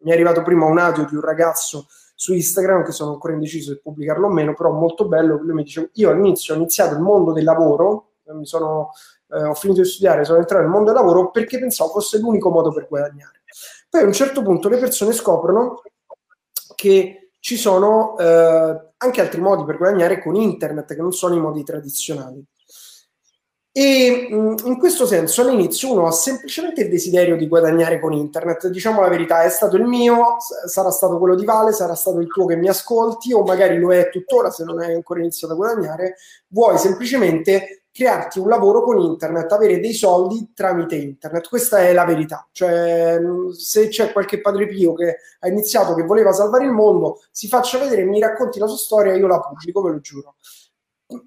mi 0.00 0.10
è 0.10 0.12
arrivato 0.12 0.42
prima 0.42 0.66
un 0.66 0.78
audio 0.78 1.06
di 1.06 1.14
un 1.14 1.22
ragazzo 1.22 1.86
su 2.14 2.34
Instagram 2.34 2.84
che 2.84 2.92
sono 2.92 3.12
ancora 3.12 3.32
indeciso 3.32 3.72
se 3.72 3.80
pubblicarlo 3.80 4.26
o 4.26 4.30
meno, 4.30 4.52
però 4.52 4.72
molto 4.72 5.08
bello, 5.08 5.38
lui 5.38 5.54
mi 5.54 5.62
dice, 5.62 5.88
io 5.94 6.10
all'inizio 6.10 6.52
ho 6.52 6.58
iniziato 6.58 6.94
il 6.94 7.00
mondo 7.00 7.32
del 7.32 7.44
lavoro, 7.44 8.10
mi 8.32 8.44
sono, 8.44 8.90
eh, 9.30 9.42
ho 9.42 9.54
finito 9.54 9.80
di 9.80 9.88
studiare, 9.88 10.26
sono 10.26 10.38
entrato 10.38 10.60
nel 10.60 10.70
mondo 10.70 10.92
del 10.92 11.00
lavoro 11.00 11.30
perché 11.30 11.58
pensavo 11.58 11.92
fosse 11.92 12.18
l'unico 12.18 12.50
modo 12.50 12.72
per 12.72 12.88
guadagnare. 12.88 13.40
Poi 13.88 14.02
a 14.02 14.04
un 14.04 14.12
certo 14.12 14.42
punto 14.42 14.68
le 14.68 14.76
persone 14.76 15.12
scoprono 15.12 15.80
che 16.74 17.30
ci 17.40 17.56
sono 17.56 18.18
eh, 18.18 18.92
anche 18.98 19.20
altri 19.22 19.40
modi 19.40 19.64
per 19.64 19.78
guadagnare 19.78 20.20
con 20.22 20.34
internet, 20.34 20.94
che 20.94 21.00
non 21.00 21.12
sono 21.12 21.34
i 21.34 21.40
modi 21.40 21.64
tradizionali. 21.64 22.44
E 23.72 24.26
in 24.30 24.78
questo 24.80 25.06
senso 25.06 25.42
all'inizio 25.42 25.92
uno 25.92 26.08
ha 26.08 26.10
semplicemente 26.10 26.82
il 26.82 26.88
desiderio 26.90 27.36
di 27.36 27.46
guadagnare 27.46 28.00
con 28.00 28.12
internet, 28.12 28.66
diciamo 28.66 29.00
la 29.00 29.08
verità, 29.08 29.44
è 29.44 29.48
stato 29.48 29.76
il 29.76 29.84
mio, 29.84 30.38
sarà 30.66 30.90
stato 30.90 31.18
quello 31.18 31.36
di 31.36 31.44
Vale, 31.44 31.72
sarà 31.72 31.94
stato 31.94 32.18
il 32.18 32.26
tuo 32.26 32.46
che 32.46 32.56
mi 32.56 32.68
ascolti 32.68 33.32
o 33.32 33.44
magari 33.44 33.78
lo 33.78 33.92
è 33.92 34.10
tuttora 34.10 34.50
se 34.50 34.64
non 34.64 34.80
hai 34.80 34.94
ancora 34.94 35.20
iniziato 35.20 35.52
a 35.52 35.56
guadagnare, 35.56 36.16
vuoi 36.48 36.78
semplicemente 36.78 37.84
crearti 37.92 38.40
un 38.40 38.48
lavoro 38.48 38.82
con 38.82 38.98
internet, 38.98 39.52
avere 39.52 39.78
dei 39.78 39.92
soldi 39.92 40.50
tramite 40.52 40.96
internet, 40.96 41.48
questa 41.48 41.78
è 41.78 41.92
la 41.92 42.04
verità, 42.04 42.48
cioè 42.50 43.20
se 43.56 43.86
c'è 43.86 44.10
qualche 44.10 44.40
padre 44.40 44.66
pio 44.66 44.94
che 44.94 45.18
ha 45.38 45.48
iniziato 45.48 45.94
che 45.94 46.02
voleva 46.02 46.32
salvare 46.32 46.64
il 46.64 46.72
mondo, 46.72 47.20
si 47.30 47.46
faccia 47.46 47.78
vedere, 47.78 48.02
mi 48.02 48.18
racconti 48.18 48.58
la 48.58 48.66
sua 48.66 48.76
storia, 48.76 49.14
io 49.14 49.28
la 49.28 49.40
pubblico, 49.40 49.80
ve 49.80 49.90
lo 49.90 50.00
giuro 50.00 50.34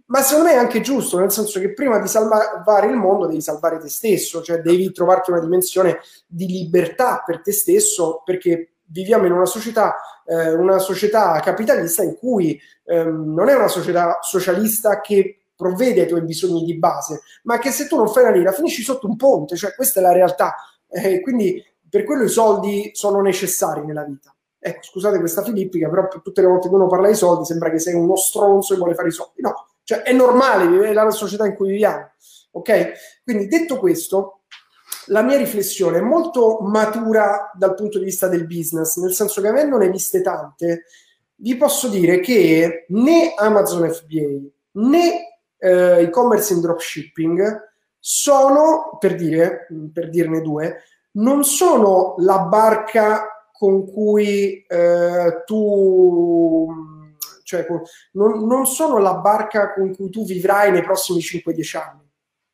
ma 0.06 0.22
secondo 0.22 0.50
me 0.50 0.56
è 0.56 0.58
anche 0.58 0.82
giusto, 0.82 1.20
nel 1.20 1.32
senso 1.32 1.60
che 1.60 1.74
prima 1.74 2.00
di 2.00 2.08
salvare 2.08 2.88
il 2.88 2.96
mondo 2.96 3.28
devi 3.28 3.42
salvare 3.42 3.80
te 3.80 3.90
stesso, 3.90 4.42
cioè 4.42 4.60
devi 4.60 4.92
trovarti 4.92 5.32
una 5.32 5.40
dimensione 5.40 6.00
di 6.26 6.48
libertà 6.48 7.22
per 7.26 7.42
te 7.42 7.52
stesso, 7.52 8.22
perché 8.24 8.76
viviamo 8.86 9.26
in 9.26 9.32
una 9.32 9.46
società, 9.46 9.96
eh, 10.26 10.54
una 10.54 10.80
società 10.80 11.40
capitalista 11.40 12.04
in 12.04 12.16
cui 12.16 12.60
ehm, 12.86 13.34
non 13.34 13.50
è 13.50 13.56
una 13.56 13.68
società 13.68 14.20
socialista 14.22 15.02
che 15.02 15.46
provvede 15.56 16.02
ai 16.02 16.08
tuoi 16.08 16.24
bisogni 16.24 16.64
di 16.64 16.78
base, 16.78 17.22
ma 17.44 17.58
che 17.58 17.72
se 17.72 17.88
tu 17.88 17.98
non 17.98 18.08
fai 18.08 18.24
una 18.24 18.34
lira 18.34 18.52
finisci 18.52 18.84
sotto 18.84 19.08
un 19.08 19.16
ponte, 19.16 19.56
cioè 19.56 19.74
questa 19.76 20.00
è 20.00 20.04
la 20.04 20.12
realtà. 20.12 20.56
Eh, 20.88 21.22
quindi 21.22 21.64
per 21.90 22.04
quello 22.04 22.24
i 22.24 22.30
soldi 22.30 22.92
sono 22.94 23.22
necessari 23.22 23.86
nella 23.86 24.04
vita. 24.04 24.34
Ecco, 24.60 24.82
scusate 24.84 25.20
questa 25.20 25.44
filippica, 25.44 25.90
però 25.90 26.08
tutte 26.08 26.42
le 26.42 26.48
volte 26.48 26.70
che 26.70 26.74
uno 26.74 26.88
parla 26.88 27.10
di 27.10 27.16
soldi 27.16 27.46
sembra 27.46 27.70
che 27.70 27.80
sei 27.80 27.96
uno 27.96 28.16
stronzo 28.16 28.74
e 28.74 28.78
vuole 28.78 28.94
fare 28.94 29.10
i 29.10 29.12
soldi. 29.12 29.42
No, 29.42 29.68
cioè 29.84 30.02
è 30.02 30.14
normale, 30.14 30.90
è 30.90 30.94
la 30.94 31.10
società 31.12 31.46
in 31.46 31.56
cui 31.56 31.72
viviamo. 31.72 32.12
Ok? 32.52 32.92
Quindi 33.24 33.48
detto 33.48 33.78
questo, 33.78 34.44
la 35.08 35.22
mia 35.22 35.38
riflessione 35.38 35.98
è 35.98 36.02
molto 36.02 36.60
matura 36.62 37.52
dal 37.54 37.74
punto 37.74 38.00
di 38.00 38.06
vista 38.06 38.28
del 38.28 38.46
business, 38.46 38.98
nel 38.98 39.14
senso 39.14 39.42
che 39.42 39.48
avendone 39.48 39.90
viste 39.90 40.22
tante, 40.22 40.86
vi 41.36 41.56
posso 41.58 41.90
dire 41.90 42.20
che 42.20 42.86
né 42.90 43.34
Amazon 43.36 43.92
FBA 43.92 44.50
né 44.74 45.40
eh, 45.58 46.02
e-commerce 46.02 46.54
in 46.54 46.62
dropshipping 46.62 47.72
sono, 48.00 48.98
per, 49.00 49.16
dire, 49.16 49.68
per 49.92 50.10
dirne 50.10 50.42
due, 50.42 50.84
non 51.14 51.44
sono 51.44 52.16
la 52.20 52.40
barca 52.40 53.50
con 53.52 53.90
cui 53.90 54.66
eh, 54.68 55.44
tu 55.46 56.68
cioè 57.54 57.66
non, 58.14 58.46
non 58.46 58.66
sono 58.66 58.98
la 58.98 59.16
barca 59.16 59.74
con 59.74 59.96
cui 59.96 60.10
tu 60.10 60.26
vivrai 60.26 60.72
nei 60.72 60.84
prossimi 60.84 61.20
5-10 61.20 61.78
anni. 61.78 62.02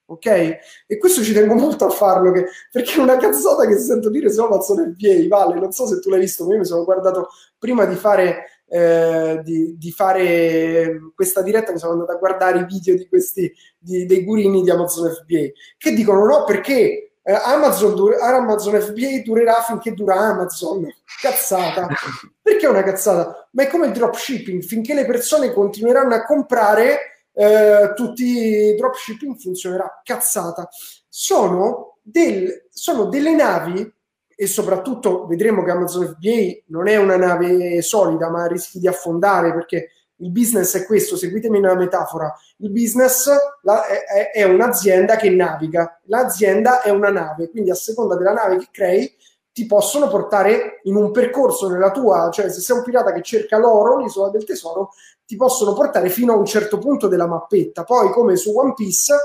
Ok? 0.05 0.25
E 0.25 0.97
questo 0.97 1.21
ci 1.21 1.33
tengo 1.33 1.53
molto 1.53 1.85
a 1.85 1.89
farlo 1.89 2.31
che, 2.31 2.45
perché 2.71 2.95
è 2.95 2.99
una 2.99 3.17
cazzata 3.17 3.67
che 3.67 3.77
sento 3.77 4.09
dire 4.09 4.31
su 4.31 4.41
Amazon 4.41 4.95
FBA, 4.95 5.27
vale, 5.27 5.59
non 5.59 5.71
so 5.71 5.85
se 5.85 5.99
tu 5.99 6.09
l'hai 6.09 6.19
visto, 6.19 6.45
ma 6.45 6.53
io 6.53 6.59
mi 6.59 6.65
sono 6.65 6.83
guardato 6.83 7.29
prima 7.59 7.85
di 7.85 7.93
fare, 7.93 8.45
eh, 8.67 9.39
di, 9.43 9.77
di 9.77 9.91
fare 9.91 10.99
questa 11.13 11.43
diretta, 11.43 11.71
mi 11.71 11.77
sono 11.77 11.91
andato 11.91 12.11
a 12.11 12.17
guardare 12.17 12.59
i 12.59 12.65
video 12.65 12.95
di 12.95 13.07
questi, 13.07 13.53
di, 13.77 14.07
dei 14.07 14.23
gurini 14.23 14.63
di 14.63 14.71
Amazon 14.71 15.11
FBA, 15.11 15.51
che 15.77 15.93
dicono 15.93 16.25
no 16.25 16.43
perché 16.43 17.08
eh, 17.29 17.39
Amazon, 17.43 17.95
Amazon 18.19 18.81
FBA 18.81 19.21
durerà 19.23 19.61
finché 19.61 19.93
dura 19.93 20.15
Amazon. 20.15 20.91
Cazzata. 21.21 21.87
Perché 22.41 22.65
è 22.65 22.69
una 22.69 22.81
cazzata? 22.81 23.47
Ma 23.51 23.63
è 23.63 23.67
come 23.67 23.85
il 23.85 23.91
dropshipping, 23.91 24.63
finché 24.63 24.95
le 24.95 25.05
persone 25.05 25.53
continueranno 25.53 26.15
a 26.15 26.25
comprare, 26.25 27.27
eh, 27.31 27.93
tutti 27.95 28.23
i 28.23 28.75
dropshipping 28.75 29.37
funzionerà. 29.37 30.01
Cazzata. 30.03 30.67
Sono, 31.07 31.97
del, 32.01 32.67
sono 32.71 33.05
delle 33.05 33.35
navi 33.35 33.93
e 34.35 34.47
soprattutto 34.47 35.27
vedremo 35.27 35.63
che 35.63 35.69
Amazon 35.69 36.07
FBA 36.07 36.63
non 36.69 36.87
è 36.87 36.95
una 36.95 37.17
nave 37.17 37.83
solida, 37.83 38.31
ma 38.31 38.47
rischi 38.47 38.79
di 38.79 38.87
affondare 38.87 39.53
perché 39.53 39.89
il 40.19 40.31
business 40.31 40.75
è 40.77 40.85
questo, 40.85 41.15
seguitemi 41.15 41.59
nella 41.59 41.75
metafora, 41.75 42.33
il 42.57 42.71
business 42.71 43.29
la, 43.61 43.85
è, 43.85 44.31
è, 44.31 44.43
un'azienda 44.43 45.15
che 45.15 45.29
naviga, 45.29 45.99
l'azienda 46.05 46.81
è 46.81 46.89
una 46.89 47.09
nave, 47.09 47.49
quindi 47.49 47.69
a 47.71 47.75
seconda 47.75 48.15
della 48.15 48.33
nave 48.33 48.57
che 48.57 48.67
crei 48.71 49.15
ti 49.51 49.65
possono 49.65 50.07
portare 50.07 50.79
in 50.83 50.95
un 50.95 51.11
percorso 51.11 51.69
nella 51.69 51.91
tua, 51.91 52.29
cioè 52.31 52.49
se 52.49 52.61
sei 52.61 52.77
un 52.77 52.83
pirata 52.83 53.11
che 53.11 53.21
cerca 53.21 53.57
l'oro, 53.57 53.97
l'isola 53.97 54.29
del 54.29 54.45
tesoro, 54.45 54.91
ti 55.25 55.35
possono 55.35 55.73
portare 55.73 56.09
fino 56.09 56.33
a 56.33 56.37
un 56.37 56.45
certo 56.45 56.77
punto 56.77 57.07
della 57.07 57.27
mappetta, 57.27 57.83
poi 57.83 58.11
come 58.11 58.35
su 58.35 58.57
One 58.57 58.73
Piece 58.73 59.15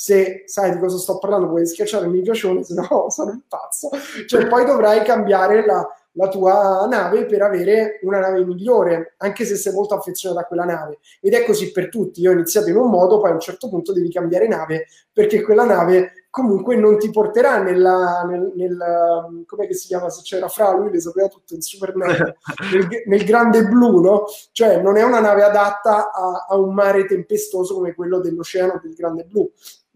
se 0.00 0.44
sai 0.46 0.70
di 0.70 0.78
cosa 0.78 0.96
sto 0.96 1.18
parlando 1.18 1.48
puoi 1.48 1.66
schiacciare 1.66 2.04
il 2.04 2.12
mi 2.12 2.22
piacione, 2.22 2.62
se 2.62 2.72
no 2.74 3.06
sono 3.10 3.32
un 3.32 3.40
pazzo. 3.48 3.90
Cioè, 4.28 4.46
poi 4.46 4.64
dovrai 4.64 5.02
cambiare 5.02 5.66
la, 5.66 5.84
la 6.18 6.28
tua 6.28 6.86
nave 6.90 7.26
per 7.26 7.42
avere 7.42 8.00
una 8.02 8.18
nave 8.18 8.44
migliore, 8.44 9.14
anche 9.18 9.44
se 9.44 9.54
sei 9.54 9.72
molto 9.72 9.94
affezionato 9.94 10.40
a 10.40 10.44
quella 10.44 10.64
nave. 10.64 10.98
Ed 11.20 11.32
è 11.32 11.44
così 11.44 11.70
per 11.70 11.88
tutti. 11.88 12.20
Io 12.20 12.30
ho 12.30 12.34
iniziato 12.34 12.68
in 12.68 12.76
un 12.76 12.90
modo, 12.90 13.20
poi 13.20 13.30
a 13.30 13.34
un 13.34 13.40
certo 13.40 13.68
punto 13.68 13.92
devi 13.92 14.10
cambiare 14.10 14.48
nave 14.48 14.86
perché 15.12 15.42
quella 15.42 15.64
nave 15.64 16.12
comunque 16.28 16.76
non 16.76 16.98
ti 16.98 17.10
porterà 17.10 17.62
nella, 17.62 18.24
nel, 18.28 18.52
nel 18.54 19.44
come 19.46 19.72
si 19.72 19.86
chiama 19.86 20.10
se 20.10 20.22
c'era 20.22 20.48
fra 20.48 20.72
lui 20.72 20.90
le 20.90 21.00
sapeva 21.00 21.26
tutto 21.26 21.54
in 21.54 21.62
Superman 21.62 22.10
nel, 22.70 22.88
nel, 23.06 23.24
grande 23.24 23.64
blu 23.64 24.00
no? 24.00 24.26
cioè 24.52 24.80
non 24.80 24.96
è 24.96 25.02
una 25.02 25.20
nave 25.20 25.42
adatta 25.42 26.12
a, 26.12 26.46
a 26.48 26.56
un 26.56 26.74
mare 26.74 27.06
tempestoso 27.06 27.74
come 27.74 27.94
quello 27.94 28.20
dell'oceano 28.20 28.78
del 28.80 28.92
grande 28.92 29.24
blu 29.24 29.50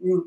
mm. 0.05 0.19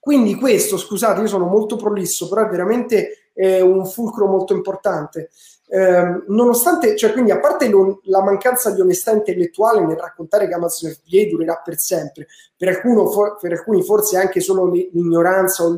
quindi 0.00 0.34
questo 0.34 0.76
scusate 0.76 1.20
io 1.20 1.28
sono 1.28 1.46
molto 1.46 1.76
prolisso 1.76 2.28
però 2.28 2.44
è 2.44 2.50
veramente 2.50 3.27
eh, 3.38 3.60
un 3.60 3.86
fulcro 3.86 4.26
molto 4.26 4.52
importante. 4.52 5.30
Eh, 5.70 6.24
nonostante, 6.26 6.96
cioè, 6.96 7.12
quindi, 7.12 7.30
a 7.30 7.38
parte 7.38 7.68
lo, 7.68 8.00
la 8.04 8.22
mancanza 8.22 8.72
di 8.72 8.80
onestà 8.80 9.12
intellettuale 9.12 9.86
nel 9.86 9.96
raccontare 9.96 10.48
che 10.48 10.54
Amazon 10.54 10.90
FBA 10.90 11.28
durerà 11.30 11.60
per 11.64 11.78
sempre, 11.78 12.26
per, 12.56 12.68
alcuno, 12.68 13.06
for, 13.06 13.36
per 13.40 13.52
alcuni 13.52 13.82
forse 13.84 14.18
anche 14.18 14.40
solo 14.40 14.66
l'ignoranza 14.66 15.62
o 15.62 15.76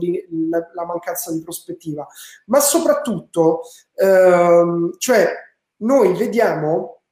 la, 0.49 0.71
la, 0.73 0.87
mancanza 0.87 1.33
di 1.33 1.43
prospettiva, 1.43 2.07
ma 2.47 2.61
soprattutto, 2.61 3.63
ehm, 3.95 4.95
cioè, 4.97 5.29
noi 5.79 6.17
vediamo, 6.17 7.03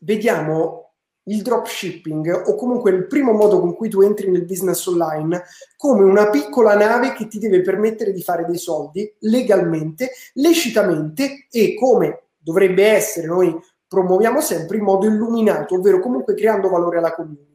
vediamo 0.00 0.87
il 1.28 1.42
dropshipping 1.42 2.44
o 2.46 2.54
comunque 2.54 2.90
il 2.90 3.06
primo 3.06 3.32
modo 3.32 3.60
con 3.60 3.74
cui 3.74 3.88
tu 3.88 4.00
entri 4.00 4.30
nel 4.30 4.44
business 4.44 4.84
online 4.86 5.44
come 5.76 6.04
una 6.04 6.28
piccola 6.30 6.74
nave 6.74 7.12
che 7.12 7.26
ti 7.26 7.38
deve 7.38 7.62
permettere 7.62 8.12
di 8.12 8.22
fare 8.22 8.44
dei 8.44 8.58
soldi 8.58 9.10
legalmente, 9.20 10.10
lecitamente 10.34 11.46
e 11.50 11.74
come 11.74 12.22
dovrebbe 12.38 12.86
essere, 12.86 13.26
noi 13.26 13.56
promuoviamo 13.86 14.40
sempre 14.40 14.76
in 14.76 14.84
modo 14.84 15.06
illuminato, 15.06 15.76
ovvero 15.76 15.98
comunque 15.98 16.34
creando 16.34 16.68
valore 16.68 16.98
alla 16.98 17.14
community. 17.14 17.46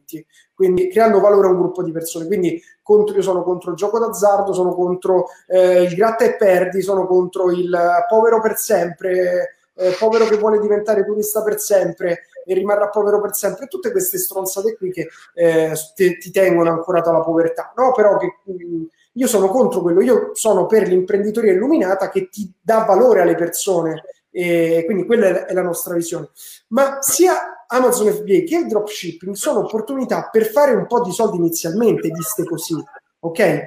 quindi 0.52 0.88
creando 0.88 1.18
valore 1.18 1.48
a 1.48 1.50
un 1.50 1.58
gruppo 1.58 1.82
di 1.82 1.90
persone. 1.90 2.26
Quindi 2.26 2.60
contro, 2.82 3.16
io 3.16 3.22
sono 3.22 3.42
contro 3.42 3.70
il 3.70 3.76
gioco 3.76 3.98
d'azzardo, 3.98 4.52
sono 4.52 4.74
contro 4.74 5.26
eh, 5.48 5.82
il 5.82 5.94
gratta 5.94 6.24
e 6.24 6.36
perdi, 6.36 6.82
sono 6.82 7.06
contro 7.06 7.50
il 7.50 7.76
povero 8.08 8.40
per 8.40 8.56
sempre, 8.56 9.56
eh, 9.74 9.96
povero 9.98 10.26
che 10.26 10.36
vuole 10.36 10.60
diventare 10.60 11.04
turista 11.04 11.42
per 11.42 11.58
sempre 11.58 12.26
e 12.44 12.54
rimarrà 12.54 12.88
povero 12.88 13.20
per 13.20 13.34
sempre, 13.34 13.66
tutte 13.66 13.90
queste 13.90 14.18
stronzate 14.18 14.76
qui 14.76 14.90
che 14.90 15.08
eh, 15.34 15.72
ti, 15.94 16.18
ti, 16.18 16.30
tengono 16.30 16.70
ancorato 16.70 17.10
alla 17.10 17.20
povertà, 17.20 17.72
no? 17.76 17.92
Però 17.92 18.16
che 18.16 18.38
mm, 18.50 18.84
io 19.12 19.26
sono 19.26 19.48
contro 19.48 19.80
quello, 19.80 20.00
io 20.00 20.30
sono 20.34 20.66
per 20.66 20.86
l'imprenditoria 20.88 21.52
illuminata 21.52 22.08
che 22.08 22.28
ti 22.28 22.52
dà 22.60 22.84
valore 22.84 23.20
alle 23.20 23.34
persone 23.34 24.04
e 24.30 24.82
quindi 24.84 25.06
quella 25.06 25.46
è 25.46 25.52
la 25.52 25.62
nostra 25.62 25.94
visione. 25.94 26.30
Ma 26.68 26.98
sia 27.00 27.64
Amazon 27.68 28.12
FBA 28.12 28.42
che 28.44 28.56
il 28.56 28.66
dropshipping 28.66 29.34
sono 29.34 29.60
opportunità 29.60 30.28
per 30.30 30.46
fare 30.46 30.72
un 30.72 30.86
po' 30.86 31.02
di 31.02 31.12
soldi 31.12 31.36
inizialmente, 31.36 32.08
viste 32.08 32.44
così, 32.44 32.74
ok? 33.20 33.66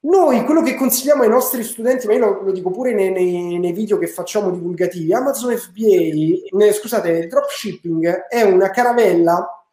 Noi 0.00 0.44
quello 0.44 0.62
che 0.62 0.76
consigliamo 0.76 1.24
ai 1.24 1.28
nostri 1.28 1.64
studenti, 1.64 2.06
ma 2.06 2.12
io 2.12 2.20
lo, 2.20 2.42
lo 2.42 2.52
dico 2.52 2.70
pure 2.70 2.94
nei, 2.94 3.10
nei, 3.10 3.58
nei, 3.58 3.72
video 3.72 3.98
che 3.98 4.06
facciamo 4.06 4.50
divulgativi, 4.50 5.12
Amazon 5.12 5.56
FBA, 5.56 6.56
ne, 6.56 6.72
scusate, 6.72 7.10
il 7.10 7.26
dropshipping 7.26 8.26
è 8.28 8.42
una 8.42 8.70
caravella 8.70 9.64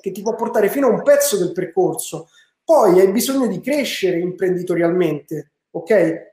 che 0.00 0.10
ti 0.10 0.22
può 0.22 0.34
portare 0.34 0.70
fino 0.70 0.86
a 0.86 0.90
un 0.90 1.02
pezzo 1.02 1.36
del 1.36 1.52
percorso, 1.52 2.28
poi 2.64 3.00
hai 3.00 3.10
bisogno 3.10 3.46
di 3.46 3.60
crescere 3.60 4.18
imprenditorialmente, 4.18 5.52
ok? 5.72 6.26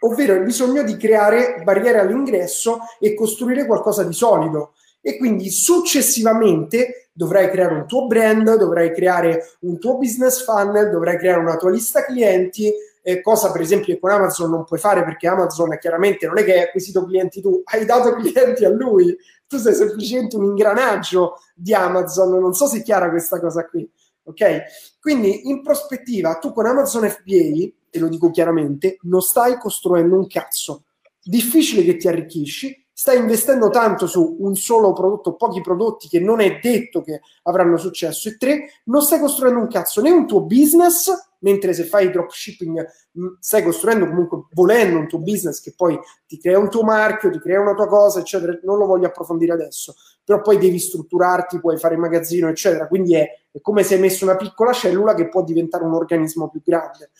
Ovvero 0.00 0.32
hai 0.32 0.42
bisogno 0.42 0.82
di 0.82 0.96
creare 0.96 1.62
barriere 1.62 2.00
all'ingresso 2.00 2.80
e 2.98 3.14
costruire 3.14 3.66
qualcosa 3.66 4.02
di 4.02 4.12
solido 4.12 4.74
e 5.00 5.16
quindi 5.16 5.48
successivamente 5.50 7.07
dovrai 7.18 7.50
creare 7.50 7.74
un 7.74 7.86
tuo 7.88 8.06
brand, 8.06 8.56
dovrai 8.56 8.94
creare 8.94 9.56
un 9.62 9.76
tuo 9.80 9.96
business 9.96 10.44
funnel, 10.44 10.88
dovrai 10.88 11.18
creare 11.18 11.40
una 11.40 11.56
tua 11.56 11.68
lista 11.68 12.04
clienti, 12.04 12.72
eh, 13.02 13.20
cosa 13.20 13.50
per 13.50 13.60
esempio 13.60 13.92
che 13.92 13.98
con 13.98 14.12
Amazon 14.12 14.50
non 14.50 14.64
puoi 14.64 14.78
fare 14.78 15.02
perché 15.02 15.26
Amazon 15.26 15.76
chiaramente 15.80 16.28
non 16.28 16.38
è 16.38 16.44
che 16.44 16.52
hai 16.52 16.62
acquisito 16.62 17.04
clienti 17.04 17.40
tu, 17.40 17.60
hai 17.64 17.84
dato 17.84 18.14
clienti 18.22 18.64
a 18.64 18.68
lui, 18.68 19.16
tu 19.48 19.56
sei 19.56 19.74
semplicemente 19.74 20.36
un 20.36 20.44
ingranaggio 20.44 21.40
di 21.56 21.74
Amazon, 21.74 22.38
non 22.38 22.54
so 22.54 22.66
se 22.66 22.78
è 22.78 22.82
chiara 22.82 23.10
questa 23.10 23.40
cosa 23.40 23.66
qui. 23.66 23.90
Ok? 24.22 24.62
Quindi 25.00 25.48
in 25.48 25.60
prospettiva 25.62 26.38
tu 26.38 26.52
con 26.52 26.66
Amazon 26.66 27.08
FBA, 27.08 27.72
te 27.90 27.98
lo 27.98 28.06
dico 28.06 28.30
chiaramente, 28.30 28.98
non 29.02 29.22
stai 29.22 29.58
costruendo 29.58 30.14
un 30.14 30.28
cazzo. 30.28 30.84
Difficile 31.20 31.82
che 31.82 31.96
ti 31.96 32.06
arricchisci, 32.06 32.87
stai 32.98 33.18
investendo 33.18 33.70
tanto 33.70 34.08
su 34.08 34.38
un 34.40 34.56
solo 34.56 34.92
prodotto, 34.92 35.36
pochi 35.36 35.60
prodotti 35.60 36.08
che 36.08 36.18
non 36.18 36.40
è 36.40 36.58
detto 36.60 37.00
che 37.00 37.20
avranno 37.44 37.76
successo 37.76 38.28
e 38.28 38.36
tre, 38.36 38.70
non 38.86 39.02
stai 39.02 39.20
costruendo 39.20 39.60
un 39.60 39.68
cazzo 39.68 40.00
né 40.00 40.10
un 40.10 40.26
tuo 40.26 40.40
business, 40.40 41.08
mentre 41.38 41.74
se 41.74 41.84
fai 41.84 42.10
dropshipping 42.10 42.84
mm, 43.20 43.26
stai 43.38 43.62
costruendo 43.62 44.08
comunque 44.08 44.46
volendo 44.50 44.98
un 44.98 45.06
tuo 45.06 45.20
business 45.20 45.60
che 45.60 45.74
poi 45.76 45.96
ti 46.26 46.40
crea 46.40 46.58
un 46.58 46.68
tuo 46.68 46.82
marchio, 46.82 47.30
ti 47.30 47.38
crea 47.38 47.60
una 47.60 47.74
tua 47.74 47.86
cosa, 47.86 48.18
eccetera. 48.18 48.58
Non 48.64 48.78
lo 48.78 48.86
voglio 48.86 49.06
approfondire 49.06 49.52
adesso, 49.52 49.94
però 50.24 50.40
poi 50.40 50.58
devi 50.58 50.80
strutturarti, 50.80 51.60
puoi 51.60 51.78
fare 51.78 51.96
magazzino, 51.96 52.48
eccetera. 52.48 52.88
Quindi 52.88 53.14
è, 53.14 53.28
è 53.52 53.60
come 53.60 53.84
se 53.84 53.94
hai 53.94 54.00
messo 54.00 54.24
una 54.24 54.34
piccola 54.34 54.72
cellula 54.72 55.14
che 55.14 55.28
può 55.28 55.44
diventare 55.44 55.84
un 55.84 55.94
organismo 55.94 56.48
più 56.48 56.62
grande. 56.64 57.10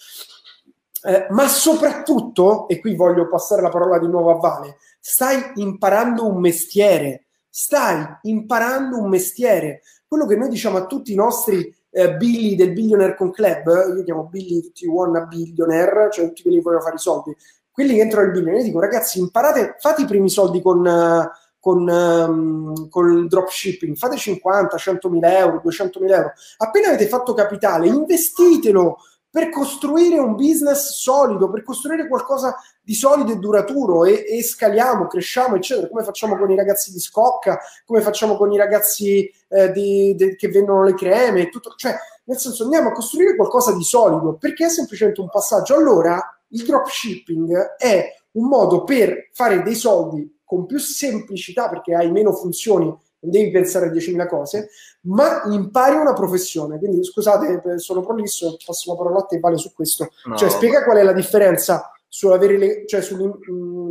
Eh, 1.03 1.27
ma 1.31 1.47
soprattutto, 1.47 2.67
e 2.69 2.81
qui 2.81 2.97
voglio 2.97 3.29
passare 3.29 3.63
la 3.63 3.69
parola 3.69 3.99
di 3.99 4.09
nuovo 4.09 4.31
a 4.31 4.39
Vale, 4.39 4.79
stai 4.99 5.53
imparando 5.55 6.27
un 6.27 6.41
mestiere, 6.41 7.27
stai 7.49 8.05
imparando 8.23 8.99
un 8.99 9.09
mestiere. 9.09 9.83
Quello 10.07 10.27
che 10.27 10.37
noi 10.37 10.49
diciamo 10.49 10.79
a 10.79 10.87
tutti 10.87 11.13
i 11.13 11.17
nostri 11.17 11.73
eh, 11.91 12.17
Billy 12.17 12.57
del 12.57 12.73
Billionaire 12.73 13.15
con 13.15 13.31
Club, 13.31 13.95
io 13.97 14.03
chiamo 14.03 14.25
Billy 14.25 14.61
tutti 14.61 14.85
i 14.85 14.89
one 14.89 15.19
a 15.19 15.27
billionaire, 15.27 16.09
cioè 16.11 16.27
tutti 16.27 16.43
quelli 16.43 16.57
che 16.59 16.63
vogliono 16.63 16.83
fare 16.83 16.97
i 16.97 17.01
soldi, 17.01 17.37
quelli 17.71 17.95
che 17.95 18.01
entrano 18.01 18.25
nel 18.25 18.33
billionaire, 18.33 18.63
io 18.63 18.69
dico 18.69 18.81
ragazzi 18.81 19.21
imparate, 19.21 19.77
fate 19.79 20.03
i 20.03 20.07
primi 20.07 20.29
soldi 20.29 20.61
con... 20.61 20.85
Uh, 20.85 21.47
con, 21.61 21.87
um, 21.89 22.89
con, 22.89 23.11
il 23.11 23.27
dropshipping, 23.27 23.97
fate 23.97 24.17
50, 24.17 24.77
100 24.77 25.11
mila 25.11 25.39
euro, 25.39 25.61
200 25.61 26.01
mila 26.01 26.17
euro. 26.17 26.33
Appena 26.57 26.87
avete 26.87 27.09
fatto 27.09 27.35
capitale, 27.35 27.89
investitelo 27.89 28.97
per 29.31 29.51
costruire 29.51 30.19
un 30.19 30.35
business 30.35 30.95
solido, 30.95 31.51
per 31.51 31.63
costruire 31.63 32.09
qualcosa 32.09 32.57
di 32.83 32.95
solido 32.95 33.33
e 33.33 33.37
duraturo 33.37 34.05
e, 34.05 34.25
e, 34.27 34.43
scaliamo, 34.43 35.07
cresciamo, 35.07 35.57
eccetera, 35.57 35.89
come 35.89 36.03
facciamo 36.03 36.37
con 36.37 36.51
i 36.51 36.57
ragazzi 36.57 36.93
di 36.93 36.99
Scocca, 36.99 37.59
come 37.85 38.01
facciamo 38.01 38.37
con 38.37 38.51
i 38.53 38.57
ragazzi 38.57 39.31
eh, 39.49 39.71
di, 39.73 40.15
de, 40.17 40.35
che 40.37 40.49
vendono 40.49 40.83
le 40.83 40.95
creme, 40.95 41.51
tutto, 41.51 41.75
cioè 41.77 41.95
nel 42.25 42.39
senso 42.39 42.65
andiamo 42.65 42.89
a 42.89 42.93
costruire 42.93 43.37
qualcosa 43.37 43.73
di 43.73 43.83
solido 43.83 44.37
perché 44.37 44.67
è 44.67 44.71
semplicemente 44.71 45.21
un 45.21 45.29
passaggio. 45.29 45.75
Allora 45.75 46.21
il 46.49 46.65
dropshipping 46.65 47.77
è 47.77 48.15
un 48.33 48.49
modo 48.49 48.85
per 48.85 49.31
fare 49.33 49.63
dei 49.63 49.75
soldi 49.75 50.39
con 50.45 50.65
più 50.65 50.79
semplicità 50.79 51.69
perché 51.69 51.95
hai 51.95 52.11
meno 52.11 52.33
funzioni 52.33 52.95
non 53.21 53.31
devi 53.31 53.51
pensare 53.51 53.87
a 53.87 53.91
10.000 53.91 54.29
cose, 54.29 54.71
ma 55.03 55.43
impari 55.47 55.97
una 55.97 56.13
professione. 56.13 56.79
Quindi 56.79 57.05
scusate, 57.05 57.79
sono 57.79 58.03
prolisso, 58.03 58.57
passo 58.65 58.93
la 58.93 58.99
parola 58.99 59.21
a 59.21 59.25
te, 59.25 59.39
vale 59.39 59.57
su 59.57 59.73
questo. 59.73 60.09
No. 60.25 60.37
Cioè, 60.37 60.51
spiega 60.51 60.85
qual 60.85 60.99
è 60.99 61.03
la 61.03 61.13
differenza 61.13 61.93
sull'avere 62.11 62.57
le, 62.57 62.87
cioè 62.87 63.03
sulle 63.03 63.31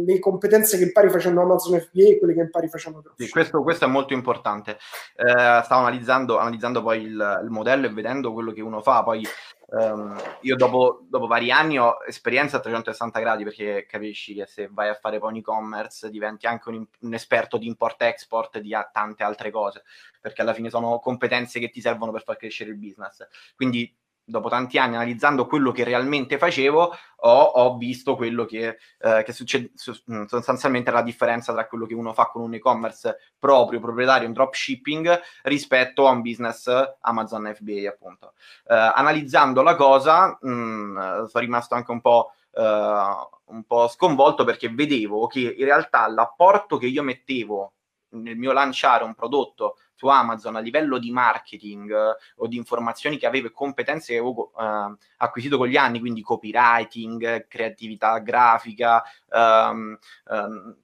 le 0.07 0.19
competenze 0.19 0.77
che 0.77 0.85
impari 0.85 1.09
facendo 1.09 1.41
Amazon 1.41 1.79
FBA 1.79 2.07
e 2.07 2.17
quelle 2.17 2.33
che 2.33 2.39
impari 2.39 2.69
facendo 2.69 3.01
Dropship. 3.01 3.25
Sì, 3.25 3.31
questo, 3.31 3.61
questo, 3.61 3.85
è 3.85 3.87
molto 3.89 4.13
importante. 4.13 4.77
Eh, 5.15 5.61
stavo 5.63 5.81
analizzando, 5.81 6.37
analizzando 6.37 6.81
poi 6.81 7.01
il, 7.01 7.39
il, 7.43 7.49
modello 7.49 7.87
e 7.87 7.93
vedendo 7.93 8.31
quello 8.31 8.53
che 8.53 8.61
uno 8.61 8.81
fa. 8.81 9.03
Poi 9.03 9.25
ehm, 9.69 10.37
io 10.41 10.55
dopo, 10.55 11.05
dopo, 11.09 11.27
vari 11.27 11.51
anni 11.51 11.79
ho 11.79 11.97
esperienza 12.05 12.57
a 12.57 12.59
360 12.59 13.19
gradi 13.19 13.43
perché 13.43 13.85
capisci 13.87 14.33
che 14.33 14.45
se 14.45 14.69
vai 14.71 14.89
a 14.89 14.93
fare 14.95 15.17
un 15.17 15.35
e-commerce 15.35 16.09
diventi 16.09 16.47
anche 16.47 16.69
un, 16.69 16.85
un 17.01 17.13
esperto 17.13 17.57
di 17.57 17.67
import-export 17.67 18.59
di 18.59 18.73
a, 18.73 18.89
tante 18.91 19.23
altre 19.23 19.51
cose, 19.51 19.83
perché 20.21 20.41
alla 20.41 20.53
fine 20.53 20.69
sono 20.69 20.99
competenze 20.99 21.59
che 21.59 21.69
ti 21.69 21.81
servono 21.81 22.11
per 22.11 22.23
far 22.23 22.37
crescere 22.37 22.71
il 22.71 22.77
business. 22.77 23.27
Quindi 23.55 23.93
dopo 24.29 24.49
tanti 24.49 24.77
anni 24.77 24.95
analizzando 24.95 25.47
quello 25.47 25.71
che 25.71 25.85
realmente 25.85 26.37
facevo, 26.37 26.95
ho, 27.21 27.41
ho 27.41 27.77
visto 27.77 28.17
quello 28.17 28.43
che, 28.43 28.77
eh, 28.99 29.23
che 29.23 29.31
succede 29.31 29.71
mm, 30.11 30.25
sostanzialmente 30.25 30.91
la 30.91 31.01
differenza 31.01 31.53
tra 31.53 31.65
quello 31.65 31.85
che 31.85 31.93
uno 31.93 32.11
fa 32.11 32.27
con 32.27 32.41
un 32.41 32.53
e-commerce 32.53 33.17
proprio, 33.39 33.79
proprietario, 33.79 34.27
un 34.27 34.33
dropshipping, 34.33 35.21
rispetto 35.43 36.07
a 36.07 36.11
un 36.11 36.21
business 36.21 36.69
Amazon 37.01 37.53
FBA, 37.55 37.89
appunto. 37.89 38.33
Eh, 38.67 38.75
analizzando 38.75 39.61
la 39.61 39.75
cosa, 39.75 40.37
mh, 40.41 40.49
mm, 40.49 40.97
sono 41.25 41.43
rimasto 41.43 41.75
anche 41.75 41.91
un 41.91 42.01
po'. 42.01 42.31
Uh, 42.57 43.53
un 43.53 43.65
po' 43.67 43.87
sconvolto 43.87 44.43
perché 44.43 44.67
vedevo 44.69 45.27
che 45.27 45.41
in 45.41 45.63
realtà 45.63 46.07
l'apporto 46.07 46.77
che 46.77 46.87
io 46.87 47.03
mettevo 47.03 47.73
nel 48.09 48.35
mio 48.35 48.51
lanciare 48.51 49.03
un 49.03 49.13
prodotto 49.13 49.77
su 49.97 50.07
Amazon 50.07 50.55
a 50.55 50.59
livello 50.59 50.99
di 50.99 51.11
marketing 51.11 51.91
eh, 51.91 52.15
o 52.35 52.47
di 52.47 52.55
informazioni 52.55 53.17
che 53.17 53.25
avevo 53.25 53.47
e 53.47 53.51
competenze 53.51 54.13
che 54.13 54.19
avevo 54.19 54.51
eh, 54.57 54.95
acquisito 55.17 55.57
con 55.57 55.67
gli 55.67 55.75
anni, 55.75 55.99
quindi 55.99 56.21
copywriting, 56.21 57.47
creatività 57.47 58.19
grafica, 58.19 59.03
ehm, 59.31 59.97
ehm, 60.29 60.77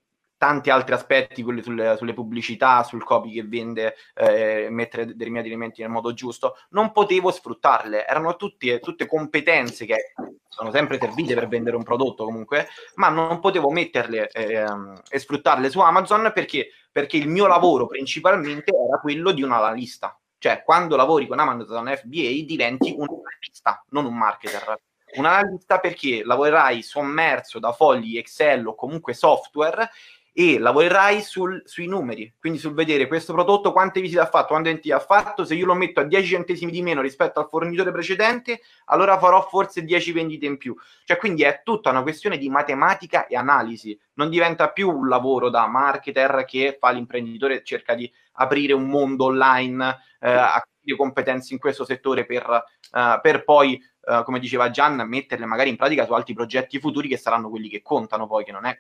tanti 0.44 0.70
altri 0.70 0.94
aspetti, 0.94 1.42
quelli 1.42 1.64
sulle, 1.64 1.96
sulle, 1.96 2.14
pubblicità, 2.14 2.84
sul 2.84 3.02
copy 3.02 3.32
che 3.32 3.44
vende, 3.46 3.96
eh, 4.14 4.68
mettere 4.70 5.06
determinati 5.06 5.48
elementi 5.48 5.82
nel 5.82 5.90
modo 5.90 6.14
giusto, 6.14 6.58
non 6.72 6.92
potevo 6.92 7.32
sfruttarle. 7.32 8.06
Erano 8.06 8.36
tutti, 8.36 8.78
tutte 8.82 9.08
competenze 9.08 9.86
che 9.86 10.12
sono 10.50 10.70
sempre 10.72 11.00
servite 11.00 11.34
per 11.34 11.48
vendere 11.48 11.78
un 11.78 11.84
prodotto 11.84 12.26
comunque, 12.26 12.68
ma 12.96 13.08
non 13.08 13.40
potevo 13.40 13.70
metterle 13.70 14.28
eh, 14.32 14.66
e 15.10 15.18
sfruttarle 15.18 15.70
su 15.70 15.80
Amazon 15.80 16.30
perché, 16.34 16.72
perché 16.92 17.16
il 17.16 17.30
mio 17.30 17.48
lavoro 17.48 17.88
principalmente 17.88 18.74
era 18.76 19.00
quello 19.00 19.32
di 19.32 19.44
un 19.44 19.54
analista. 19.54 20.20
Cioè, 20.38 20.62
quando 20.66 20.98
lavori 20.98 21.26
con 21.26 21.40
Amazon 21.40 21.86
FBA 21.86 22.44
diventi 22.46 22.94
un 22.98 23.08
analista, 23.08 23.82
non 23.92 24.04
un 24.04 24.18
marketer 24.18 24.78
un 25.16 25.26
analista 25.26 25.80
perché 25.80 26.24
lavorerai 26.24 26.82
sommerso 26.82 27.60
da 27.60 27.72
fogli 27.72 28.18
Excel 28.18 28.66
o 28.66 28.74
comunque 28.74 29.14
software 29.14 29.88
e 30.36 30.58
lavorerai 30.58 31.22
sul, 31.22 31.62
sui 31.64 31.86
numeri, 31.86 32.34
quindi 32.40 32.58
sul 32.58 32.74
vedere 32.74 33.06
questo 33.06 33.34
prodotto 33.34 33.72
quante 33.72 34.02
visite 34.02 34.20
ha 34.20 34.26
fatto, 34.26 34.48
quante 34.48 34.70
vendite 34.70 34.92
ha 34.92 35.00
fatto, 35.00 35.46
se 35.46 35.54
io 35.54 35.68
lo 35.68 35.76
metto 35.76 36.00
a 36.00 36.04
10 36.04 36.28
centesimi 36.28 36.72
di 36.72 36.82
meno 36.82 37.02
rispetto 37.02 37.40
al 37.40 37.48
fornitore 37.48 37.92
precedente, 37.92 38.62
allora 38.86 39.20
farò 39.20 39.48
forse 39.48 39.84
10 39.84 40.12
vendite 40.12 40.48
in 40.48 40.58
più. 40.58 40.76
Cioè, 41.06 41.18
quindi 41.18 41.44
è 41.44 41.62
tutta 41.64 41.92
una 41.92 42.02
questione 42.02 42.40
di 42.40 42.50
matematica 42.50 43.28
e 43.28 43.36
analisi, 43.36 43.98
non 44.14 44.32
diventa 44.32 44.72
più 44.72 44.90
un 44.90 45.08
lavoro 45.08 45.52
da 45.52 45.68
marketer 45.68 46.46
che 46.46 46.78
fa 46.80 46.90
l'imprenditore 46.90 47.58
e 47.58 47.64
cerca 47.64 47.94
di 47.94 48.12
aprire 48.34 48.74
un 48.74 48.90
mondo 48.90 49.26
online, 49.26 50.00
eh, 50.20 50.32
acquisire 50.32 50.98
competenze 50.98 51.54
in 51.54 51.60
questo 51.60 51.86
settore 51.86 52.26
per, 52.26 52.64
eh, 52.92 53.20
per 53.22 53.44
poi 53.44 53.82
Uh, 54.06 54.22
come 54.26 54.40
diceva 54.40 54.70
Gian, 54.70 55.08
metterle 55.08 55.46
magari 55.46 55.70
in 55.70 55.78
pratica 55.78 56.04
su 56.04 56.12
altri 56.12 56.34
progetti 56.34 56.78
futuri 56.78 57.08
che 57.08 57.16
saranno 57.16 57.50
quelli 57.50 57.70
che 57.70 57.82
contano 57.82 58.28
poi, 58.28 58.44
che 58.44 58.52
non 58.52 58.66
è 58.66 58.78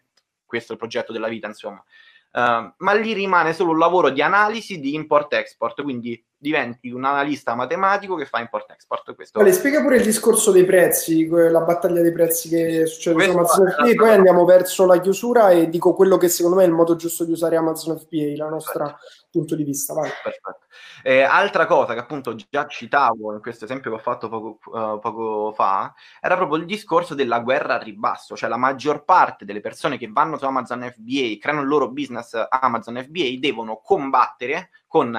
questo 0.54 0.74
è 0.74 0.76
il 0.76 0.80
progetto 0.80 1.12
della 1.12 1.28
vita, 1.28 1.48
insomma. 1.48 1.84
Uh, 2.32 2.74
ma 2.78 2.94
lì 2.94 3.14
rimane 3.14 3.54
solo 3.54 3.72
un 3.72 3.80
lavoro 3.80 4.12
di 4.12 4.22
analisi 4.22 4.80
di 4.80 4.94
import-export, 4.94 5.82
quindi 5.82 6.24
diventi 6.44 6.92
un 6.92 7.06
analista 7.06 7.56
matematico 7.56 8.16
che 8.16 8.26
fa 8.26 8.40
import-export. 8.42 9.16
Questo... 9.16 9.40
Vale, 9.40 9.54
spiega 9.54 9.82
pure 9.82 9.96
il 9.96 10.04
discorso 10.04 10.52
dei 10.52 10.66
prezzi, 10.66 11.26
la 11.30 11.62
battaglia 11.62 12.02
dei 12.02 12.12
prezzi 12.12 12.50
che 12.50 12.86
succede 12.86 13.24
su 13.24 13.30
Amazon 13.30 13.72
FBA, 13.72 13.90
e 13.90 13.96
poi 13.96 14.10
andiamo 14.10 14.44
verso 14.44 14.86
la 14.86 15.00
chiusura 15.00 15.52
e 15.52 15.70
dico 15.70 15.94
quello 15.94 16.18
che 16.18 16.28
secondo 16.28 16.58
me 16.58 16.66
è 16.66 16.68
il 16.68 16.74
modo 16.74 16.98
giusto 16.98 17.24
di 17.24 17.32
usare 17.32 17.56
Amazon 17.56 17.98
FBA, 17.98 18.34
la 18.36 18.50
nostra 18.50 18.84
Perfetto. 18.84 19.28
punto 19.32 19.56
di 19.56 19.64
vista. 19.64 19.94
Vai. 19.94 20.10
Perfetto. 20.22 20.66
Eh, 21.02 21.22
altra 21.22 21.66
cosa 21.66 21.94
che 21.94 22.00
appunto 22.00 22.36
già 22.36 22.68
citavo 22.68 23.34
in 23.34 23.42
questo 23.42 23.64
esempio 23.64 23.92
che 23.92 23.98
ho 23.98 24.02
fatto 24.02 24.28
poco, 24.28 24.60
uh, 24.72 25.00
poco 25.00 25.52
fa 25.54 25.94
era 26.20 26.36
proprio 26.36 26.58
il 26.58 26.66
discorso 26.66 27.16
della 27.16 27.40
guerra 27.40 27.76
a 27.76 27.82
ribasso, 27.82 28.36
cioè 28.36 28.50
la 28.50 28.58
maggior 28.58 29.06
parte 29.06 29.46
delle 29.46 29.62
persone 29.62 29.98
che 29.98 30.10
vanno 30.12 30.38
su 30.38 30.46
Amazon 30.46 30.82
FBA, 30.82 31.38
creano 31.40 31.62
il 31.62 31.68
loro 31.68 31.90
business 31.90 32.38
Amazon 32.50 33.02
FBA, 33.02 33.38
devono 33.40 33.82
combattere 33.82 34.70
con 34.88 35.18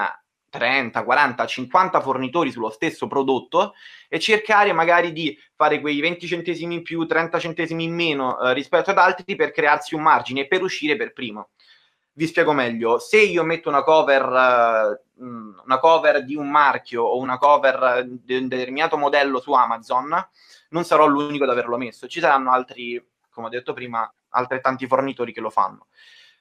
30, 0.55 1.02
40, 1.02 1.46
50 1.46 2.00
fornitori 2.00 2.52
sullo 2.52 2.70
stesso 2.70 3.09
prodotto 3.09 3.74
e 4.09 4.20
cercare 4.20 4.72
magari 4.72 5.11
di 5.11 5.36
fare 5.57 5.80
quei 5.80 6.00
20 6.00 6.28
centesimi 6.28 6.76
in 6.76 6.82
più, 6.82 7.05
30 7.05 7.40
centesimi 7.40 7.82
in 7.82 7.92
meno 7.92 8.38
eh, 8.38 8.55
rispetto 8.55 8.90
ad 8.90 8.98
altri 8.98 9.34
per 9.34 9.50
crearsi 9.50 9.96
un 9.96 10.02
margine 10.02 10.46
per 10.46 10.62
uscire 10.62 10.94
per 10.94 11.12
primo. 11.12 11.48
Vi 12.12 12.26
spiego 12.28 12.52
meglio, 12.52 13.00
se 13.00 13.20
io 13.20 13.42
metto 13.42 13.68
una 13.68 13.82
cover, 13.82 14.22
uh, 14.22 15.24
una 15.64 15.78
cover 15.80 16.24
di 16.24 16.36
un 16.36 16.48
marchio 16.48 17.02
o 17.02 17.18
una 17.18 17.36
cover 17.36 18.07
di 18.07 18.36
un 18.36 18.46
determinato 18.46 18.96
modello 18.96 19.40
su 19.40 19.52
Amazon, 19.52 20.24
non 20.68 20.84
sarò 20.84 21.07
l'unico 21.07 21.42
ad 21.42 21.50
averlo 21.50 21.76
messo, 21.76 22.07
ci 22.07 22.20
saranno 22.20 22.52
altri, 22.52 23.05
come 23.30 23.48
ho 23.48 23.50
detto 23.50 23.72
prima, 23.72 24.09
altrettanti 24.28 24.86
fornitori 24.86 25.32
che 25.32 25.40
lo 25.40 25.50
fanno. 25.50 25.88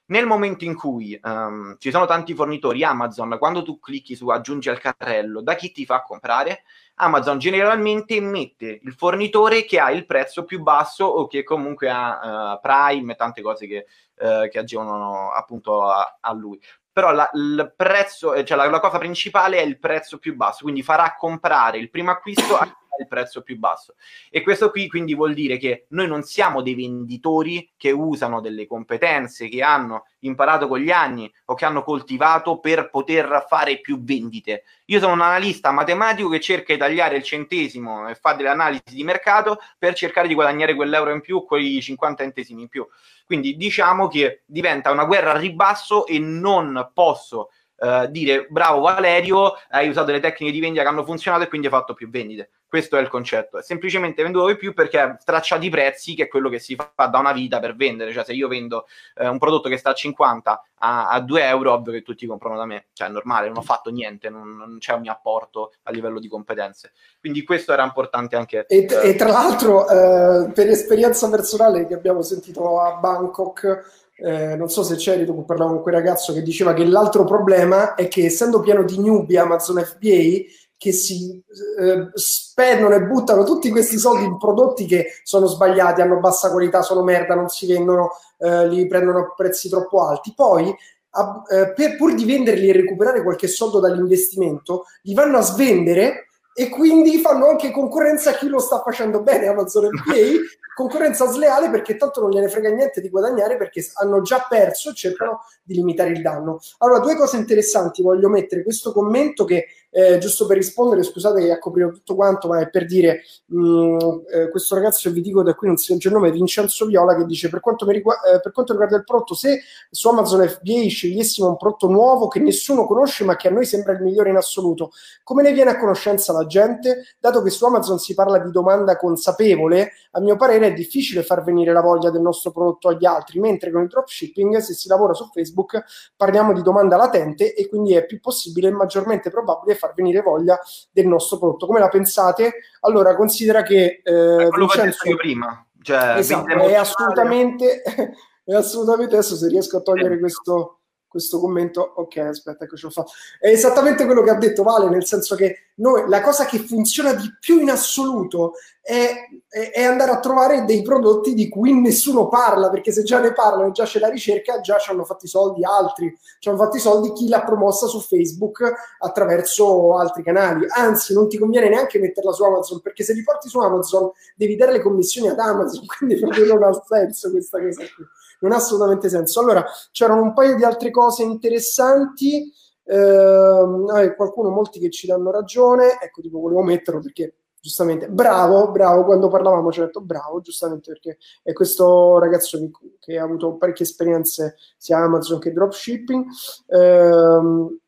Nel 0.06 0.26
momento 0.26 0.66
in 0.66 0.76
cui 0.76 1.18
um, 1.24 1.78
ci 1.80 1.90
sono 1.90 2.06
tanti 2.06 2.34
fornitori, 2.34 2.84
Amazon, 2.84 3.38
quando 3.40 3.64
tu 3.64 3.80
clicchi 3.80 4.16
su 4.16 4.28
aggiungi 4.28 4.70
al 4.70 4.80
carrello, 4.80 5.42
da 5.42 5.56
chi 5.56 5.72
ti 5.72 5.86
fa 5.86 6.02
comprare? 6.02 6.64
Amazon 6.96 7.40
generalmente 7.40 8.20
mette 8.20 8.80
il 8.84 8.94
fornitore 8.94 9.64
che 9.64 9.80
ha 9.80 9.92
il 9.92 10.06
prezzo 10.06 10.44
più 10.44 10.62
basso 10.62 11.06
o 11.06 11.28
che 11.28 11.44
comunque 11.44 11.90
ha 11.90 12.54
uh, 12.54 12.60
Prime 12.60 13.14
e 13.14 13.16
tante 13.16 13.42
cose 13.42 13.66
che, 13.66 13.86
uh, 14.20 14.50
che 14.50 14.60
agevolano 14.60 15.32
appunto 15.32 15.84
a, 15.84 16.18
a 16.20 16.34
lui 16.34 16.60
però 16.94 17.12
la, 17.12 17.28
prezzo, 17.76 18.44
cioè 18.44 18.56
la, 18.56 18.70
la, 18.70 18.80
cosa 18.80 19.00
principale 19.00 19.58
è 19.58 19.64
il 19.64 19.80
prezzo 19.80 20.20
più 20.20 20.36
basso, 20.36 20.62
quindi 20.62 20.84
farà 20.84 21.16
comprare 21.16 21.80
il 21.80 21.90
primo 21.90 22.12
acquisto 22.12 22.56
a 22.56 22.72
il 23.00 23.08
prezzo 23.08 23.42
più 23.42 23.58
basso. 23.58 23.96
E 24.30 24.42
questo 24.42 24.70
qui 24.70 24.88
quindi 24.88 25.16
vuol 25.16 25.34
dire 25.34 25.58
che 25.58 25.86
noi 25.90 26.08
non 26.08 26.24
siamo 26.24 26.62
dei 26.62 26.76
venditori 26.76 27.72
che 27.78 27.92
usano 27.92 28.42
delle 28.42 28.68
competenze 28.68 29.48
che 29.50 29.62
hanno 29.62 30.06
imparato 30.20 30.68
con 30.68 30.80
gli 30.80 30.92
anni 30.92 31.32
o 31.46 31.54
che 31.54 31.66
hanno 31.66 31.84
coltivato 31.84 32.60
per 32.60 32.90
poter 32.90 33.46
fare 33.48 33.80
più 33.80 34.04
vendite. 34.04 34.64
Io 34.86 35.00
sono 35.00 35.14
un 35.14 35.22
analista 35.22 35.72
matematico 35.72 36.30
che 36.30 36.40
cerca 36.40 36.74
di 36.74 36.80
tagliare 36.80 37.18
il 37.18 37.24
centesimo 37.24 38.08
e 38.08 38.16
fa 38.16 38.34
delle 38.34 38.50
analisi 38.50 38.84
di 38.94 39.04
mercato 39.04 39.60
per 39.78 39.94
cercare 39.94 40.28
di 40.28 40.34
guadagnare 40.34 40.76
quell'euro 40.76 41.12
in 41.12 41.22
più, 41.22 41.44
quei 41.44 41.82
50 41.82 42.24
centesimi 42.24 42.64
in 42.64 42.68
più. 42.68 42.88
Quindi 43.26 43.56
diciamo 43.56 44.08
che 44.08 44.44
diventa 44.46 44.92
una 44.92 45.06
guerra 45.06 45.32
a 45.32 45.38
ribasso 45.38 46.06
e 46.06 46.20
non 46.20 46.92
posso 46.94 47.50
uh, 47.78 48.08
dire 48.08 48.48
bravo 48.50 48.82
Valerio, 48.82 49.54
hai 49.70 49.88
usato 49.88 50.12
le 50.12 50.20
tecniche 50.20 50.52
di 50.52 50.60
vendita 50.60 50.84
che 50.84 50.90
hanno 50.90 51.06
funzionato 51.06 51.44
e 51.44 51.48
quindi 51.48 51.68
hai 51.68 51.74
fatto 51.74 51.94
più 51.94 52.10
vendite. 52.10 52.50
Questo 52.74 52.98
è 52.98 53.02
il 53.02 53.08
concetto. 53.08 53.60
È 53.60 53.62
semplicemente 53.62 54.24
venduto 54.24 54.48
di 54.48 54.56
più 54.56 54.74
perché 54.74 55.18
stracciati 55.20 55.68
i 55.68 55.70
prezzi, 55.70 56.16
che 56.16 56.24
è 56.24 56.28
quello 56.28 56.50
che 56.50 56.58
si 56.58 56.76
fa 56.76 57.06
da 57.06 57.20
una 57.20 57.32
vita 57.32 57.60
per 57.60 57.76
vendere. 57.76 58.12
Cioè, 58.12 58.24
se 58.24 58.34
io 58.34 58.48
vendo 58.48 58.88
eh, 59.14 59.28
un 59.28 59.38
prodotto 59.38 59.70
che 59.70 59.78
sta 59.78 59.92
a 59.92 59.94
50 59.94 60.64
a, 60.80 61.10
a 61.10 61.20
2 61.20 61.46
euro, 61.46 61.72
ovvio 61.72 61.92
che 61.92 62.02
tutti 62.02 62.26
comprano 62.26 62.58
da 62.58 62.66
me. 62.66 62.86
Cioè, 62.94 63.10
è 63.10 63.12
normale, 63.12 63.50
non 63.50 63.58
ho 63.58 63.62
fatto 63.62 63.92
niente, 63.92 64.32
non, 64.32 64.56
non 64.58 64.78
c'è 64.80 64.94
un 64.94 65.02
mio 65.02 65.12
apporto 65.12 65.74
a 65.84 65.92
livello 65.92 66.20
di 66.20 66.28
competenze. 66.28 66.94
Quindi 67.20 67.44
questo 67.44 67.74
era 67.74 67.84
importante 67.84 68.36
anche. 68.36 68.66
E, 68.66 68.88
eh, 68.90 69.10
e 69.10 69.16
tra 69.18 69.30
l'altro, 69.30 69.88
eh, 69.88 70.50
per 70.52 70.68
esperienza 70.68 71.30
personale 71.30 71.86
che 71.86 71.94
abbiamo 71.94 72.24
sentito 72.24 72.82
a 72.82 72.96
Bangkok, 72.96 74.02
eh, 74.16 74.56
non 74.56 74.70
so 74.70 74.82
se 74.82 74.96
c'eri, 74.96 75.26
dopo 75.26 75.44
parlavo 75.44 75.74
con 75.74 75.82
quel 75.84 75.96
ragazzo 75.96 76.34
che 76.34 76.42
diceva 76.42 76.74
che 76.74 76.86
l'altro 76.86 77.24
problema 77.24 77.94
è 77.94 78.08
che 78.08 78.26
essendo 78.26 78.62
pieno 78.62 78.84
di 78.84 79.00
newbie 79.00 79.38
Amazon 79.38 79.84
FBA 79.84 80.62
che 80.84 80.92
si 80.92 81.42
eh, 81.80 82.10
spendono 82.14 82.94
e 82.94 83.04
buttano 83.04 83.46
tutti 83.46 83.70
questi 83.70 83.98
soldi 83.98 84.26
in 84.26 84.38
prodotti 84.38 84.86
che 84.86 85.14
sono 85.24 85.46
sbagliati, 85.46 86.02
hanno 86.02 86.20
bassa 86.20 86.52
qualità, 86.52 86.82
sono 86.82 87.04
merda, 87.04 87.36
non 87.36 87.48
si 87.48 87.66
vendono, 87.68 88.10
eh, 88.38 88.68
li 88.68 88.86
prendono 88.86 89.20
a 89.20 89.34
prezzi 89.34 89.70
troppo 89.70 90.06
alti. 90.06 90.34
Poi, 90.36 90.76
a, 91.12 91.42
eh, 91.50 91.72
per, 91.72 91.96
pur 91.96 92.14
di 92.16 92.26
venderli 92.26 92.68
e 92.68 92.74
recuperare 92.74 93.24
qualche 93.24 93.48
soldo 93.48 93.80
dall'investimento, 93.80 94.84
li 95.04 95.14
vanno 95.14 95.38
a 95.38 95.42
svendere 95.42 96.28
e 96.54 96.68
quindi 96.68 97.18
fanno 97.20 97.48
anche 97.48 97.72
concorrenza 97.72 98.32
a 98.32 98.34
chi 98.34 98.50
lo 98.50 98.60
sta 98.60 98.82
facendo 98.82 99.22
bene 99.22 99.48
Amazon 99.48 99.90
FBA 99.90 100.14
concorrenza 100.74 101.28
sleale 101.28 101.70
perché 101.70 101.96
tanto 101.96 102.22
non 102.22 102.32
gliene 102.32 102.50
frega 102.50 102.70
niente 102.70 103.02
di 103.02 103.10
guadagnare 103.10 103.58
perché 103.58 103.86
hanno 103.96 104.22
già 104.22 104.46
perso 104.50 104.90
e 104.90 104.96
cercano 104.96 105.42
di 105.64 105.76
limitare 105.76 106.12
il 106.12 106.22
danno. 106.22 106.60
Allora, 106.80 107.00
due 107.00 107.16
cose 107.16 107.38
interessanti, 107.38 108.02
voglio 108.02 108.30
mettere 108.30 108.64
questo 108.64 108.92
commento 108.92 109.46
che, 109.46 109.68
eh, 109.96 110.18
giusto 110.18 110.48
per 110.48 110.58
rispondere, 110.58 111.04
scusate 111.04 111.40
che 111.40 111.52
ha 111.52 111.60
coprito 111.60 111.92
tutto 111.92 112.16
quanto, 112.16 112.48
ma 112.48 112.60
è 112.60 112.70
per 112.70 112.86
dire, 112.86 113.22
mh, 113.46 113.58
mm, 113.60 113.98
eh, 114.34 114.50
questo 114.50 114.74
ragazzo 114.74 115.12
vi 115.12 115.22
dico 115.22 115.44
da 115.44 115.54
qui 115.54 115.68
non 115.68 115.78
si 115.78 115.92
legge 115.92 116.08
il 116.08 116.16
nome, 116.16 116.32
Vincenzo 116.32 116.88
Viola, 116.88 117.16
che 117.16 117.26
dice, 117.26 117.48
per 117.48 117.60
quanto, 117.60 117.88
riguarda, 117.88 118.34
eh, 118.34 118.40
per 118.40 118.52
quanto 118.52 118.72
riguarda 118.72 118.98
il 118.98 119.04
prodotto, 119.04 119.36
se 119.36 119.62
su 119.92 120.10
Amazon 120.10 120.48
FBA 120.48 120.88
scegliessimo 120.88 121.48
un 121.48 121.58
prodotto 121.58 121.88
nuovo 121.88 122.28
che 122.28 122.40
nessuno 122.40 122.88
conosce 122.88 123.24
ma 123.24 123.36
che 123.36 123.50
a 123.50 123.52
noi 123.52 123.66
sembra 123.66 123.94
il 123.94 124.02
migliore 124.02 124.32
in 124.32 124.36
assoluto, 124.36 124.90
come 125.24 125.44
ne 125.44 125.54
viene 125.54 125.70
a 125.70 125.78
conoscenza 125.78 126.34
la 126.34 126.48
gente? 126.48 127.04
Dato 127.20 127.44
che 127.44 127.52
su 127.52 127.64
Amazon 127.66 128.00
si 128.00 128.16
parla 128.16 128.40
di 128.40 128.50
domanda 128.50 128.98
consapevole, 128.98 129.92
a 130.12 130.20
mio 130.20 130.36
parere 130.38 130.68
è 130.68 130.74
difficile 130.74 131.22
far 131.22 131.44
venire 131.44 131.72
la 131.72 131.82
voglia 131.82 132.10
del 132.10 132.22
nostro 132.22 132.52
prodotto 132.52 132.88
agli 132.88 133.06
altri, 133.06 133.40
mentre 133.40 133.70
con 133.72 133.84
il 133.84 133.90
dropshipping, 133.90 134.58
se 134.58 134.74
si 134.74 134.88
lavora 134.88 135.14
su 135.14 135.30
Facebook, 135.32 135.84
parliamo 136.16 136.52
di 136.52 136.64
domanda 136.64 136.98
latente 136.98 137.54
e 137.54 137.68
quindi 137.68 137.94
è 137.94 138.06
più 138.08 138.20
possibile 138.20 138.70
e 138.70 138.72
maggiormente 138.72 139.30
probabile 139.30 139.76
far 139.84 139.94
venire 139.94 140.22
voglia 140.22 140.60
del 140.92 141.08
nostro 141.08 141.38
prodotto. 141.38 141.66
Come 141.66 141.80
la 141.80 141.90
pensate? 141.90 142.54
Allora, 142.82 143.16
considera 143.16 143.64
che 143.64 144.02
eh, 144.04 144.50
Vincenzo, 144.56 145.10
io 145.10 145.16
prima, 145.18 145.66
cioè, 145.82 146.16
esatto, 146.18 146.68
è 146.68 146.76
assolutamente, 146.76 147.82
è 148.44 148.54
assolutamente 148.54 149.16
adesso 149.16 149.36
se 149.36 149.48
riesco 149.50 149.78
a 149.78 149.82
togliere 149.82 150.20
questo 150.20 150.80
questo 151.14 151.40
commento, 151.40 151.94
ok, 151.98 152.18
aspetta 152.18 152.66
che 152.66 152.76
ce 152.76 152.88
lo 152.88 152.92
fa. 152.92 153.06
È 153.40 153.48
esattamente 153.48 154.06
quello 154.06 154.24
che 154.24 154.32
ha 154.32 154.36
detto 154.36 154.64
Vale, 154.64 154.90
nel 154.90 155.06
senso 155.06 155.36
che 155.36 155.68
noi, 155.76 156.10
la 156.10 156.22
cosa 156.22 156.46
che 156.46 156.58
funziona 156.58 157.14
di 157.14 157.32
più 157.40 157.60
in 157.60 157.70
assoluto 157.70 158.54
è, 158.82 159.12
è, 159.48 159.70
è, 159.70 159.84
andare 159.84 160.10
a 160.10 160.20
trovare 160.20 160.66
dei 160.66 160.82
prodotti 160.82 161.36
di 161.36 161.50
cui 161.50 161.80
nessuno 161.80 162.30
parla, 162.30 162.72
perché 162.72 162.92
se 162.92 163.04
già 163.04 163.20
ne 163.20 163.32
parlano, 163.32 163.70
già 163.70 163.84
c'è 163.84 164.00
la 164.00 164.10
ricerca, 164.10 164.60
già 164.60 164.80
ci 164.80 164.90
hanno 164.90 165.06
fatto 165.06 165.26
i 165.26 165.30
soldi 165.30 165.64
altri, 165.64 166.18
ci 166.40 166.50
hanno 166.50 166.58
fatto 166.58 166.78
i 166.78 166.80
soldi 166.80 167.12
chi 167.12 167.28
l'ha 167.28 167.44
promossa 167.44 167.86
su 167.86 168.00
Facebook 168.02 168.74
attraverso 168.98 169.96
altri 169.96 170.24
canali. 170.24 170.66
Anzi, 170.68 171.14
non 171.14 171.30
ti 171.30 171.38
conviene 171.38 171.70
neanche 171.70 172.00
metterla 172.00 172.32
su 172.32 172.44
Amazon, 172.44 172.82
perché 172.82 173.04
se 173.04 173.14
li 173.14 173.22
porti 173.22 173.50
su 173.50 173.60
Amazon 173.60 174.10
devi 174.36 174.56
dare 174.56 174.72
le 174.72 174.82
commissioni 174.82 175.28
ad 175.28 175.38
Amazon, 175.38 175.86
quindi 175.96 176.20
proprio 176.20 176.56
non 176.56 176.64
ha 176.64 176.84
senso 176.88 177.30
questa 177.30 177.60
cosa 177.60 177.84
qui 177.96 178.04
non 178.44 178.52
ha 178.52 178.58
assolutamente 178.58 179.10
senso. 179.10 179.40
Allora, 179.40 179.66
c'erano 179.92 180.22
un 180.22 180.34
paio 180.34 180.56
di 180.56 180.64
altre 180.64 180.92
cose 180.92 181.24
interessanti. 181.24 182.52
Eh, 182.86 184.14
qualcuno, 184.16 184.50
molti 184.50 184.80
che 184.80 184.90
ci 184.90 185.08
danno 185.08 185.32
ragione, 185.32 186.00
ecco, 186.02 186.22
tipo 186.22 186.40
volevo 186.40 186.62
metterlo 186.62 187.00
perché 187.00 187.36
giustamente, 187.62 188.10
bravo, 188.10 188.72
bravo, 188.72 189.06
quando 189.06 189.30
parlavamo 189.30 189.72
ci 189.72 189.80
ho 189.80 189.86
detto 189.86 190.02
bravo, 190.02 190.42
giustamente 190.42 190.92
perché 190.92 191.18
è 191.42 191.54
questo 191.54 192.20
ragazzo 192.20 192.60
che, 193.00 193.18
ha 193.18 193.24
avuto 193.24 193.56
parecchie 193.56 193.86
esperienze 193.86 194.58
sia 194.76 194.98
Amazon 194.98 195.40
che 195.40 195.54
dropshipping. 195.54 196.26
Eh, 196.68 197.80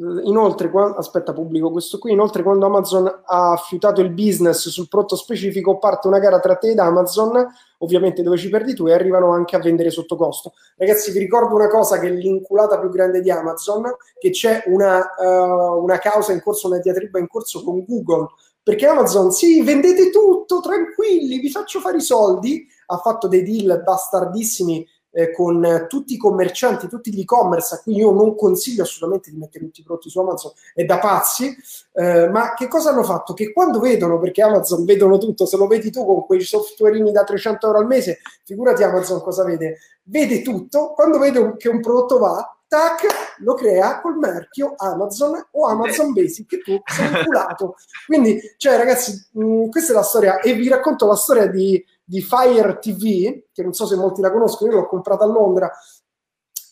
Inoltre, 0.00 0.70
quando, 0.70 0.96
aspetta, 0.96 1.34
pubblico 1.34 1.70
questo 1.70 1.98
qui. 1.98 2.12
Inoltre, 2.12 2.42
quando 2.42 2.64
Amazon 2.64 3.06
ha 3.06 3.52
affiutato 3.52 4.00
il 4.00 4.10
business 4.10 4.68
sul 4.70 4.88
prodotto 4.88 5.14
specifico, 5.14 5.78
parte 5.78 6.08
una 6.08 6.18
gara 6.18 6.40
tra 6.40 6.56
te 6.56 6.70
ed 6.70 6.78
Amazon, 6.78 7.46
ovviamente 7.78 8.22
dove 8.22 8.38
ci 8.38 8.48
perdi 8.48 8.74
tu, 8.74 8.86
e 8.86 8.94
arrivano 8.94 9.30
anche 9.32 9.56
a 9.56 9.58
vendere 9.58 9.90
sotto 9.90 10.16
costo. 10.16 10.54
Ragazzi, 10.76 11.10
vi 11.12 11.18
ricordo 11.18 11.54
una 11.54 11.68
cosa 11.68 11.98
che 11.98 12.06
è 12.06 12.10
l'inculata 12.10 12.78
più 12.78 12.88
grande 12.88 13.20
di 13.20 13.30
Amazon, 13.30 13.94
che 14.18 14.30
c'è 14.30 14.62
una, 14.68 15.06
uh, 15.18 15.82
una 15.82 15.98
causa 15.98 16.32
in 16.32 16.40
corso, 16.40 16.68
una 16.68 16.78
diatriba 16.78 17.18
in 17.18 17.28
corso 17.28 17.62
con 17.62 17.84
Google, 17.86 18.28
perché 18.62 18.86
Amazon, 18.86 19.30
sì, 19.32 19.62
vendete 19.62 20.08
tutto, 20.10 20.60
tranquilli, 20.60 21.40
vi 21.40 21.50
faccio 21.50 21.78
fare 21.78 21.98
i 21.98 22.02
soldi, 22.02 22.66
ha 22.86 22.96
fatto 22.96 23.28
dei 23.28 23.42
deal 23.42 23.82
bastardissimi 23.82 24.86
eh, 25.12 25.32
con 25.32 25.86
tutti 25.88 26.14
i 26.14 26.16
commercianti, 26.16 26.88
tutti 26.88 27.12
gli 27.12 27.20
e-commerce 27.20 27.74
a 27.74 27.80
cui 27.80 27.96
io 27.96 28.10
non 28.12 28.34
consiglio 28.36 28.82
assolutamente 28.82 29.30
di 29.30 29.36
mettere 29.36 29.64
tutti 29.64 29.80
i 29.80 29.84
prodotti 29.84 30.10
su 30.10 30.20
Amazon, 30.20 30.52
è 30.74 30.84
da 30.84 30.98
pazzi, 30.98 31.56
eh, 31.94 32.28
ma 32.28 32.54
che 32.54 32.68
cosa 32.68 32.90
hanno 32.90 33.02
fatto? 33.02 33.34
Che 33.34 33.52
quando 33.52 33.80
vedono, 33.80 34.18
perché 34.18 34.42
Amazon 34.42 34.84
vedono 34.84 35.18
tutto, 35.18 35.46
se 35.46 35.56
lo 35.56 35.66
vedi 35.66 35.90
tu 35.90 36.04
con 36.04 36.24
quei 36.26 36.40
softwareini 36.40 37.12
da 37.12 37.24
300 37.24 37.66
euro 37.66 37.78
al 37.78 37.86
mese, 37.86 38.20
figurati 38.44 38.82
Amazon 38.82 39.20
cosa 39.20 39.44
vede, 39.44 39.78
vede 40.04 40.42
tutto, 40.42 40.92
quando 40.94 41.18
vede 41.18 41.54
che 41.56 41.68
un 41.68 41.80
prodotto 41.80 42.18
va, 42.18 42.54
tac, 42.70 43.04
lo 43.38 43.54
crea 43.54 44.00
col 44.00 44.16
marchio 44.16 44.74
Amazon 44.76 45.44
o 45.50 45.66
Amazon 45.66 46.12
Basic 46.12 46.46
che 46.46 46.58
tu 46.58 46.80
sei 46.84 47.06
inculato. 47.18 47.74
Quindi, 48.06 48.40
cioè, 48.58 48.76
ragazzi, 48.76 49.28
mh, 49.32 49.70
questa 49.70 49.92
è 49.92 49.96
la 49.96 50.04
storia 50.04 50.38
e 50.38 50.52
vi 50.52 50.68
racconto 50.68 51.04
la 51.06 51.16
storia 51.16 51.46
di, 51.46 51.84
di 52.10 52.20
Fire 52.20 52.78
TV, 52.80 53.44
che 53.52 53.62
non 53.62 53.72
so 53.72 53.86
se 53.86 53.94
molti 53.94 54.20
la 54.20 54.32
conoscono, 54.32 54.72
io 54.72 54.78
l'ho 54.78 54.88
comprata 54.88 55.24
a 55.24 55.28
Londra 55.28 55.70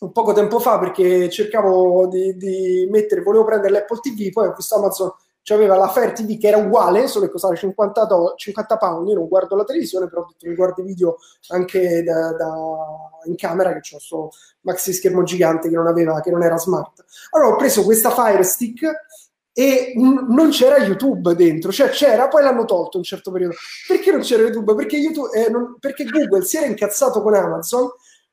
un 0.01 0.13
poco 0.13 0.33
tempo 0.33 0.61
fa 0.61 0.79
perché 0.79 1.29
cercavo 1.29 2.07
di, 2.07 2.37
di 2.37 2.87
mettere, 2.91 3.23
volevo 3.23 3.45
prendere 3.45 3.73
l'Apple 3.73 3.99
TV, 3.99 4.33
poi 4.33 4.49
ho 4.49 4.55
visto 4.57 4.77
Amazon 4.77 5.13
aveva 5.55 5.77
la 5.77 5.89
Fire 5.89 6.13
TV 6.13 6.39
che 6.39 6.49
era 6.49 6.59
uguale, 6.59 7.07
solo 7.07 7.27
che 7.27 7.33
costava 7.33 7.55
50, 7.55 8.05
do, 8.05 8.35
50 8.37 8.77
pound. 8.77 9.09
Io 9.09 9.15
non 9.15 9.29
guardo 9.29 9.57
la 9.57 9.65
televisione, 9.65 10.07
però 10.07 10.23
ho 10.23 10.27
detto 10.27 10.47
mi 10.47 10.55
guardo 10.55 10.83
i 10.83 10.85
video 10.85 11.17
anche 11.49 12.03
da, 12.03 12.33
da, 12.33 12.55
in 13.25 13.37
camera, 13.37 13.73
che 13.73 13.81
c'ho 13.81 13.97
questo 13.97 14.31
maxi 14.63 14.93
schermo 14.93 15.23
gigante 15.23 15.69
che 15.69 15.77
non, 15.77 15.87
aveva, 15.87 16.21
che 16.21 16.31
non 16.31 16.43
era 16.43 16.59
smart. 16.59 17.05
Allora 17.31 17.55
ho 17.55 17.57
preso 17.57 17.85
questa 17.85 18.11
Fire 18.11 18.43
Stick 18.43 18.91
e 19.59 19.93
non 19.97 20.51
c'era 20.51 20.79
YouTube 20.79 21.35
dentro, 21.35 21.73
cioè 21.73 21.89
c'era, 21.89 22.29
poi 22.29 22.45
l'hanno 22.45 22.65
tolto 22.65 22.97
un 22.97 23.03
certo 23.03 23.33
periodo. 23.33 23.57
Perché 23.89 24.13
non 24.13 24.21
c'era 24.21 24.45
YouTube? 24.45 24.77
Perché, 24.77 24.99
YouTube, 24.99 25.37
eh, 25.37 25.51
non, 25.51 25.79
perché 25.81 26.05
Google 26.05 26.45
si 26.45 26.59
era 26.59 26.67
incazzato 26.67 27.21
con 27.23 27.35
Amazon 27.35 27.91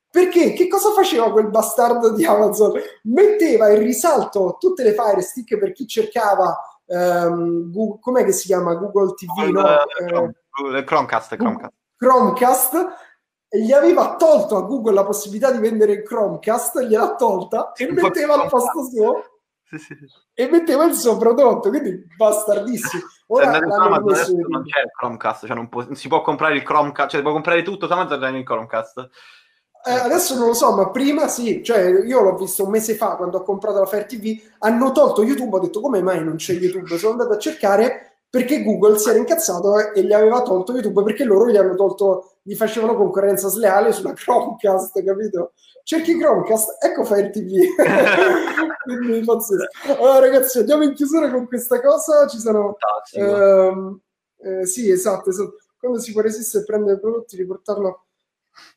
perché 0.07 0.53
che 0.53 0.67
cosa 0.67 0.91
faceva 0.91 1.31
quel 1.31 1.49
bastardo 1.49 2.13
di 2.13 2.23
Amazon? 2.23 2.73
Metteva 3.05 3.71
in 3.71 3.79
risalto 3.79 4.57
tutte 4.59 4.83
le 4.83 4.93
Fire 4.93 5.21
Stick 5.21 5.57
per 5.57 5.71
chi 5.71 5.87
cercava 5.87 6.57
um, 6.85 7.71
Google, 7.71 7.99
com'è 7.99 8.23
che 8.23 8.31
si 8.31 8.45
chiama 8.45 8.75
Google 8.75 9.15
TV? 9.15 9.49
no? 9.49 10.77
eh, 10.77 10.83
Chromecast, 10.83 11.35
Chromecast. 11.35 11.73
Chromecast 11.97 12.87
gli 13.49 13.71
aveva 13.71 14.15
tolto 14.15 14.57
a 14.57 14.61
Google 14.61 14.93
la 14.93 15.05
possibilità 15.05 15.51
di 15.51 15.57
vendere 15.57 15.93
il 15.93 16.03
Chromecast, 16.03 16.81
gliel'ha 16.81 17.15
tolta 17.15 17.71
e 17.73 17.91
metteva 17.91 18.35
al 18.35 18.47
posto 18.47 18.85
suo 18.85 19.34
sì, 19.77 19.95
sì. 19.95 20.05
e 20.33 20.49
metteva 20.49 20.85
il 20.85 20.93
suo 20.93 21.17
prodotto, 21.17 21.69
quindi 21.69 22.05
bastardissimo. 22.17 23.03
Ora 23.27 23.57
Amazon, 23.57 24.39
non 24.47 24.63
c'è 24.63 24.81
il 24.81 24.91
Chromecast, 24.95 25.47
cioè 25.47 25.55
non, 25.55 25.67
può, 25.67 25.83
non, 25.83 25.95
si 25.95 26.07
può 26.07 26.21
comprare 26.21 26.55
il 26.55 26.63
Chromecast, 26.63 27.09
cioè 27.09 27.21
può 27.21 27.31
comprare 27.31 27.63
tutto 27.63 27.87
Amazon 27.87 28.23
e 28.35 28.37
il 28.37 28.45
Chromecast. 28.45 29.09
Eh, 29.87 29.91
adesso 29.91 30.35
non 30.35 30.47
lo 30.47 30.53
so, 30.53 30.75
ma 30.75 30.89
prima 30.89 31.27
sì, 31.27 31.63
cioè 31.63 32.03
io 32.03 32.21
l'ho 32.21 32.35
visto 32.35 32.63
un 32.63 32.71
mese 32.71 32.95
fa 32.95 33.15
quando 33.15 33.37
ho 33.37 33.43
comprato 33.43 33.79
la 33.79 33.85
Fire 33.85 34.05
TV, 34.07 34.35
hanno 34.59 34.91
tolto 34.91 35.23
YouTube, 35.23 35.55
ho 35.55 35.59
detto 35.59 35.79
come 35.79 36.01
mai 36.01 36.23
non 36.23 36.37
c'è 36.37 36.53
YouTube? 36.53 36.97
Sono 36.97 37.11
andato 37.11 37.33
a 37.33 37.37
cercare 37.37 38.21
perché 38.27 38.63
Google 38.63 38.97
si 38.97 39.09
era 39.09 39.19
incazzato 39.19 39.93
e 39.93 40.03
gli 40.03 40.11
aveva 40.11 40.41
tolto 40.41 40.73
YouTube 40.73 41.03
perché 41.03 41.23
loro 41.23 41.49
gli 41.49 41.55
hanno 41.55 41.75
tolto, 41.75 42.39
gli 42.41 42.55
facevano 42.55 42.95
concorrenza 42.95 43.47
sleale 43.47 43.91
sulla 43.91 44.11
Chromecast, 44.17 45.03
capito? 45.03 45.53
Cerchi 45.85 46.17
Chromecast, 46.17 46.83
ecco 46.83 47.03
Fire 47.03 47.29
TV. 47.29 47.53
Quindi 48.83 49.23
pazzesco. 49.23 49.67
Allora 49.99 50.17
ragazzi, 50.17 50.57
andiamo 50.57 50.81
in 50.83 50.93
chiusura 50.93 51.29
con 51.29 51.45
questa 51.45 51.79
cosa, 51.79 52.25
ci 52.25 52.39
sono... 52.39 52.75
Ehm, 53.13 53.99
eh, 54.39 54.65
sì, 54.65 54.89
esatto, 54.89 55.29
esatto. 55.29 55.57
Quando 55.77 55.99
si 55.99 56.11
può 56.11 56.21
resistere 56.21 56.63
a 56.63 56.65
prendere 56.65 56.99
prodotti, 56.99 57.35
riportarlo 57.35 58.05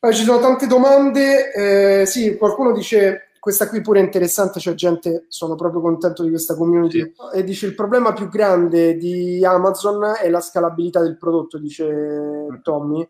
allora, 0.01 0.17
ci 0.17 0.23
sono 0.23 0.39
tante 0.39 0.67
domande. 0.67 1.51
Eh, 1.51 2.05
sì, 2.05 2.37
qualcuno 2.37 2.73
dice 2.73 3.31
questa 3.39 3.67
qui 3.67 3.81
pure 3.81 4.01
è 4.01 4.03
interessante, 4.03 4.59
c'è 4.59 4.75
gente, 4.75 5.25
sono 5.29 5.55
proprio 5.55 5.81
contento 5.81 6.21
di 6.21 6.29
questa 6.29 6.55
community, 6.55 6.99
sì. 6.99 7.13
e 7.33 7.43
dice 7.43 7.65
il 7.65 7.73
problema 7.73 8.13
più 8.13 8.29
grande 8.29 8.97
di 8.97 9.43
Amazon 9.43 10.13
è 10.21 10.29
la 10.29 10.41
scalabilità 10.41 11.01
del 11.01 11.17
prodotto, 11.17 11.57
dice 11.57 11.91
mm. 11.91 12.61
Tommy. 12.61 13.09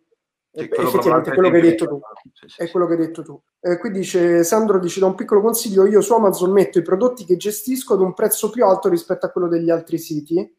Sì, 0.61 0.69
effettivamente 0.71 1.31
è 1.31 1.33
quello 1.33 1.49
che 1.49 1.55
hai 1.55 1.61
detto 1.61 1.87
tu. 1.87 1.99
Sì, 2.33 2.61
è 2.61 2.69
quello 2.71 2.87
che 2.87 2.93
hai 2.93 2.99
detto 2.99 3.23
tu. 3.23 3.41
Eh, 3.59 3.77
qui 3.77 3.91
dice 3.91 4.43
Sandro 4.43 4.79
dice 4.79 4.99
da 4.99 5.05
un 5.05 5.15
piccolo 5.15 5.41
consiglio, 5.41 5.85
io 5.85 6.01
su 6.01 6.13
Amazon 6.13 6.51
metto 6.51 6.79
i 6.79 6.83
prodotti 6.83 7.25
che 7.25 7.37
gestisco 7.37 7.93
ad 7.93 8.01
un 8.01 8.13
prezzo 8.13 8.49
più 8.49 8.65
alto 8.65 8.89
rispetto 8.89 9.25
a 9.25 9.29
quello 9.29 9.47
degli 9.47 9.69
altri 9.69 9.97
siti 9.97 10.57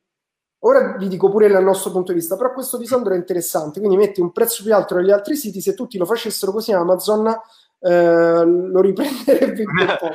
Ora 0.62 0.96
vi 0.98 1.08
dico 1.08 1.30
pure 1.30 1.46
il 1.46 1.58
nostro 1.62 1.90
punto 1.90 2.12
di 2.12 2.18
vista, 2.18 2.36
però 2.36 2.52
questo 2.52 2.76
di 2.76 2.84
Sandro 2.84 3.14
è 3.14 3.16
interessante, 3.16 3.78
quindi 3.78 3.96
metti 3.96 4.20
un 4.20 4.30
prezzo 4.30 4.62
più 4.62 4.74
alto 4.74 4.94
degli 4.94 5.10
altri 5.10 5.34
siti, 5.34 5.62
se 5.62 5.72
tutti 5.72 5.96
lo 5.96 6.04
facessero 6.04 6.52
così 6.52 6.72
Amazon 6.72 7.34
eh, 7.80 8.44
lo 8.44 8.80
riprenderebbe 8.80 9.62
in 9.62 9.96
poco. 9.98 10.14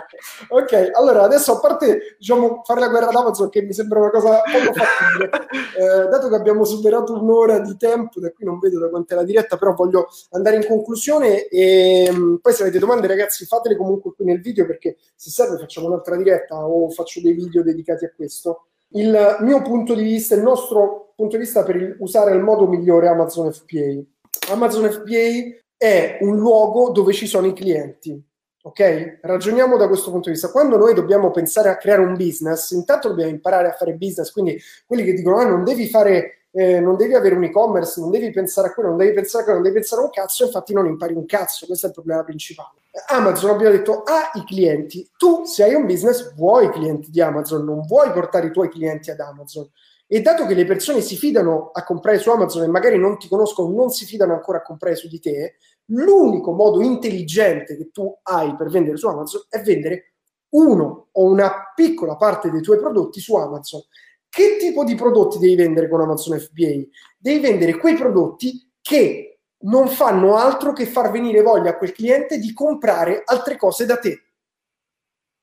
ok, 0.49 0.91
allora 0.93 1.23
adesso 1.23 1.53
a 1.53 1.59
parte 1.59 2.15
diciamo, 2.17 2.61
fare 2.63 2.79
la 2.79 2.89
guerra 2.89 3.07
ad 3.07 3.15
Amazon 3.15 3.49
che 3.49 3.63
mi 3.63 3.73
sembra 3.73 3.99
una 3.99 4.11
cosa 4.11 4.41
poco 4.41 4.73
fattibile, 4.73 5.29
eh, 6.05 6.07
dato 6.07 6.29
che 6.29 6.35
abbiamo 6.35 6.63
superato 6.63 7.13
un'ora 7.13 7.59
di 7.59 7.75
tempo, 7.77 8.19
da 8.19 8.31
qui 8.31 8.45
non 8.45 8.59
vedo 8.59 8.79
da 8.79 8.89
quant'è 8.89 9.15
la 9.15 9.23
diretta, 9.23 9.57
però 9.57 9.73
voglio 9.73 10.07
andare 10.31 10.57
in 10.57 10.65
conclusione 10.67 11.47
e 11.47 12.09
mh, 12.11 12.17
mm, 12.17 12.35
poi 12.35 12.53
se 12.53 12.61
avete 12.61 12.79
domande 12.79 13.07
ragazzi 13.07 13.45
fatele 13.45 13.75
comunque 13.75 14.13
qui 14.13 14.25
nel 14.25 14.41
video 14.41 14.65
perché 14.65 14.97
se 15.15 15.29
serve 15.29 15.57
facciamo 15.57 15.87
un'altra 15.87 16.15
diretta 16.15 16.65
o 16.67 16.89
faccio 16.89 17.19
dei 17.21 17.33
video 17.33 17.63
dedicati 17.63 18.05
a 18.05 18.11
questo 18.15 18.67
il 18.89 19.37
mio 19.41 19.61
punto 19.61 19.93
di 19.93 20.03
vista, 20.03 20.35
il 20.35 20.41
nostro 20.41 21.13
punto 21.15 21.35
di 21.35 21.43
vista 21.43 21.63
per 21.63 21.97
usare 21.99 22.33
il 22.33 22.41
modo 22.41 22.67
migliore 22.67 23.07
Amazon 23.07 23.51
FBA. 23.51 24.03
Amazon 24.51 24.89
FBA 24.89 25.64
è 25.77 26.17
un 26.21 26.37
luogo 26.37 26.89
dove 26.91 27.13
ci 27.13 27.27
sono 27.27 27.47
i 27.47 27.53
clienti. 27.53 28.21
Ok? 28.63 29.19
Ragioniamo 29.21 29.77
da 29.77 29.87
questo 29.87 30.09
punto 30.09 30.29
di 30.29 30.33
vista. 30.33 30.51
Quando 30.51 30.77
noi 30.77 30.93
dobbiamo 30.93 31.29
pensare 31.29 31.69
a 31.69 31.77
creare 31.77 32.01
un 32.01 32.15
business, 32.15 32.71
intanto 32.71 33.09
dobbiamo 33.09 33.29
imparare 33.29 33.67
a 33.67 33.73
fare 33.73 33.93
business. 33.93 34.31
Quindi 34.31 34.59
quelli 34.85 35.03
che 35.03 35.13
dicono: 35.13 35.37
ah, 35.37 35.45
non 35.45 35.63
devi 35.63 35.87
fare 35.87 36.45
eh, 36.57 36.79
non 36.79 36.95
devi 36.95 37.13
avere 37.13 37.35
un 37.35 37.43
e-commerce, 37.43 37.99
non 37.99 38.09
devi 38.09 38.31
pensare 38.31 38.69
a 38.69 38.73
quello, 38.73 38.89
non 38.89 38.97
devi 38.97 39.11
pensare 39.11 39.41
a 39.41 39.43
quello, 39.43 39.59
non 39.59 39.67
devi 39.67 39.79
pensare 39.79 40.01
a 40.01 40.05
un 40.05 40.11
cazzo, 40.11 40.45
infatti 40.45 40.73
non 40.73 40.85
impari 40.85 41.13
un 41.13 41.25
cazzo, 41.25 41.65
questo 41.65 41.87
è 41.87 41.89
il 41.89 41.95
problema 41.95 42.23
principale. 42.23 42.79
Amazon 43.07 43.49
abbiamo 43.49 43.75
detto 43.75 44.03
ha 44.03 44.31
i 44.35 44.45
clienti, 44.45 45.05
tu 45.17 45.43
se 45.43 45.63
hai 45.63 45.73
un 45.73 45.85
business 45.85 46.33
vuoi 46.35 46.67
i 46.67 46.69
clienti 46.69 47.11
di 47.11 47.19
Amazon, 47.19 47.65
non 47.65 47.81
vuoi 47.81 48.09
portare 48.11 48.47
i 48.47 48.51
tuoi 48.51 48.69
clienti 48.69 49.11
ad 49.11 49.19
Amazon. 49.19 49.69
E 50.07 50.21
dato 50.21 50.45
che 50.45 50.53
le 50.53 50.65
persone 50.65 51.01
si 51.01 51.15
fidano 51.15 51.71
a 51.73 51.83
comprare 51.83 52.19
su 52.19 52.29
Amazon 52.29 52.63
e 52.63 52.67
magari 52.67 52.97
non 52.97 53.17
ti 53.17 53.27
conoscono, 53.27 53.75
non 53.75 53.89
si 53.89 54.05
fidano 54.05 54.33
ancora 54.33 54.59
a 54.59 54.61
comprare 54.61 54.95
su 54.95 55.07
di 55.07 55.19
te, 55.19 55.55
l'unico 55.85 56.51
modo 56.51 56.81
intelligente 56.81 57.75
che 57.75 57.89
tu 57.91 58.15
hai 58.23 58.55
per 58.55 58.69
vendere 58.69 58.97
su 58.97 59.07
Amazon 59.07 59.41
è 59.49 59.61
vendere 59.61 60.13
uno 60.49 61.07
o 61.11 61.23
una 61.23 61.71
piccola 61.75 62.15
parte 62.15 62.51
dei 62.51 62.61
tuoi 62.61 62.77
prodotti 62.77 63.19
su 63.19 63.35
Amazon. 63.35 63.81
Che 64.29 64.57
tipo 64.59 64.83
di 64.83 64.95
prodotti 64.95 65.39
devi 65.39 65.55
vendere 65.55 65.89
con 65.89 66.01
Amazon 66.01 66.39
FBA? 66.39 66.83
Devi 67.17 67.39
vendere 67.39 67.77
quei 67.77 67.95
prodotti 67.95 68.71
che 68.81 69.39
non 69.65 69.87
fanno 69.87 70.35
altro 70.35 70.73
che 70.73 70.85
far 70.85 71.09
venire 71.09 71.41
voglia 71.41 71.71
a 71.71 71.77
quel 71.77 71.91
cliente 71.91 72.37
di 72.37 72.53
comprare 72.53 73.23
altre 73.25 73.57
cose 73.57 73.85
da 73.85 73.97
te. 73.97 74.19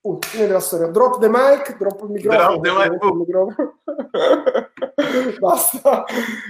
Punto, 0.02 0.26
fine 0.26 0.46
della 0.48 0.58
storia. 0.58 0.88
Drop 0.88 1.20
the 1.20 1.28
mic, 1.28 1.76
drop 1.78 2.02
il 2.02 2.10
microfono. 2.10 2.58
Drop 2.58 2.62
the 2.62 2.90
mic. 2.90 3.02
Il 3.04 3.14
microfono. 3.14 3.78
Basta. 5.38 6.04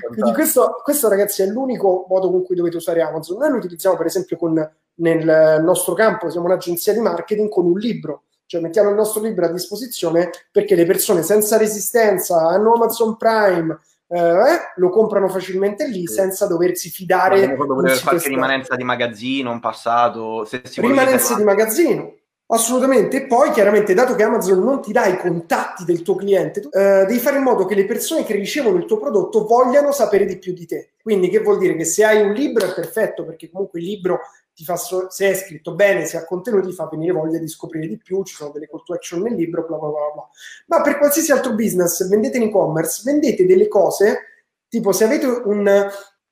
Quindi 0.09 0.33
questo, 0.33 0.81
questo, 0.83 1.09
ragazzi, 1.09 1.43
è 1.43 1.47
l'unico 1.47 2.07
modo 2.09 2.31
con 2.31 2.45
cui 2.45 2.57
dovete 2.57 2.77
usare 2.77 3.03
Amazon. 3.03 3.39
Noi 3.39 3.51
lo 3.51 3.57
utilizziamo, 3.57 3.97
per 3.97 4.07
esempio, 4.07 4.39
con, 4.39 4.55
nel 4.95 5.63
nostro 5.63 5.93
campo, 5.93 6.31
siamo 6.31 6.47
un'agenzia 6.47 6.95
di 6.95 7.01
marketing 7.01 7.51
con 7.51 7.67
un 7.67 7.79
libro 7.79 8.23
cioè 8.53 8.61
mettiamo 8.61 8.91
il 8.91 8.97
nostro 8.97 9.23
libro 9.23 9.47
a 9.47 9.51
disposizione 9.51 10.29
perché 10.51 10.75
le 10.75 10.85
persone 10.85 11.23
senza 11.23 11.57
resistenza 11.57 12.49
hanno 12.49 12.75
Amazon 12.75 13.17
Prime, 13.17 13.79
eh, 14.09 14.45
lo 14.77 14.91
comprano 14.91 15.27
facilmente 15.29 15.89
lì 15.89 16.07
sì. 16.07 16.13
senza 16.13 16.47
doversi 16.47 16.91
fidare. 16.91 17.57
Dover 17.57 17.93
fare 17.93 18.03
qualche 18.03 18.29
rimanenza 18.29 18.77
di 18.77 18.85
magazzino, 18.85 19.51
un 19.51 19.59
passato. 19.59 20.45
Se 20.45 20.61
si 20.65 20.83
rimanenza 20.83 21.35
di 21.35 21.45
magazzino. 21.45 22.15
Assolutamente, 22.53 23.17
e 23.17 23.27
poi 23.27 23.51
chiaramente, 23.51 23.95
dato 23.95 24.15
che 24.15 24.25
Amazon 24.25 24.63
non 24.63 24.83
ti 24.83 24.93
dà 24.93 25.07
i 25.07 25.17
contatti 25.17 25.87
del 25.87 26.03
tuo 26.03 26.17
cliente, 26.17 26.61
eh, 26.61 27.07
devi 27.07 27.19
fare 27.19 27.39
in 27.39 27.45
modo 27.45 27.65
che 27.65 27.75
le 27.75 27.87
persone 27.87 28.25
che 28.25 28.35
ricevono 28.35 28.77
il 28.77 28.85
tuo 28.85 28.99
prodotto 28.99 29.47
vogliano 29.47 29.91
sapere 29.91 30.27
di 30.27 30.37
più 30.37 30.53
di 30.53 30.67
te. 30.67 30.93
Quindi, 31.03 31.31
che 31.31 31.41
vuol 31.41 31.57
dire? 31.57 31.75
Che 31.77 31.87
se 31.87 32.05
hai 32.05 32.21
un 32.21 32.33
libro 32.33 32.67
è 32.67 32.75
perfetto, 32.75 33.25
perché 33.25 33.49
comunque 33.51 33.81
il 33.81 33.87
libro 33.87 34.21
ti 34.55 34.65
fa 34.65 34.77
so- 34.77 35.09
se 35.09 35.31
è 35.31 35.35
scritto 35.35 35.75
bene, 35.75 36.05
se 36.05 36.19
ha 36.19 36.27
contenuti, 36.27 36.69
ti 36.69 36.75
fa 36.75 36.89
venire 36.93 37.13
voglia 37.13 37.39
di 37.39 37.49
scoprire 37.49 37.87
di 37.87 37.97
più, 37.97 38.23
ci 38.23 38.35
sono 38.35 38.51
delle 38.51 38.69
call 38.69 38.83
to 38.85 38.93
action 38.93 39.23
nel 39.23 39.35
libro, 39.35 39.65
bla 39.67 39.79
bla 39.79 39.89
bla 39.89 40.11
bla. 40.13 40.29
Ma 40.67 40.83
per 40.83 40.99
qualsiasi 40.99 41.33
altro 41.33 41.55
business, 41.55 42.07
vendete 42.07 42.37
in 42.37 42.43
e-commerce, 42.43 43.01
vendete 43.03 43.47
delle 43.47 43.67
cose, 43.67 44.27
tipo 44.69 44.93
se 44.93 45.05
avete 45.05 45.25
un 45.25 45.91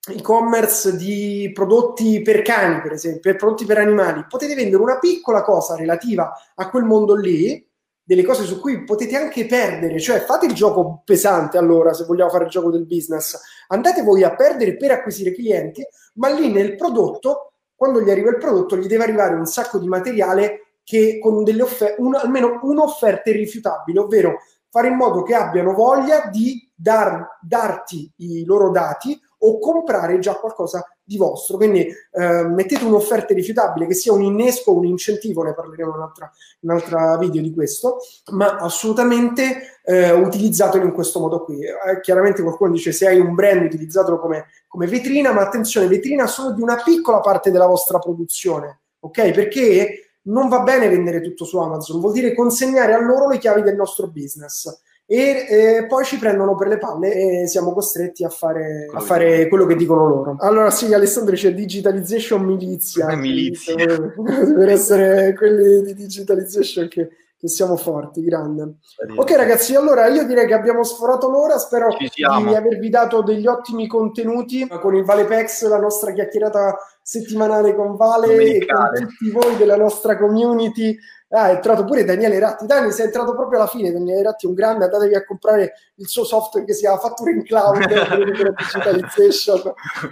e-commerce 0.08 0.96
di 0.96 1.50
prodotti 1.52 2.22
per 2.22 2.42
cani, 2.42 2.80
per 2.80 2.92
esempio, 2.92 3.20
per 3.20 3.36
prodotti 3.36 3.66
per 3.66 3.78
animali, 3.78 4.24
potete 4.28 4.54
vendere 4.54 4.82
una 4.82 4.98
piccola 4.98 5.42
cosa 5.42 5.76
relativa 5.76 6.32
a 6.54 6.70
quel 6.70 6.84
mondo 6.84 7.14
lì, 7.14 7.66
delle 8.02 8.24
cose 8.24 8.44
su 8.44 8.58
cui 8.58 8.82
potete 8.84 9.16
anche 9.16 9.46
perdere, 9.46 10.00
cioè 10.00 10.20
fate 10.20 10.46
il 10.46 10.54
gioco 10.54 11.02
pesante 11.04 11.58
allora, 11.58 11.92
se 11.92 12.04
vogliamo 12.04 12.30
fare 12.30 12.44
il 12.44 12.50
gioco 12.50 12.70
del 12.70 12.86
business, 12.86 13.38
andate 13.68 14.02
voi 14.02 14.24
a 14.24 14.34
perdere 14.34 14.76
per 14.76 14.90
acquisire 14.90 15.32
clienti, 15.32 15.86
ma 16.14 16.28
lì 16.28 16.50
nel 16.50 16.74
prodotto 16.74 17.52
quando 17.80 18.02
gli 18.02 18.10
arriva 18.10 18.30
il 18.30 18.38
prodotto 18.38 18.76
gli 18.76 18.86
deve 18.86 19.04
arrivare 19.04 19.34
un 19.34 19.46
sacco 19.46 19.78
di 19.78 19.86
materiale 19.86 20.74
che 20.82 21.18
con 21.18 21.44
delle 21.44 21.62
offerte, 21.62 22.00
un, 22.00 22.14
almeno 22.14 22.58
un'offerta 22.62 23.30
irrifiutabile, 23.30 24.00
ovvero 24.00 24.38
fare 24.68 24.88
in 24.88 24.96
modo 24.96 25.22
che 25.22 25.34
abbiano 25.34 25.72
voglia 25.72 26.28
di 26.30 26.68
dar, 26.74 27.38
darti 27.40 28.12
i 28.16 28.44
loro 28.44 28.70
dati 28.70 29.18
o 29.42 29.58
comprare 29.58 30.18
già 30.18 30.34
qualcosa 30.34 30.84
di 31.02 31.16
vostro. 31.16 31.56
Quindi 31.56 31.86
eh, 31.86 32.44
mettete 32.44 32.84
un'offerta 32.84 33.34
rifiutabile 33.34 33.86
che 33.86 33.94
sia 33.94 34.12
un 34.12 34.22
innesco 34.22 34.70
o 34.70 34.76
un 34.76 34.86
incentivo, 34.86 35.42
ne 35.42 35.54
parleremo 35.54 35.90
in 35.90 35.96
un'altra, 35.96 36.30
in 36.60 36.70
un'altra 36.70 37.16
video 37.18 37.42
di 37.42 37.52
questo, 37.52 37.98
ma 38.32 38.56
assolutamente 38.56 39.80
eh, 39.84 40.12
utilizzatelo 40.12 40.84
in 40.84 40.92
questo 40.92 41.20
modo 41.20 41.44
qui. 41.44 41.64
Eh, 41.64 42.00
chiaramente 42.00 42.42
qualcuno 42.42 42.72
dice 42.72 42.92
se 42.92 43.06
hai 43.06 43.18
un 43.18 43.34
brand 43.34 43.62
utilizzatelo 43.62 44.18
come, 44.18 44.46
come 44.68 44.86
vetrina, 44.86 45.32
ma 45.32 45.42
attenzione, 45.42 45.86
vetrina 45.86 46.26
solo 46.26 46.52
di 46.52 46.62
una 46.62 46.80
piccola 46.82 47.20
parte 47.20 47.50
della 47.50 47.66
vostra 47.66 47.98
produzione, 47.98 48.80
ok? 49.00 49.30
Perché 49.32 50.12
non 50.22 50.48
va 50.48 50.60
bene 50.60 50.88
vendere 50.88 51.22
tutto 51.22 51.44
su 51.44 51.58
Amazon, 51.58 52.00
vuol 52.00 52.12
dire 52.12 52.34
consegnare 52.34 52.92
a 52.92 53.00
loro 53.00 53.28
le 53.28 53.38
chiavi 53.38 53.62
del 53.62 53.74
nostro 53.74 54.08
business. 54.08 54.82
E 55.12 55.44
eh, 55.48 55.86
poi 55.88 56.04
ci 56.04 56.20
prendono 56.20 56.54
per 56.54 56.68
le 56.68 56.78
palle 56.78 57.12
e 57.42 57.46
siamo 57.48 57.72
costretti 57.72 58.22
a 58.22 58.28
fare, 58.28 58.86
a 58.94 59.00
fare 59.00 59.48
quello 59.48 59.66
che 59.66 59.74
dicono 59.74 60.06
loro. 60.06 60.36
Allora, 60.38 60.70
sì, 60.70 60.94
Alessandro 60.94 61.34
c'è 61.34 61.52
digitalization 61.52 62.44
milizia. 62.44 63.08
milizia. 63.18 63.74
per 63.74 64.68
essere 64.68 65.34
quelli 65.34 65.82
di 65.82 65.94
digitalization 65.94 66.86
che, 66.86 67.08
che 67.36 67.48
siamo 67.48 67.76
forti, 67.76 68.22
grande. 68.22 68.74
Ok 69.16 69.32
ragazzi, 69.32 69.74
allora 69.74 70.06
io 70.06 70.24
direi 70.24 70.46
che 70.46 70.54
abbiamo 70.54 70.84
sforato 70.84 71.28
l'ora, 71.28 71.58
spero 71.58 71.88
di 71.98 72.22
avervi 72.22 72.88
dato 72.88 73.22
degli 73.22 73.48
ottimi 73.48 73.88
contenuti 73.88 74.64
con 74.68 74.94
il 74.94 75.02
Valepex, 75.02 75.66
la 75.66 75.80
nostra 75.80 76.12
chiacchierata 76.12 76.76
settimanale 77.02 77.74
con 77.74 77.96
Vale 77.96 78.28
Domenicale. 78.28 78.96
e 78.96 79.00
con 79.00 79.08
tutti 79.08 79.30
voi 79.30 79.56
della 79.56 79.76
nostra 79.76 80.16
community. 80.16 80.96
Ah, 81.32 81.50
è 81.50 81.54
entrato 81.54 81.84
pure 81.84 82.04
Daniele 82.04 82.38
Ratti. 82.38 82.66
Dani, 82.66 82.90
sei 82.90 83.06
entrato 83.06 83.34
proprio 83.34 83.58
alla 83.58 83.68
fine. 83.68 83.92
Daniele 83.92 84.22
Ratti 84.22 84.46
è 84.46 84.48
un 84.48 84.54
grande, 84.54 84.84
andatevi 84.84 85.14
a 85.14 85.24
comprare 85.24 85.74
il 85.96 86.08
suo 86.08 86.24
software 86.24 86.66
che 86.66 86.72
si 86.72 86.80
chiama 86.80 86.98
Fattura 86.98 87.30
in 87.30 87.44
Cloud 87.44 87.86
per 87.88 88.54
digitalization. 88.54 89.60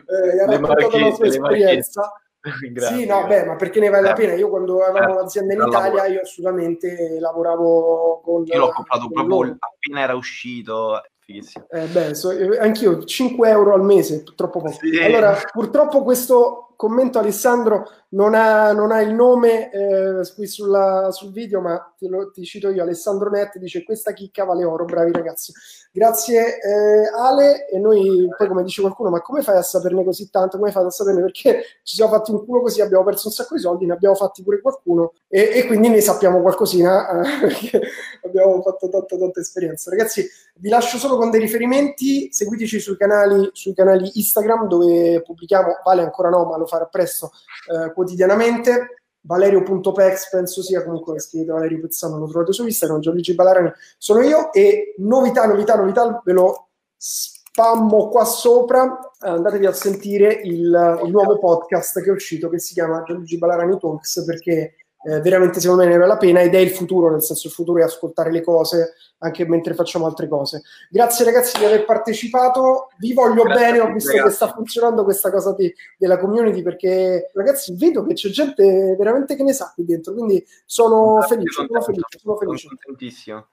Eh, 0.07 0.43
ha 0.43 0.47
raccontato 0.47 0.99
la 0.99 1.13
sua 1.13 1.27
esperienza. 1.27 2.13
Grazie, 2.71 2.97
sì, 2.97 3.07
no, 3.07 3.27
beh, 3.27 3.45
ma 3.45 3.57
perché 3.57 3.81
ne 3.81 3.89
vale 3.89 4.07
eh, 4.07 4.11
la 4.11 4.15
pena? 4.15 4.33
Io 4.35 4.49
quando 4.49 4.83
avevamo 4.83 5.19
eh, 5.19 5.23
l'azienda 5.23 5.55
in 5.55 5.65
Italia, 5.67 6.07
io 6.07 6.21
assolutamente 6.21 7.19
lavoravo 7.19 8.21
con... 8.23 8.45
Io 8.47 8.59
l'ho 8.59 8.71
comprato 8.71 9.09
proprio 9.11 9.43
loro. 9.43 9.57
appena 9.59 10.01
era 10.01 10.15
uscito, 10.15 11.01
eh 11.31 11.87
beh, 11.87 12.15
so, 12.15 12.31
anch'io 12.59 13.05
5 13.05 13.51
euro 13.51 13.75
al 13.75 13.83
mese, 13.83 14.23
troppo 14.35 14.63
poco. 14.63 14.79
Sì. 14.81 14.99
Allora, 14.99 15.39
purtroppo 15.53 16.03
questo 16.03 16.68
commento 16.79 17.19
Alessandro 17.19 17.91
non 18.11 18.35
ha, 18.35 18.71
non 18.71 18.93
ha 18.93 19.01
il 19.01 19.13
nome 19.13 19.69
eh, 19.73 20.21
qui 20.37 20.47
sulla, 20.47 21.11
sul 21.11 21.33
video, 21.33 21.61
ma 21.61 21.93
te 21.99 22.07
lo, 22.07 22.31
ti 22.31 22.45
cito 22.45 22.71
io. 22.71 22.83
Alessandro 22.83 23.29
Net 23.31 23.59
dice: 23.59 23.83
Questa 23.83 24.13
chicca 24.13 24.45
vale 24.45 24.65
oro, 24.65 24.85
bravi 24.85 25.11
ragazzi. 25.11 25.53
Grazie 25.91 26.61
eh, 26.61 27.11
Ale. 27.15 27.67
E 27.69 27.81
noi 27.81 28.29
poi, 28.37 28.47
come 28.47 28.63
dice 28.63 28.81
qualcuno, 28.81 29.11
ma 29.11 29.21
come 29.21 29.43
fai 29.43 29.57
a 29.57 29.63
saperne 29.63 30.05
così 30.05 30.31
tanto? 30.31 30.57
Come 30.57 30.71
fai 30.71 30.85
a 30.85 30.91
saperne? 30.91 31.21
Perché 31.21 31.63
ci 31.83 31.97
siamo 31.97 32.13
fatti 32.13 32.31
un 32.31 32.45
culo 32.45 32.61
così, 32.61 32.81
abbiamo 32.81 33.03
perso 33.03 33.27
un 33.27 33.35
sacco 33.35 33.57
di 33.57 33.61
soldi, 33.61 33.85
ne 33.85 33.95
abbiamo 33.95 34.15
fatti 34.15 34.45
pure 34.45 34.61
qualcuno 34.61 35.15
e, 35.27 35.51
e 35.53 35.67
quindi 35.67 35.89
ne 35.89 36.01
sappiamo 36.01 36.41
qualcosina 36.41 37.09
eh, 37.11 37.41
perché 37.43 37.81
abbiamo 38.23 38.63
fatto 38.63 38.89
tanta, 38.89 39.19
tanta 39.19 39.41
esperienza. 39.41 39.91
Ragazzi, 39.91 40.25
vi 40.55 40.69
lascio 40.69 40.97
solo 40.97 41.17
con 41.17 41.31
dei 41.31 41.41
riferimenti. 41.41 42.29
Seguiteci 42.31 42.79
sui 42.79 42.97
canali, 42.97 43.51
sui 43.53 43.75
canali 43.75 44.11
Instagram 44.15 44.69
dove 44.69 45.23
pubblichiamo, 45.23 45.81
vale 45.85 46.03
ancora 46.03 46.29
no, 46.29 46.45
ma 46.45 46.57
lo 46.57 46.67
farà 46.69 46.85
presto 46.85 47.33
eh, 47.73 47.93
quotidianamente. 47.93 48.93
Valerio.pex 49.21 50.31
penso 50.31 50.63
sia 50.63 50.85
comunque 50.85 51.19
scrivete 51.19 51.51
Valerio 51.51 51.81
Pezzano 51.81 52.19
lo 52.19 52.29
trovate 52.29 52.53
su 52.53 52.65
Instagram 52.65 53.01
Gianluigi 53.01 53.35
Balarani 53.35 53.73
sono 53.99 54.21
io 54.23 54.53
e 54.53 54.95
novità 54.99 55.45
novità 55.45 55.75
novità 55.75 56.23
ve 56.25 56.33
lo 56.33 56.69
spammo 56.97 58.09
qua 58.09 58.25
sopra 58.25 59.13
andatevi 59.19 59.67
a 59.67 59.73
sentire 59.73 60.33
il, 60.33 61.01
il 61.05 61.11
nuovo 61.11 61.39
podcast 61.39 62.01
che 62.01 62.09
è 62.09 62.13
uscito 62.13 62.49
che 62.49 62.61
si 62.61 62.75
chiama 62.75 63.03
Gianluigi 63.03 63.39
Balarani 63.39 63.77
Talks 63.77 64.25
perché 64.25 64.75
eh, 65.05 65.21
veramente 65.21 65.61
secondo 65.61 65.85
me 65.85 65.89
ne 65.89 65.97
vale 65.97 66.09
la 66.09 66.17
pena 66.17 66.41
ed 66.41 66.55
è 66.55 66.59
il 66.59 66.71
futuro, 66.71 67.11
nel 67.11 67.23
senso 67.23 67.47
il 67.47 67.53
futuro 67.53 67.81
è 67.81 67.85
ascoltare 67.85 68.33
le 68.33 68.43
cose 68.43 68.95
anche 69.19 69.47
mentre 69.47 69.75
facciamo 69.75 70.07
altre 70.07 70.29
cose. 70.29 70.63
Grazie 70.91 71.25
ragazzi 71.25 71.59
di 71.59 71.65
aver 71.65 71.85
partecipato, 71.85 72.89
vi 72.99 73.13
voglio 73.13 73.43
Grazie 73.43 73.65
bene, 73.65 73.81
ho 73.81 73.93
visto 73.93 74.11
ragazzi. 74.11 74.29
che 74.29 74.35
sta 74.35 74.53
funzionando 74.53 75.05
questa 75.05 75.31
cosa 75.31 75.55
di, 75.55 75.73
della 75.97 76.19
community 76.19 76.63
perché 76.63 77.31
ragazzi 77.35 77.75
vedo 77.77 78.05
che 78.05 78.15
c'è 78.15 78.29
gente 78.31 78.97
veramente 78.99 79.37
che 79.37 79.43
ne 79.43 79.53
sa 79.53 79.71
qui 79.75 79.85
dentro, 79.85 80.13
quindi 80.15 80.45
sono 80.65 81.21
felice, 81.23 81.67
sono 81.67 81.81
felice, 81.81 82.19
sono 82.19 82.37
felice. 82.37 82.69
Sono 83.13 83.49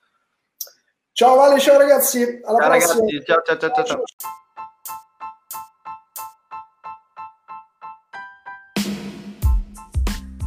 Ciao 1.11 1.37
Vale, 1.37 1.59
ciao 1.59 1.77
ragazzi, 1.77 2.41
alla 2.43 2.59
ciao, 2.59 2.69
prossima. 2.69 2.93
Ragazzi, 2.93 3.23
ciao 3.23 3.41
ciao 3.45 3.57
ciao. 3.57 3.71
ciao. 3.71 3.85
ciao. 3.85 4.43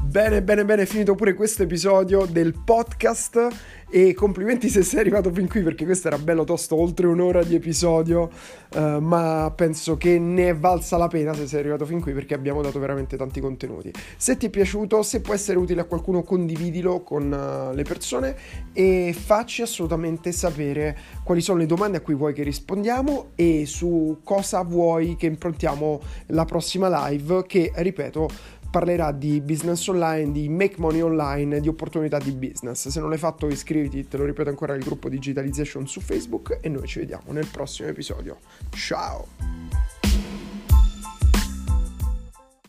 Bene, 0.08 0.40
bene, 0.40 0.64
bene, 0.64 0.86
finito 0.86 1.14
pure 1.14 1.34
questo 1.34 1.64
episodio 1.64 2.24
del 2.24 2.54
podcast 2.64 3.76
e 3.90 4.14
complimenti 4.14 4.70
se 4.70 4.82
sei 4.82 5.00
arrivato 5.00 5.30
fin 5.30 5.48
qui 5.48 5.62
perché 5.62 5.84
questo 5.84 6.08
era 6.08 6.16
bello 6.16 6.44
tosto, 6.44 6.80
oltre 6.80 7.06
un'ora 7.06 7.42
di 7.42 7.54
episodio, 7.54 8.30
uh, 8.74 9.00
ma 9.00 9.52
penso 9.54 9.98
che 9.98 10.18
ne 10.18 10.48
è 10.48 10.56
valsa 10.56 10.96
la 10.96 11.08
pena 11.08 11.34
se 11.34 11.46
sei 11.46 11.60
arrivato 11.60 11.84
fin 11.84 12.00
qui 12.00 12.14
perché 12.14 12.32
abbiamo 12.32 12.62
dato 12.62 12.78
veramente 12.78 13.18
tanti 13.18 13.40
contenuti. 13.40 13.92
Se 14.16 14.38
ti 14.38 14.46
è 14.46 14.50
piaciuto, 14.50 15.02
se 15.02 15.20
può 15.20 15.34
essere 15.34 15.58
utile 15.58 15.82
a 15.82 15.84
qualcuno, 15.84 16.22
condividilo 16.22 17.02
con 17.02 17.30
uh, 17.30 17.74
le 17.74 17.82
persone 17.82 18.34
e 18.72 19.14
facci 19.14 19.60
assolutamente 19.60 20.32
sapere 20.32 20.96
quali 21.22 21.42
sono 21.42 21.58
le 21.58 21.66
domande 21.66 21.98
a 21.98 22.00
cui 22.00 22.14
vuoi 22.14 22.32
che 22.32 22.42
rispondiamo 22.42 23.32
e 23.34 23.64
su 23.66 24.20
cosa 24.24 24.62
vuoi 24.62 25.16
che 25.16 25.26
improntiamo 25.26 26.00
la 26.28 26.46
prossima 26.46 27.08
live 27.08 27.44
che, 27.46 27.72
ripeto, 27.74 28.56
parlerà 28.70 29.12
di 29.12 29.40
business 29.40 29.86
online, 29.88 30.32
di 30.32 30.48
make 30.48 30.76
money 30.78 31.00
online, 31.00 31.60
di 31.60 31.68
opportunità 31.68 32.18
di 32.18 32.32
business. 32.32 32.88
Se 32.88 33.00
non 33.00 33.08
l'hai 33.08 33.18
fatto 33.18 33.46
iscriviti, 33.46 34.06
te 34.06 34.16
lo 34.16 34.24
ripeto 34.24 34.48
ancora, 34.48 34.74
al 34.74 34.80
gruppo 34.80 35.08
Digitalization 35.08 35.86
su 35.86 36.00
Facebook 36.00 36.58
e 36.60 36.68
noi 36.68 36.86
ci 36.86 36.98
vediamo 37.00 37.32
nel 37.32 37.46
prossimo 37.46 37.88
episodio. 37.88 38.38
Ciao! 38.70 39.97